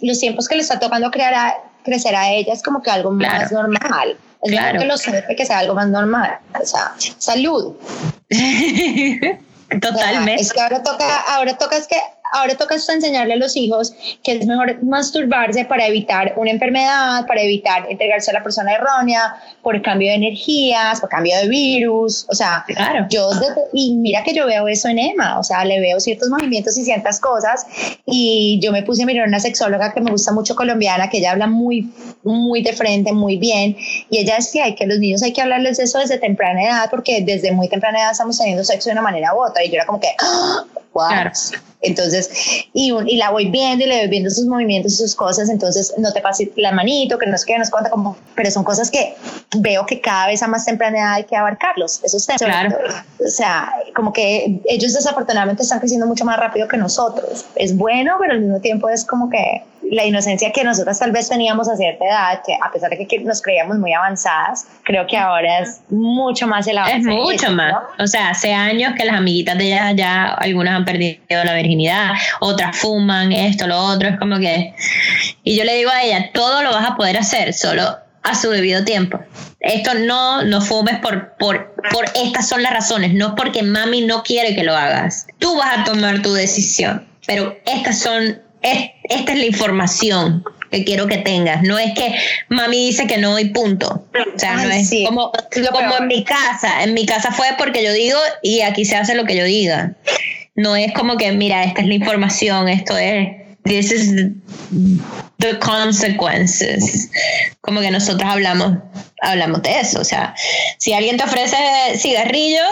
[0.00, 1.54] los tiempos que le está tocando crear
[1.84, 4.16] crecer a ella es como que algo más normal.
[4.42, 4.78] Es claro.
[4.78, 6.38] que lo sepa que sea algo más normal.
[6.60, 7.74] O sea, salud.
[9.78, 10.42] Totalmente.
[10.42, 11.96] es que ahora toca, ahora toca es que
[12.32, 13.92] ahora toca enseñarle a los hijos
[14.22, 19.36] que es mejor masturbarse para evitar una enfermedad, para evitar entregarse a la persona errónea,
[19.62, 22.26] por cambio de energías, por cambio de virus.
[22.28, 23.06] O sea, claro.
[23.10, 23.30] yo,
[23.72, 26.84] y mira que yo veo eso en Emma, o sea, le veo ciertos movimientos y
[26.84, 27.66] ciertas cosas.
[28.06, 31.18] Y yo me puse a mirar a una sexóloga que me gusta mucho colombiana, que
[31.18, 31.92] ella habla muy,
[32.22, 33.76] muy de frente, muy bien.
[34.08, 37.22] Y ella decía que los niños hay que hablarles de eso desde temprana edad, porque
[37.22, 39.64] desde muy temprana edad estamos teniendo sexo de una manera u otra.
[39.64, 40.64] Y yo era como que, ¡Ah!
[40.92, 41.30] Claro.
[41.82, 42.30] Entonces,
[42.74, 45.94] y, y, la voy viendo y le voy viendo sus movimientos y sus cosas, entonces
[45.96, 48.90] no te pases la manito, que no es que nos cuenta como, pero son cosas
[48.90, 49.14] que
[49.58, 52.42] veo que cada vez a más temprana edad hay que abarcarlos, esos temas.
[52.42, 52.76] Claro.
[53.24, 57.46] O sea, como que ellos desafortunadamente están creciendo mucho más rápido que nosotros.
[57.54, 61.28] Es bueno, pero al mismo tiempo es como que la inocencia que nosotros tal vez
[61.28, 65.16] teníamos a cierta edad, que a pesar de que nos creíamos muy avanzadas, creo que
[65.16, 67.74] ahora es mucho más el Es mucho más.
[67.98, 72.12] O sea, hace años que las amiguitas de ellas ya algunas han perdido la virginidad,
[72.38, 74.74] otras fuman, esto, lo otro, es como que...
[75.42, 78.50] Y yo le digo a ella, todo lo vas a poder hacer, solo a su
[78.50, 79.18] debido tiempo.
[79.58, 84.22] Esto no, no fumes por, por, por estas son las razones, no porque mami no
[84.22, 85.26] quiere que lo hagas.
[85.38, 91.06] Tú vas a tomar tu decisión, pero estas son esta es la información que quiero
[91.06, 91.62] que tengas.
[91.62, 92.14] No es que
[92.48, 94.06] mami dice que no y punto.
[94.34, 95.32] O sea, no es como,
[95.72, 96.82] como en mi casa.
[96.82, 99.94] En mi casa fue porque yo digo y aquí se hace lo que yo diga.
[100.54, 103.28] No es como que, mira, esta es la información, esto es,
[103.64, 104.14] this is
[105.38, 107.10] the consequences.
[107.60, 108.78] Como que nosotros hablamos,
[109.22, 110.00] hablamos de eso.
[110.00, 110.34] O sea,
[110.78, 111.56] si alguien te ofrece
[111.96, 112.62] cigarrillo,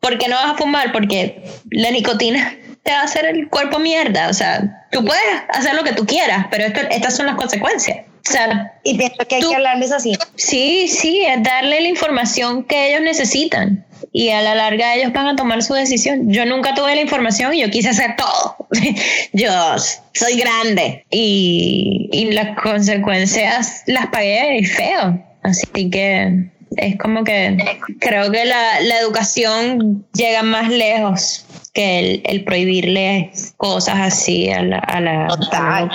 [0.00, 0.92] ¿por qué no vas a fumar?
[0.92, 2.56] Porque la nicotina
[2.86, 4.28] te va a hacer el cuerpo mierda.
[4.28, 7.98] O sea, tú puedes hacer lo que tú quieras, pero esto, estas son las consecuencias.
[8.28, 10.16] O sea, y pienso que hay que hablarles así.
[10.36, 13.84] Sí, sí, es darle la información que ellos necesitan.
[14.12, 16.32] Y a la larga ellos van a tomar su decisión.
[16.32, 18.56] Yo nunca tuve la información y yo quise hacer todo.
[19.32, 19.50] yo
[20.14, 25.22] soy grande y, y las consecuencias las pagué feo.
[25.42, 27.56] Así que es como que
[28.00, 31.45] creo que la, la educación llega más lejos
[31.76, 35.90] que el, el, prohibirle cosas así a la, a la, Total.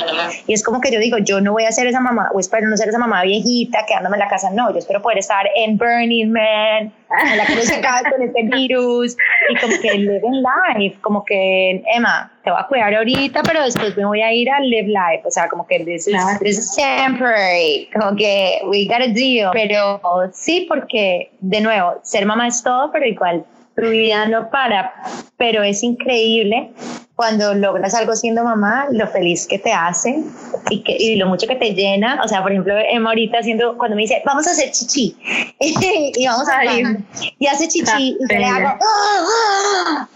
[0.45, 2.69] Y es como que yo digo, yo no voy a ser esa mamá, o espero
[2.69, 5.77] no ser esa mamá viejita quedándome en la casa, no, yo espero poder estar en
[5.77, 7.81] Burning Man, en la se
[8.11, 9.17] con este virus,
[9.49, 10.43] y como que live in
[10.77, 14.51] life, como que, Emma, te voy a cuidar ahorita, pero después me voy a ir
[14.51, 18.85] a live life, o sea, como que this is, this is temporary, como que we
[18.85, 19.99] got a deal, pero
[20.31, 23.43] sí, porque, de nuevo, ser mamá es todo, pero igual
[23.75, 24.93] tu vida no para,
[25.37, 26.71] pero es increíble
[27.15, 30.23] cuando logras algo siendo mamá, lo feliz que te hace
[30.71, 32.19] y, que, y lo mucho que te llena.
[32.23, 35.15] O sea, por ejemplo, Emma ahorita haciendo, cuando me dice, vamos a hacer chichi,
[35.59, 36.97] y vamos a ir,
[37.37, 40.07] y hace chichi, y le hago, ¡Ah,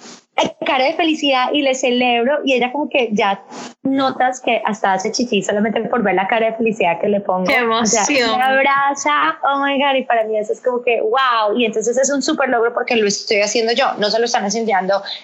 [0.66, 3.41] cara de felicidad y le celebro y ella como que ya
[3.84, 7.45] notas que hasta hace chichi solamente por ver la cara de felicidad que le pongo.
[7.45, 8.06] ¡Qué emoción!
[8.38, 11.98] me abraza, oh my God, y para mí eso es como que wow, y entonces
[11.98, 14.66] es un súper logro porque lo estoy haciendo yo, no se lo están haciendo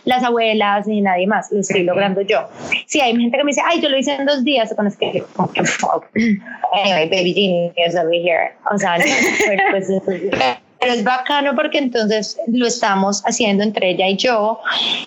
[0.06, 2.48] las abuelas ni nadie más, lo estoy logrando yo.
[2.86, 4.98] Sí, hay gente que me dice, ay, yo lo hice en dos días, con es
[4.98, 6.06] que, como que fuck.
[6.74, 8.54] Anyway, baby genius over here.
[8.72, 9.04] O sea, no,
[9.72, 14.60] pues, pues, pero es bacano porque entonces lo estamos haciendo entre ella y yo.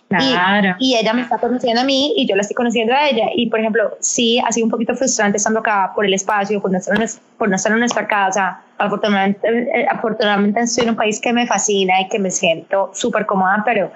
[0.08, 0.76] Claro.
[0.78, 3.26] Y, ella me está conociendo a mí y yo la estoy conociendo a ella.
[3.34, 6.70] Y por ejemplo, sí, ha sido un poquito frustrante estando acá por el espacio, por
[6.70, 8.60] no estar en, por no estar en nuestra casa.
[8.78, 13.26] Afortunadamente, eh, afortunadamente estoy en un país que me fascina y que me siento súper
[13.26, 13.90] cómoda, pero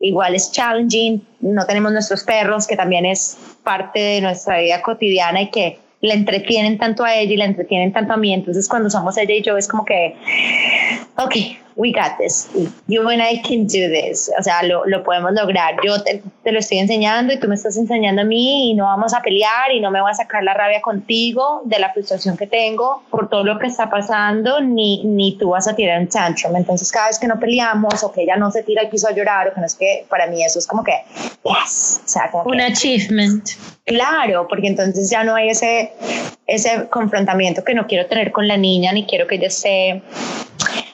[0.00, 1.26] igual es challenging.
[1.40, 6.14] No tenemos nuestros perros, que también es parte de nuestra vida cotidiana y que la
[6.14, 8.32] entretienen tanto a ella y la entretienen tanto a mí.
[8.32, 10.14] Entonces, cuando somos ella y yo, es como que,
[11.16, 11.34] ok,
[11.76, 12.48] we got this,
[12.88, 16.50] you and I can do this, o sea, lo, lo podemos lograr, yo te, te,
[16.50, 19.70] lo estoy enseñando y tú me estás enseñando a mí y no vamos a pelear
[19.72, 23.28] y no me voy a sacar la rabia contigo de la frustración que tengo por
[23.28, 27.08] todo lo que está pasando, ni, ni tú vas a tirar un tantrum, entonces cada
[27.08, 29.54] vez que no peleamos o que ella no se tira al piso a llorar o
[29.54, 30.94] que no es que, para mí eso es como que,
[31.44, 33.50] yes, o sea, como un achievement.
[33.84, 35.92] Claro, porque entonces ya no hay ese,
[36.46, 40.02] ese confrontamiento que no quiero tener con la niña, ni quiero que ella esté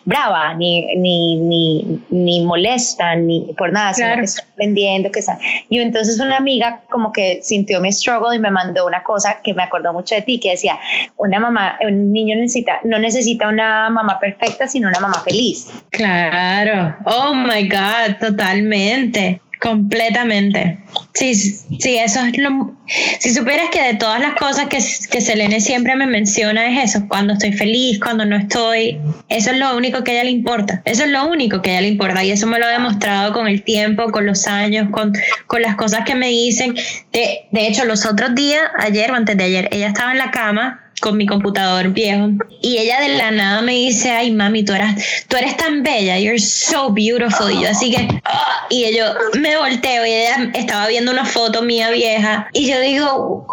[0.04, 5.38] brava, ni, ni, ni, ni molesta, ni por nada, sino que está aprendiendo, que está.
[5.68, 9.54] Y entonces una amiga como que sintió mi struggle y me mandó una cosa que
[9.54, 10.78] me acordó mucho de ti, que decía,
[11.16, 15.68] una mamá, un niño necesita, no necesita una mamá perfecta, sino una mamá feliz.
[15.90, 19.40] Claro, oh my God, totalmente.
[19.62, 20.76] Completamente.
[21.14, 22.74] Sí, sí, eso es lo...
[23.20, 24.78] Si supieras que de todas las cosas que,
[25.08, 29.58] que Selene siempre me menciona es eso, cuando estoy feliz, cuando no estoy, eso es
[29.58, 31.88] lo único que a ella le importa, eso es lo único que a ella le
[31.88, 35.12] importa y eso me lo ha demostrado con el tiempo, con los años, con,
[35.46, 36.74] con las cosas que me dicen.
[37.12, 40.32] De, de hecho, los otros días, ayer o antes de ayer, ella estaba en la
[40.32, 42.30] cama con mi computador viejo.
[42.62, 46.18] Y ella de la nada me dice, ay mami, tú eres, tú eres tan bella,
[46.18, 47.50] you're so beautiful.
[47.50, 48.22] Y yo así que,
[48.70, 49.04] y yo
[49.38, 52.48] me volteo y ella estaba viendo una foto mía vieja.
[52.52, 53.46] Y yo digo,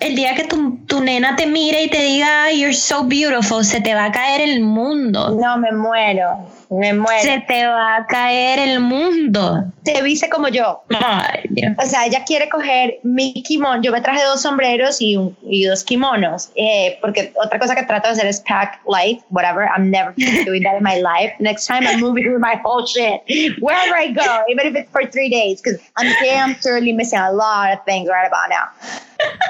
[0.00, 3.80] el día que tu, tu, nena te mire y te diga, you're so beautiful, se
[3.80, 5.30] te va a caer el mundo.
[5.30, 6.46] No, me muero.
[6.70, 7.22] Me muero.
[7.22, 9.64] Se te va a caer el mundo.
[9.82, 10.82] Te viste como yo.
[10.90, 11.72] Ay, Dios.
[11.78, 13.82] O sea, ella quiere coger mi kimono.
[13.82, 16.50] Yo me traje dos sombreros y, un, y dos kimonos.
[16.54, 19.66] Eh, porque otra cosa que trato de hacer es pack light, whatever.
[19.74, 20.14] I'm never
[20.44, 21.32] doing that in my life.
[21.40, 23.22] Next time I'm moving through my whole shit.
[23.60, 27.32] Wherever I go, even if it's for three days, because I'm damn surely missing a
[27.32, 28.68] lot of things right about now.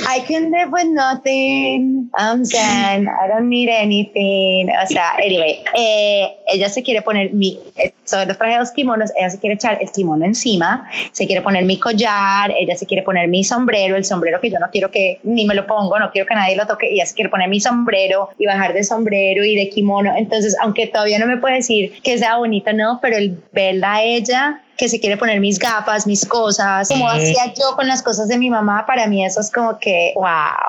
[0.06, 2.10] I can live with nothing.
[2.14, 3.08] I'm zen.
[3.08, 4.70] I don't need anything.
[4.70, 9.10] O sea, anyway, eh, ella se quiere poner mi, eh, sobre los traje dos kimonos,
[9.16, 13.02] ella se quiere echar el kimono encima, se quiere poner mi collar, ella se quiere
[13.02, 16.10] poner mi sombrero, el sombrero que yo no quiero que ni me lo pongo, no
[16.12, 19.44] quiero que nadie lo toque, ella se quiere poner mi sombrero y bajar de sombrero
[19.44, 20.12] y de kimono.
[20.16, 24.02] Entonces, aunque todavía no me puede decir que sea bonito, no, pero el verla a
[24.02, 28.28] ella que se quiere poner mis gafas, mis cosas, como hacía yo con las cosas
[28.28, 30.24] de mi mamá, para mí eso es como que, wow,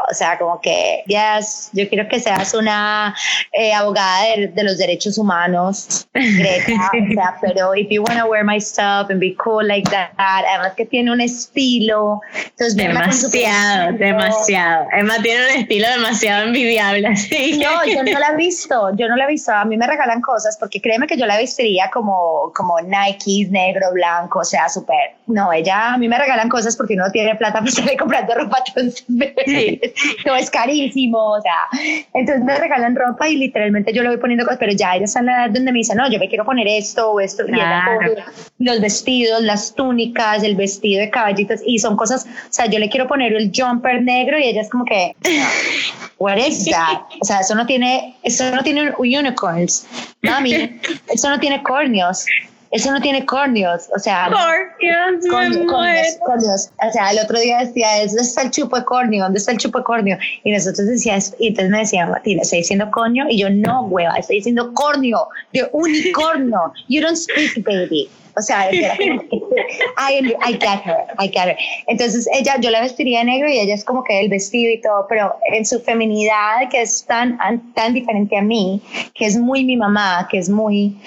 [0.10, 3.15] o sea, como que, yes, yo quiero que seas una
[3.52, 8.27] eh, abogada de, de, los derechos humanos, Greta, o sea, pero if you want to
[8.27, 13.94] wear my stuff and be cool like that, además que tiene un estilo, entonces demasiado,
[13.98, 17.57] demasiado, Emma tiene un estilo demasiado envidiable, así.
[17.57, 20.22] No, yo no la he visto, yo no la he visto, a mí me regalan
[20.22, 25.15] cosas, porque créeme que yo la vestiría como, como Nike negro, blanco, o sea, súper.
[25.27, 28.59] No, ella, a mí me regalan cosas porque uno tiene plata para estar comprando ropa,
[28.67, 29.05] entonces
[30.26, 31.67] no es carísimo, o sea,
[32.13, 35.19] entonces me regalan ropa y literalmente yo le voy poniendo cosas, pero ya ella está
[35.19, 38.01] en la edad donde me dice, no, yo me quiero poner esto o esto, claro.
[38.01, 38.26] y ella
[38.59, 42.89] los vestidos, las túnicas, el vestido de caballitos, y son cosas, o sea, yo le
[42.89, 45.15] quiero poner el jumper negro y ella es como que,
[46.17, 47.01] what is that?
[47.22, 49.88] O sea, eso no tiene, eso no tiene unicorns,
[50.22, 50.80] mami,
[51.13, 52.26] eso no tiene cornios.
[52.76, 54.30] Eso no tiene cornios, o sea.
[54.30, 55.65] Cornios, cornios,
[56.26, 59.23] cornios, O sea, el otro día decía, ¿dónde está el chupo de cornio?
[59.23, 60.18] ¿Dónde está el chupo de cornio?
[60.43, 63.27] Y nosotros decíamos, y entonces me decían, Martina, ¿estoy diciendo cornio?
[63.30, 66.73] Y yo, no, hueva, estoy diciendo cornio, de unicornio.
[66.89, 68.10] You don't speak, baby.
[68.38, 71.57] O sea, I, I get her, I get her.
[71.88, 74.81] Entonces ella, yo la vestiría de negro y ella es como que el vestido y
[74.81, 77.38] todo, pero en su feminidad, que es tan,
[77.73, 78.81] tan diferente a mí,
[79.14, 80.97] que es muy mi mamá, que es muy,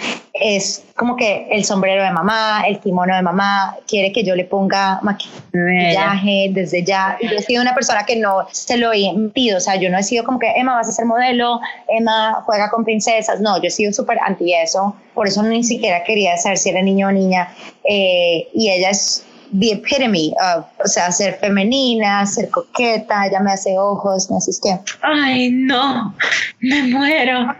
[0.40, 4.44] es como que el sombrero de mamá, el kimono de mamá, quiere que yo le
[4.44, 7.16] ponga maquillaje desde ya.
[7.20, 9.98] Yo he sido una persona que no se lo he impedido, o sea, yo no
[9.98, 13.68] he sido como que Emma vas a ser modelo, Emma juega con princesas, no, yo
[13.68, 17.12] he sido súper anti eso, por eso ni siquiera quería saber si era niño o
[17.12, 17.54] niña,
[17.84, 23.52] eh, y ella es the epitome of, o sea, ser femenina, ser coqueta, ella me
[23.52, 24.78] hace ojos, me hace que.
[25.02, 26.14] Ay, no,
[26.60, 27.54] me muero.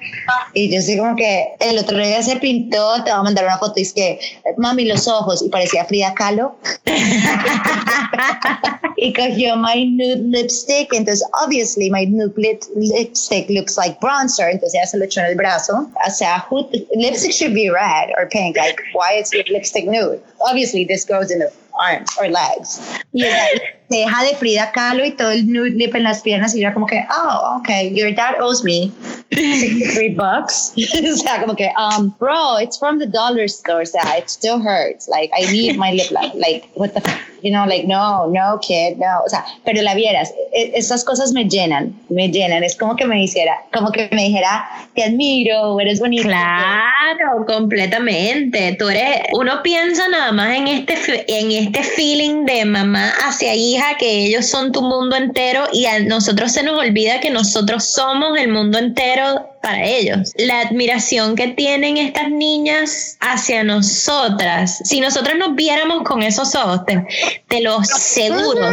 [0.54, 3.58] Y yo sí como que el otro día se pintó, te voy a mandar una
[3.58, 4.18] foto y es que,
[4.56, 6.56] mami, los ojos, y parecía Frida Kahlo.
[8.96, 14.86] y cogió my nude lipstick, entonces obviously my nude lipstick looks like bronzer, entonces ella
[14.86, 15.88] se lo echó en el brazo.
[16.06, 20.20] O sea, who, lipstick should be red or pink, like why is lipstick nude?
[20.40, 22.80] Obviously this goes in the arms or legs.
[23.12, 23.46] Y ella
[23.88, 26.86] deja de Frida Kahlo y todo el nude lip en las piernas y yo como
[26.86, 28.92] que, oh, okay, your dad owes me
[29.30, 30.74] 63 bucks.
[30.76, 34.58] o sea, como que, um, bro, it's from the dollar store, o sea, it still
[34.58, 35.08] hurts.
[35.08, 37.00] Like, I need my lip, like, what the
[37.42, 41.32] you know, like, no, no, kid, no, o sea, pero la vieras, e, estas cosas
[41.32, 45.78] me llenan, me llenan, es como que me hiciera, como que me dijera, te admiro,
[45.80, 46.28] eres bonita.
[46.28, 50.94] Claro, completamente, tú eres, uno piensa nada más en este,
[51.28, 56.00] en este feeling de mamá hacia hija, que ellos son tu mundo entero y a
[56.00, 60.32] nosotros se nos olvida que nosotros somos el mundo entero para ellos.
[60.36, 66.80] La admiración que tienen estas niñas hacia nosotras, si nosotros nos viéramos con esos ojos,
[66.86, 68.70] te, lo aseguro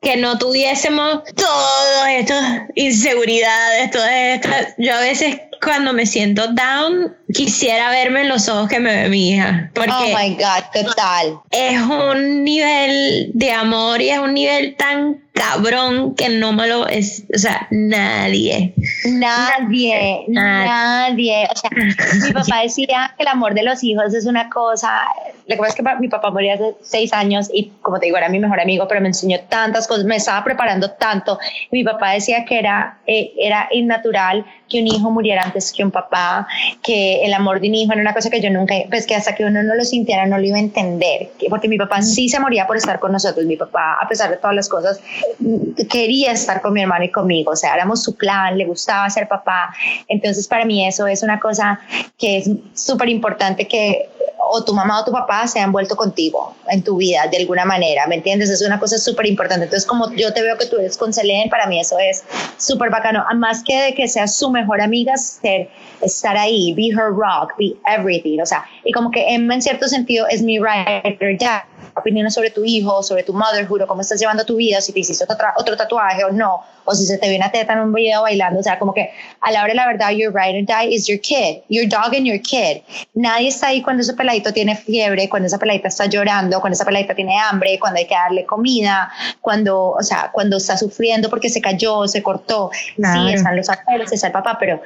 [0.00, 7.14] que no tuviésemos todas estas inseguridades, todas estas, yo a veces cuando me siento down,
[7.34, 9.70] quisiera verme en los ojos que me ve mi hija.
[9.74, 11.40] Porque oh my God, total.
[11.50, 16.86] Es un nivel de amor y es un nivel tan cabrón que no me lo
[16.86, 18.74] es, o sea, nadie.
[19.06, 21.48] Nadie, nadie.
[21.50, 21.70] O sea,
[22.26, 25.00] mi papá decía que el amor de los hijos es una cosa.
[25.46, 28.18] Lo que pasa es que mi papá murió hace seis años y, como te digo,
[28.18, 31.38] era mi mejor amigo, pero me enseñó tantas cosas, me estaba preparando tanto.
[31.70, 35.90] Mi papá decía que era, eh, era innatural que un hijo muriera antes que un
[35.90, 36.46] papá,
[36.82, 39.34] que el amor de un hijo era una cosa que yo nunca, pues que hasta
[39.34, 42.38] que uno no lo sintiera no lo iba a entender, porque mi papá sí se
[42.38, 45.00] moría por estar con nosotros, mi papá, a pesar de todas las cosas,
[45.88, 49.28] quería estar con mi hermano y conmigo, o sea, éramos su clan, le gustaba ser
[49.28, 49.74] papá,
[50.08, 51.80] entonces para mí eso es una cosa
[52.18, 54.08] que es súper importante que
[54.52, 57.64] o tu mamá o tu papá se han vuelto contigo en tu vida de alguna
[57.64, 58.50] manera, ¿me entiendes?
[58.50, 59.64] Es una cosa súper importante.
[59.64, 62.24] Entonces, como yo te veo que tú eres con Selene, para mí eso es
[62.58, 63.24] súper bacano.
[63.36, 65.68] Más que de que seas su mejor amiga, ser,
[66.00, 68.40] estar ahí, be her rock, be everything.
[68.40, 71.64] O sea, y como que Emma en cierto sentido es mi writer ya
[71.94, 75.00] opiniones sobre tu hijo, sobre tu motherhood, o cómo estás llevando tu vida, si te
[75.00, 77.92] hiciste otro, otro tatuaje o no, o si se te viene una teta en un
[77.92, 79.10] video bailando, o sea, como que
[79.40, 82.14] a la hora de la verdad, your ride or die is your kid, your dog
[82.14, 82.82] and your kid.
[83.14, 86.84] Nadie está ahí cuando ese peladito tiene fiebre, cuando esa peladita está llorando, cuando esa
[86.84, 89.10] peladita tiene hambre, cuando hay que darle comida,
[89.40, 92.70] cuando, o sea, cuando está sufriendo porque se cayó, se cortó.
[92.72, 94.80] Sí, están los abuelos, está el papá, pero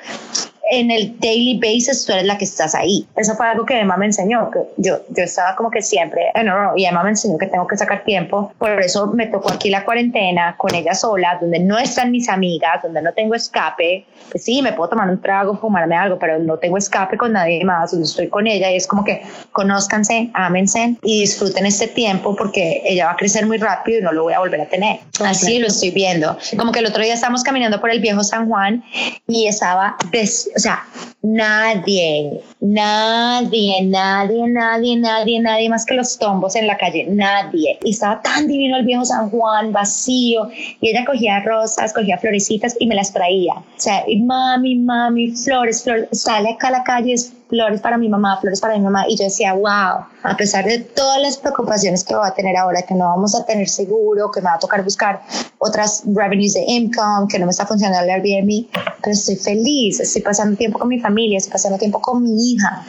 [0.70, 3.06] en el daily basis tú eres la que estás ahí.
[3.16, 6.42] Eso fue algo que Emma me enseñó, que yo, yo estaba como que siempre, eh,
[6.42, 9.52] no, no, y Emma me enseñó que tengo que sacar tiempo, por eso me tocó
[9.52, 14.06] aquí la cuarentena con ella sola, donde no están mis amigas, donde no tengo escape,
[14.30, 17.64] pues sí, me puedo tomar un trago, fumarme algo, pero no tengo escape con nadie
[17.64, 19.22] más, donde estoy con ella y es como que
[19.52, 24.12] conózcanse, ámense y disfruten este tiempo porque ella va a crecer muy rápido y no
[24.12, 25.00] lo voy a volver a tener.
[25.24, 26.36] Así lo estoy viendo.
[26.56, 28.82] Como que el otro día estábamos caminando por el viejo San Juan
[29.26, 30.84] y estaba des o sea,
[31.22, 37.78] nadie, nadie, nadie, nadie, nadie, nadie más que los tombos en la calle, nadie.
[37.82, 40.48] Y estaba tan divino el viejo San Juan, vacío,
[40.80, 43.54] y ella cogía rosas, cogía florecitas y me las traía.
[43.54, 47.14] O sea, y mami, mami, flores, flores, sale acá a la calle,
[47.54, 49.04] flores para mi mamá, flores para mi mamá.
[49.08, 52.82] Y yo decía, wow, a pesar de todas las preocupaciones que va a tener ahora,
[52.82, 55.22] que no vamos a tener seguro, que me va a tocar buscar
[55.58, 58.66] otras revenues de income, que no me está funcionando el Airbnb,
[59.00, 62.84] pero estoy feliz, estoy pasando tiempo con mi familia, estoy pasando tiempo con mi hija.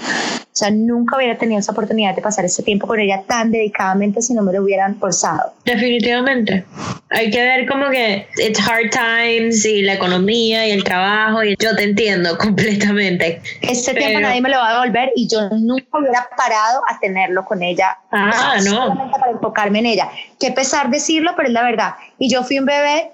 [0.56, 4.22] O sea, nunca hubiera tenido esa oportunidad de pasar ese tiempo con ella tan dedicadamente
[4.22, 5.52] si no me lo hubieran forzado.
[5.66, 6.64] Definitivamente.
[7.10, 11.58] Hay que ver como que it's hard times y la economía y el trabajo y
[11.60, 13.42] yo te entiendo completamente.
[13.60, 17.44] Este tiempo nadie me lo va a devolver y yo nunca hubiera parado a tenerlo
[17.44, 17.98] con ella.
[18.12, 18.72] Ah, no.
[18.72, 20.10] Solamente para enfocarme en ella.
[20.40, 21.96] Qué pesar decirlo, pero es la verdad.
[22.20, 23.12] Y yo fui un bebé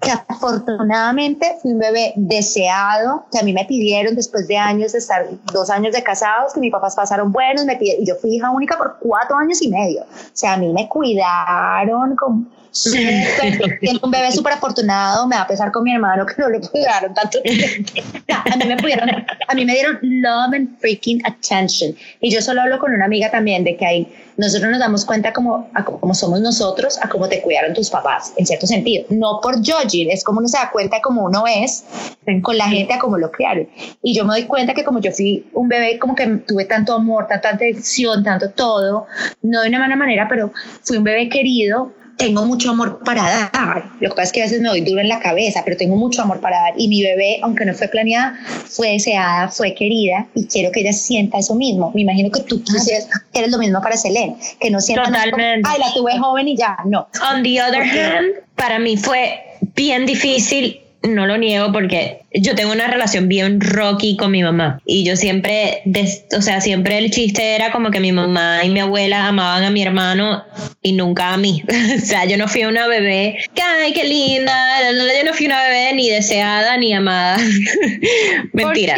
[0.00, 4.98] que afortunadamente fui un bebé deseado, que a mí me pidieron después de años de
[4.98, 8.36] estar dos años de casados, que mis papás pasaron buenos, me pidieron, y yo fui
[8.36, 10.02] hija única por cuatro años y medio.
[10.02, 15.46] O sea, a mí me cuidaron con siento un bebé súper afortunado, me va a
[15.46, 17.92] pesar con mi hermano que no lo cuidaron tanto tiempo.
[18.28, 19.08] a mí me pudieron,
[19.48, 21.94] a mí me dieron love and freaking attention.
[22.20, 25.32] Y yo solo hablo con una amiga también de que hay, nosotros nos damos cuenta
[25.32, 29.04] como, a como somos nosotros, a cómo te cuidaron tus papás, en cierto sentido.
[29.10, 31.84] No por judging, es como uno se da cuenta como uno es
[32.42, 33.68] con la gente a cómo lo criaron.
[34.02, 36.94] Y yo me doy cuenta que como yo fui un bebé, como que tuve tanto
[36.94, 39.06] amor, tanta atención, tanto todo,
[39.42, 40.52] no de una mala manera, pero
[40.82, 43.84] fui un bebé querido tengo mucho amor para dar.
[44.00, 45.96] Lo que pasa es que a veces me doy duro en la cabeza, pero tengo
[45.96, 46.74] mucho amor para dar.
[46.76, 50.92] Y mi bebé, aunque no fue planeada, fue deseada, fue querida y quiero que ella
[50.92, 51.90] sienta eso mismo.
[51.94, 55.68] Me imagino que tú quisieras eres lo mismo para Selene, que no sienta, Totalmente.
[55.68, 57.08] ay, la tuve joven y ya, no.
[57.34, 59.40] On the other hand, para mí fue
[59.74, 64.80] bien difícil no lo niego porque yo tengo una relación bien rocky con mi mamá
[64.84, 65.82] y yo siempre,
[66.36, 69.70] o sea, siempre el chiste era como que mi mamá y mi abuela amaban a
[69.70, 70.44] mi hermano
[70.82, 71.64] y nunca a mí.
[71.96, 74.52] o sea, yo no fui una bebé, ay, qué linda,
[74.92, 77.38] yo no fui una bebé ni deseada ni amada.
[78.52, 78.96] Mentira.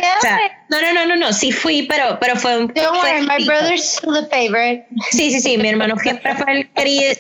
[0.69, 2.73] no, no, no, no, no, sí fui, pero, pero fue un...
[2.75, 4.87] my brother's the favorite.
[5.11, 6.69] Sí, sí, sí, mi hermano siempre fue el,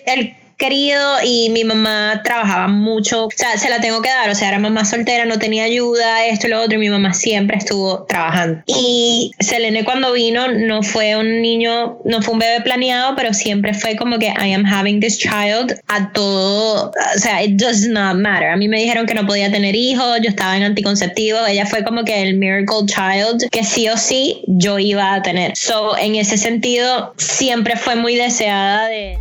[0.06, 4.34] el querido y mi mamá trabajaba mucho, o sea, se la tengo que dar, o
[4.36, 7.56] sea, era mamá soltera, no tenía ayuda, esto y lo otro, y mi mamá siempre
[7.56, 8.62] estuvo trabajando.
[8.66, 13.74] Y Selene cuando vino no fue un niño, no fue un bebé planeado, pero siempre
[13.74, 18.14] fue como que I am having this child a todo, o sea, it does not
[18.14, 18.48] matter.
[18.48, 21.82] A mí me dijeron que no podía tener hijos, yo estaba en anticonceptivo, ella fue
[21.82, 25.56] como que el miracle child que sí o sí yo iba a tener.
[25.56, 29.18] So, en ese sentido, siempre fue muy deseada de...